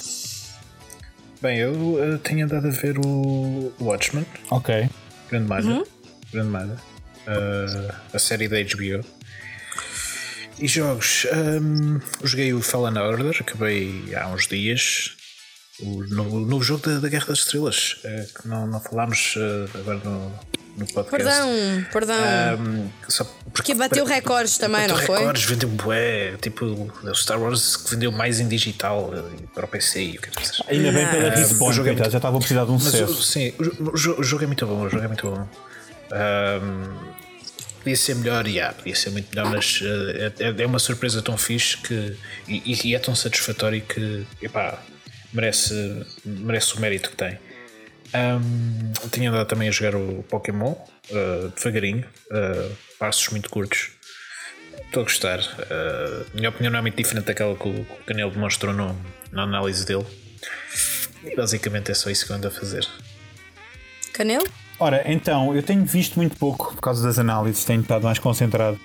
[1.41, 4.89] Bem, eu tenho andado a ver o Watchmen, Ok.
[5.29, 5.65] grande malha.
[5.65, 5.83] Uhum.
[6.33, 6.75] Grande malha.
[7.27, 9.05] Eh, a série da HBO.
[10.59, 11.25] E jogos.
[11.31, 15.15] ehm, joguei o Fallen Order, acabei há uns dias.
[15.81, 19.35] O novo, o novo jogo da, da Guerra das Estrelas, eh, que não, não falámos
[19.37, 20.29] eh, agora no,
[20.77, 21.09] no podcast.
[21.09, 22.91] Perdão, perdão.
[23.07, 23.23] Só
[23.53, 25.17] porque Que bateu recordes também, bateu não foi?
[25.19, 29.23] recordes, vendeu bué, tipo o Star Wars que vendeu mais em digital eh,
[29.55, 30.63] para o PC e o que dizer.
[30.67, 32.79] Ainda bem pela Ah, Respawn, o jogo é coitado, já estava a precisar de um
[32.79, 33.23] sucesso.
[33.23, 35.47] sim, o, o jo- o jogo é muito bom, o jogo é muito bom.
[36.11, 37.13] Ahm,
[37.79, 41.37] podia ser melhor, yeah, podia ser muito melhor, mas eh, é, é uma surpresa tão
[41.37, 44.79] fixe que, e, e é tão satisfatório que epá,
[45.33, 47.37] merece, merece o mérito que tem.
[48.13, 50.75] Ahm, tinha andado também a jogar o Pokémon
[51.11, 53.91] eh, devagarinho, eh, passos muito curtos.
[54.85, 55.39] Estou a gostar.
[55.39, 58.95] A minha opinião não é muito diferente daquela que o, que o Canelo demonstrou no,
[59.31, 60.05] na análise dele.
[61.23, 62.87] E basicamente é só isso que eu ando a fazer.
[64.13, 64.47] Canelo?
[64.79, 68.79] Ora, então, eu tenho visto muito pouco por causa das análises, tenho estado mais concentrado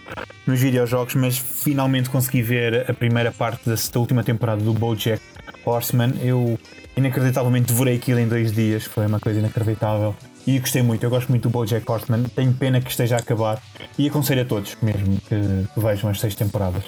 [0.44, 5.22] nos videojogos, mas finalmente consegui ver a primeira parte da, da última temporada do BoJack
[5.64, 6.14] Horseman.
[6.22, 6.58] Eu
[6.96, 10.14] inacreditavelmente devorei aquilo em dois dias, foi uma coisa inacreditável.
[10.46, 12.24] E gostei muito, eu gosto muito do BoJack Horseman.
[12.24, 13.62] Tenho pena que esteja a acabar
[13.98, 16.84] e aconselho a todos mesmo que vejam as seis temporadas.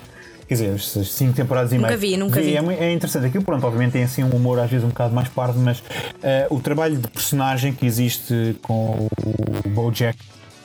[0.47, 1.99] Quer dizer, as cinco temporadas e Nunca meia.
[1.99, 2.57] vi, nunca Vê, vi.
[2.57, 3.27] É, é interessante.
[3.27, 5.83] Aquilo, pronto, obviamente tem assim um humor às vezes um bocado mais pardo, mas
[6.23, 10.17] eh, o trabalho de personagem que existe com o Bojack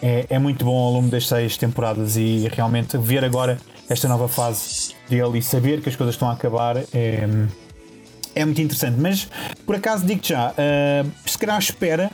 [0.04, 3.58] é, é muito bom ao longo das seis temporadas e realmente ver agora
[3.90, 7.28] esta nova fase dele e saber que as coisas estão a acabar é,
[8.36, 9.00] é muito interessante.
[9.00, 9.28] Mas
[9.66, 12.12] por acaso digo já, eh, se calhar espera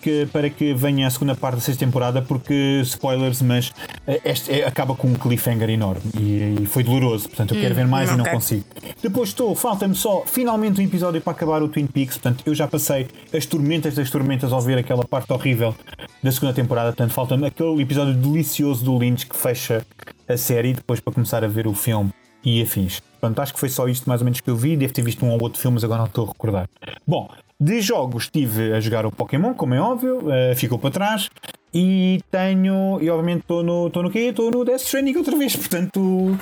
[0.00, 3.70] que, para que venha a segunda parte da sexta temporada, porque spoilers, mas
[4.06, 7.28] eh, este é- acaba com um cliffhanger enorme e, e foi doloroso.
[7.28, 8.64] Portanto, eu quero ver mais e não consigo.
[9.02, 12.16] Depois estou, falta-me só finalmente um episódio para acabar o Twin Peaks.
[12.16, 15.74] Portanto, eu já passei as tormentas das tormentas ao ver aquela parte horrível
[16.22, 16.88] da segunda temporada.
[16.88, 19.84] Portanto, falta-me aquele episódio delicioso do Lynch que fecha
[20.26, 22.10] a série depois para começar a ver o filme
[22.42, 23.02] e afins.
[23.20, 24.76] Portanto, acho que foi só isto mais ou menos que eu vi.
[24.76, 26.68] Devo ter visto um ou outro filme, mas agora não estou a recordar.
[27.06, 27.28] Bom,
[27.58, 31.28] de jogos estive a jogar o Pokémon, como é óbvio, eh, ficou para trás.
[31.72, 34.18] E tenho, e obviamente estou no, estou no quê?
[34.30, 36.36] Estou no Death Stranding outra vez, portanto,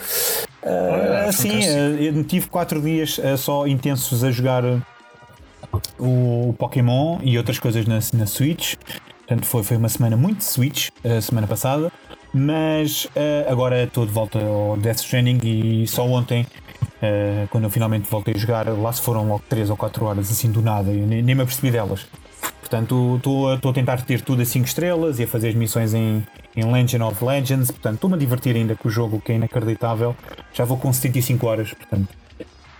[0.62, 1.76] eh, assim, fantástico.
[1.76, 4.64] eh, eu tive 4 dias eh, só intensos a jogar
[5.98, 8.76] o Pokémon e outras coisas na, na Switch.
[9.26, 11.92] Portanto, foi, foi uma semana muito Switch, a semana passada.
[12.32, 13.08] Mas
[13.50, 16.46] agora estou de volta ao Death Stranding e só ontem,
[17.02, 20.30] eh, quando eu finalmente voltei a jogar, lá se foram logo 3 ou 4 horas
[20.30, 22.06] assim do nada, eu nem, nem me apercebi delas.
[22.60, 26.26] Portanto, estou a- tentar ter tudo a 5 estrelas e a fazer as missões em,
[26.54, 27.70] em Legend of Legends.
[27.70, 30.14] Portanto, estou-me a divertir ainda com o jogo, que é inacreditável.
[30.52, 32.08] Já vou com 75 horas, portanto.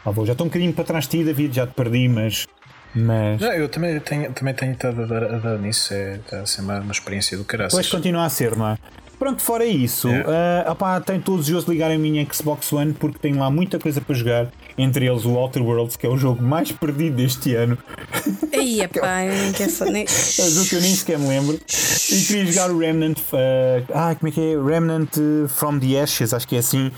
[0.05, 0.27] lá vou.
[0.27, 2.47] Já estou um bocadinho para trás de ti, David, já te perdi, mas.
[2.95, 3.41] Mas.
[3.41, 6.47] Não, eu também tenho, também tenho estado a dar, a dar nisso, é, está a
[6.47, 7.73] ser uma, uma experiência do caraças.
[7.73, 8.79] Depois continua a ser, não é?
[9.19, 10.65] Pronto, fora isso, É.
[10.71, 13.79] opá, tenho todos os jogos de ligar a minha Xbox One porque tenho lá muita
[13.79, 14.49] coisa para jogar.
[14.77, 17.77] Entre eles o Outer Worlds, que é o jogo mais perdido deste ano.
[18.53, 19.91] Aí, pá, eu nem quero falar.
[19.91, 21.59] nem- É um jogo que eu nem sequer me lembro.
[22.11, 23.19] E queria jogar o Remnant.
[23.93, 24.55] ah, como é que é?
[24.57, 25.11] Remnant
[25.49, 26.93] from the Ashes, acho que é assim.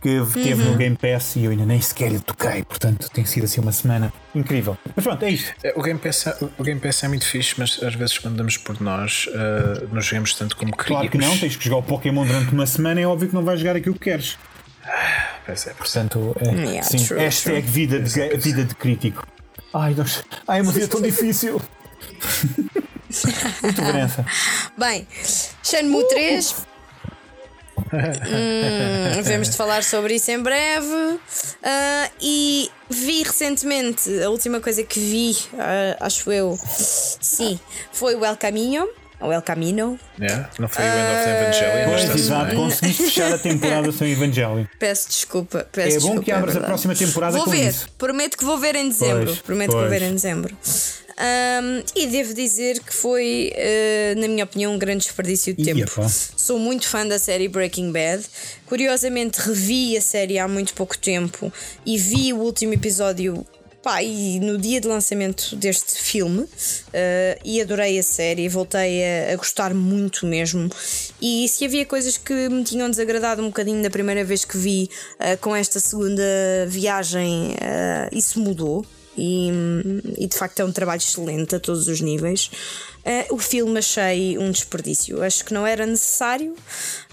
[0.00, 0.72] Que teve Uhum.
[0.72, 2.62] no Game Pass e eu ainda nem sequer lhe toquei.
[2.62, 4.76] Portanto, tem sido assim uma semana incrível.
[4.94, 5.52] Mas pronto, é isto.
[5.64, 8.36] É, O Game, Pass, é- o Game Pass é muito fixe, mas às vezes quando
[8.36, 11.08] damos por nós, eh, nós jogamos tanto como queríamos.
[11.08, 13.00] Claro que não, tens que jogar o Pokémon durante uma semana.
[13.00, 14.36] É óbvio que não vais jogar aquilo que queres.
[15.44, 19.26] Pois é, Portanto, é, Yeah, sim, true, hashtag vida de, vida de crítico.
[19.74, 20.22] Ai, Deus.
[20.46, 21.60] Ai, é uma vida tão difícil.
[23.62, 23.82] Muito.
[24.78, 25.06] Bem,
[25.62, 26.54] Shenmue 3.
[27.96, 31.18] Hum, devemos de falar sobre isso em breve.
[31.62, 36.58] Ah, e vi recentemente, a última coisa que vi, ah, acho eu,
[37.20, 37.58] sim,
[37.92, 38.88] foi o El Caminho.
[39.20, 39.98] O El Camino.
[40.20, 43.90] Yeah, Não foi o End of the Evangelion, mas Pois, exato, conseguiste fechar a temporada
[43.92, 44.68] sem Evangelho.
[44.78, 45.66] Peço desculpa.
[45.72, 46.70] Peço É bom desculpa, que abras a verdade.
[46.70, 47.86] próxima temporada Vou com ver, isso.
[47.96, 49.24] prometo que vou ver em dezembro.
[49.26, 50.00] Pois, prometo que vou pois.
[50.00, 50.56] ver em dezembro.
[51.18, 55.90] Ahm, e devo dizer que foi, eh, na minha opinião, um grande desperdício de tempo.
[55.96, 56.06] pá.
[56.08, 58.22] Sou muito fã da série Breaking Bad.
[58.66, 61.50] Curiosamente, revi a série há muito pouco tempo
[61.86, 63.46] e vi o último episódio
[63.86, 66.48] pá, e no dia de lançamento deste filme, uh,
[67.44, 70.68] e adorei a série, voltei a, a, gostar muito mesmo.
[71.22, 74.90] E se havia coisas que me tinham desagradado um bocadinho da primeira vez que vi
[75.20, 76.20] uh, com esta segunda
[76.66, 78.84] viagem, uh, isso mudou.
[79.16, 79.50] E,
[80.18, 82.50] e, de facto é um trabalho excelente a todos os níveis.
[83.04, 85.22] Uh, o filme achei um desperdício.
[85.22, 86.54] Acho que não era necessário,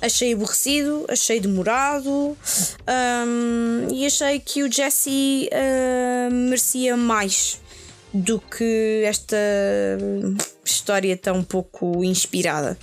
[0.02, 7.62] achei aborrecido, achei demorado um, e achei que o Jesse uh, merecia mais
[8.14, 9.38] do que esta
[10.64, 12.78] história tão pouco inspirada.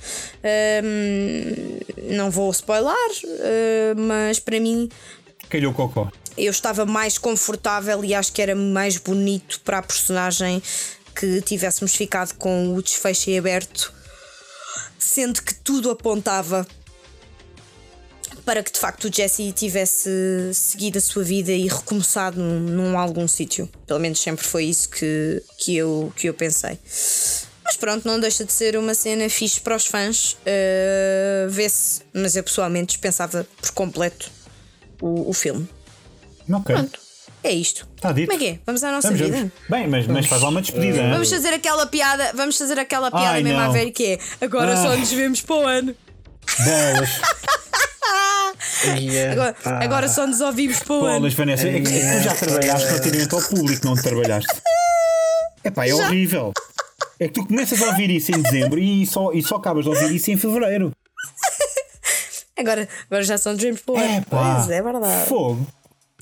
[0.85, 4.89] Um, não vou spoiler, uh, mas para mim.
[5.49, 6.11] Calhou cocó
[6.45, 10.63] eu estava mais confortável e acho que era mais bonito para a personagem
[11.15, 13.93] que tivéssemos ficado com o desfecho aberto,
[14.99, 16.67] sendo que tudo apontava
[18.45, 20.11] para que de facto o Jesse tivesse
[20.55, 23.69] seguido a sua vida e recomeçado num, num algum sítio.
[23.87, 26.79] Pelo menos sempre foi isso que, que, eu, que eu pensei.
[27.65, 30.33] Mas pronto, não deixa de ser uma cena fixe para os fãs.
[30.33, 34.31] Uh, Vê-se, mas eu pessoalmente dispensava por completo
[35.01, 35.69] o, o filme.
[36.53, 36.75] Ok.
[36.75, 37.11] Pronto.
[37.43, 37.89] É isto.
[37.97, 38.31] Está dito.
[38.31, 38.59] Como é que é?
[38.67, 39.37] Vamos à nossa vamos, vida.
[39.37, 39.53] Vamos.
[39.69, 41.03] Bem, mas, mas faz lá uma despedida.
[41.03, 43.71] Uh, vamos fazer aquela piada, vamos fazer aquela piada Ai, mesmo não.
[43.71, 44.19] a ver que é.
[44.45, 44.77] Agora ah.
[44.77, 45.97] só nos vemos para o ano.
[46.59, 47.21] Bolas.
[49.01, 49.33] yeah.
[49.33, 49.85] agora, ah.
[49.85, 51.21] agora, só nos ouvimos para o ano.
[51.21, 54.55] Bolas, Vanessa, é que tu já trabalhaste relativamente ao público, não trabalhaste.
[55.63, 55.97] É pá, é já?
[55.97, 56.55] horrível.
[57.19, 59.91] É que tu começas a ouvir isso em dezembro e só, e só acabas de
[59.91, 60.91] ouvir isso em fevereiro.
[62.57, 64.07] Agora, agora já são dreams para o ano.
[64.07, 65.29] É pá, pois é verdade.
[65.29, 65.67] Fogo.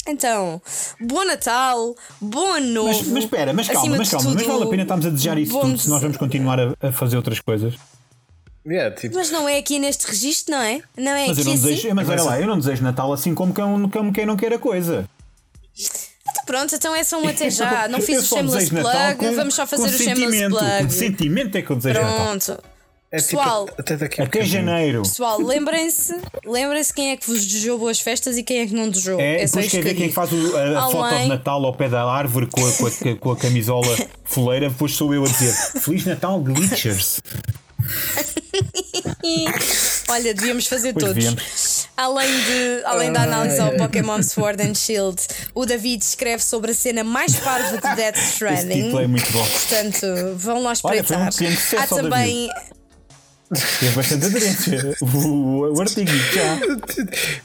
[0.09, 0.61] Então,
[0.99, 2.89] bom Natal, bom ano novo.
[2.89, 5.39] Mas, mas espera, mas calma, mas calma, tudo, mas vale a pena estarmos a desejar
[5.39, 7.75] isso tudo se nós vamos continuar a, a fazer outras coisas.
[8.67, 9.17] Yeah, tipo...
[9.17, 10.83] Mas não é aqui neste registro, não é?
[10.97, 11.63] Não é mas aqui eu não assim?
[11.63, 14.53] desejo, Mas olha lá, eu não desejo Natal assim como quem, como quem não quer
[14.53, 15.09] a coisa.
[16.31, 17.87] Então pronto, então é só um até já.
[17.89, 20.85] Não fiz o shameless plug, com, vamos só fazer o shameless plug.
[20.85, 22.51] Com sentimento é que eu desejo Pronto.
[22.51, 22.65] Natal.
[23.11, 25.01] É tipo pessoal, tipo, até, daqui até janeiro.
[25.03, 26.15] Pessoal, lembrem-se
[26.45, 29.19] lembrem quem é que vos desejou boas festas e quem é que não desejou.
[29.19, 31.89] É, é depois quer ver quem faz o, a, a foto de Natal ao pé
[31.89, 35.55] da árvore com a, com a, com a camisola foleira, depois sou eu a dizer
[35.81, 37.21] Feliz Natal, Glitchers.
[40.11, 41.15] Olha, devíamos fazer pois todos.
[41.15, 41.89] Devíamos.
[41.97, 45.21] Além, de, além da análise ao Pokémon Sword and Shield,
[45.55, 48.89] o David escreve sobre a cena mais parva de Death Stranding.
[48.89, 49.47] Esse é muito bom.
[49.47, 50.07] Portanto,
[50.37, 51.31] vão lá espreitar.
[51.33, 52.51] Olha, um Há também.
[53.81, 54.97] Teve bastante aderência.
[55.01, 56.59] O, o artigo já.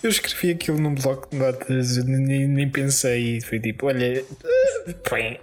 [0.04, 3.40] Eu escrevi aquilo num bloco de notas, nem, nem pensei.
[3.42, 4.24] Foi tipo: olha.
[5.08, 5.40] Põe.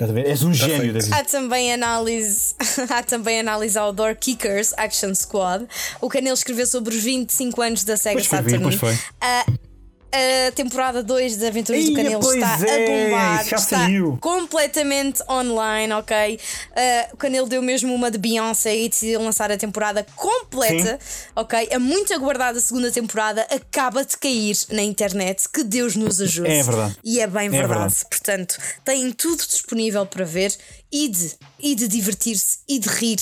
[0.00, 0.26] Estás a ver?
[0.26, 1.12] És um tá gênio, David.
[1.12, 2.54] Há também análise,
[2.88, 5.66] há também análise ao Door Kickers Action Squad.
[6.00, 8.62] O Canelo escreveu sobre os 25 anos da Sega pois Saturn.
[8.62, 8.94] Pois foi.
[8.94, 9.69] Uh,
[10.12, 14.18] a temporada 2 das Aventuras Ia, do Canelo está é, a bombar, já está saiu.
[14.20, 16.34] completamente online, ok?
[16.36, 21.28] Uh, o Canelo deu mesmo uma de Beyoncé e decidiu lançar a temporada completa, Sim.
[21.36, 21.68] ok?
[21.72, 25.48] A muito aguardada segunda temporada acaba de cair na internet.
[25.48, 26.50] Que Deus nos ajude.
[26.50, 26.96] É verdade.
[27.04, 27.80] E é bem é verdade.
[27.80, 27.94] verdade.
[28.10, 30.54] Portanto, têm tudo disponível para ver
[30.92, 33.18] e de, e de divertir-se e de rir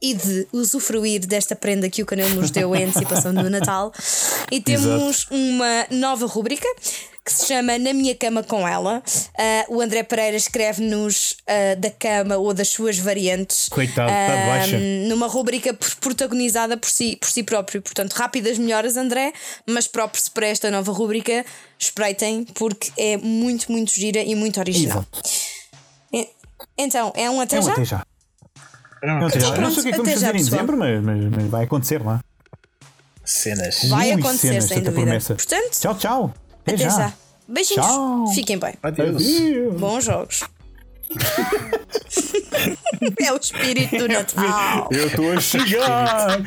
[0.00, 3.92] e de usufruir desta prenda que o canal nos deu em antecipação do Natal.
[4.50, 5.34] E temos Exato.
[5.34, 6.66] uma nova rúbrica
[7.24, 9.02] que se chama Na Minha Cama com Ela.
[9.68, 13.68] Uh, o André Pereira escreve-nos uh, da cama ou das suas variantes.
[13.68, 14.78] Coitado, está de baixa.
[15.08, 17.82] Numa rubrica protagonizada por si, por si próprio.
[17.82, 19.34] Portanto, rápidas melhoras, André,
[19.66, 21.44] mas próprio-se para esta nova rubrica.
[21.78, 25.04] Espreitem, porque é muito, muito gira e muito original.
[25.12, 25.58] Exato.
[26.76, 27.72] Então, é um até é um já?
[27.72, 28.06] Até já.
[29.02, 31.24] Não, não, sei, não sei o que é que vamos fazer em dezembro, mas, mas,
[31.24, 32.20] mas, vai acontecer lá.
[33.24, 33.84] Cenas.
[33.88, 34.92] Vai Ui, acontecer, cenas, sem dúvida.
[34.92, 35.34] Promessa.
[35.34, 36.34] Portanto, tchau, tchau.
[36.62, 36.90] Até, até já.
[36.90, 37.12] já.
[37.46, 37.86] Beijinhos.
[37.86, 38.26] Tchau.
[38.34, 38.74] Fiquem bem.
[38.82, 39.22] Adeus.
[39.22, 39.80] Adeus.
[39.80, 40.44] Bons jogos.
[43.20, 44.88] é o espírito do Natal.
[44.90, 46.40] Eu estou a chegar.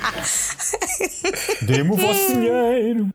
[1.61, 3.09] Dê-me o vosso dinheiro.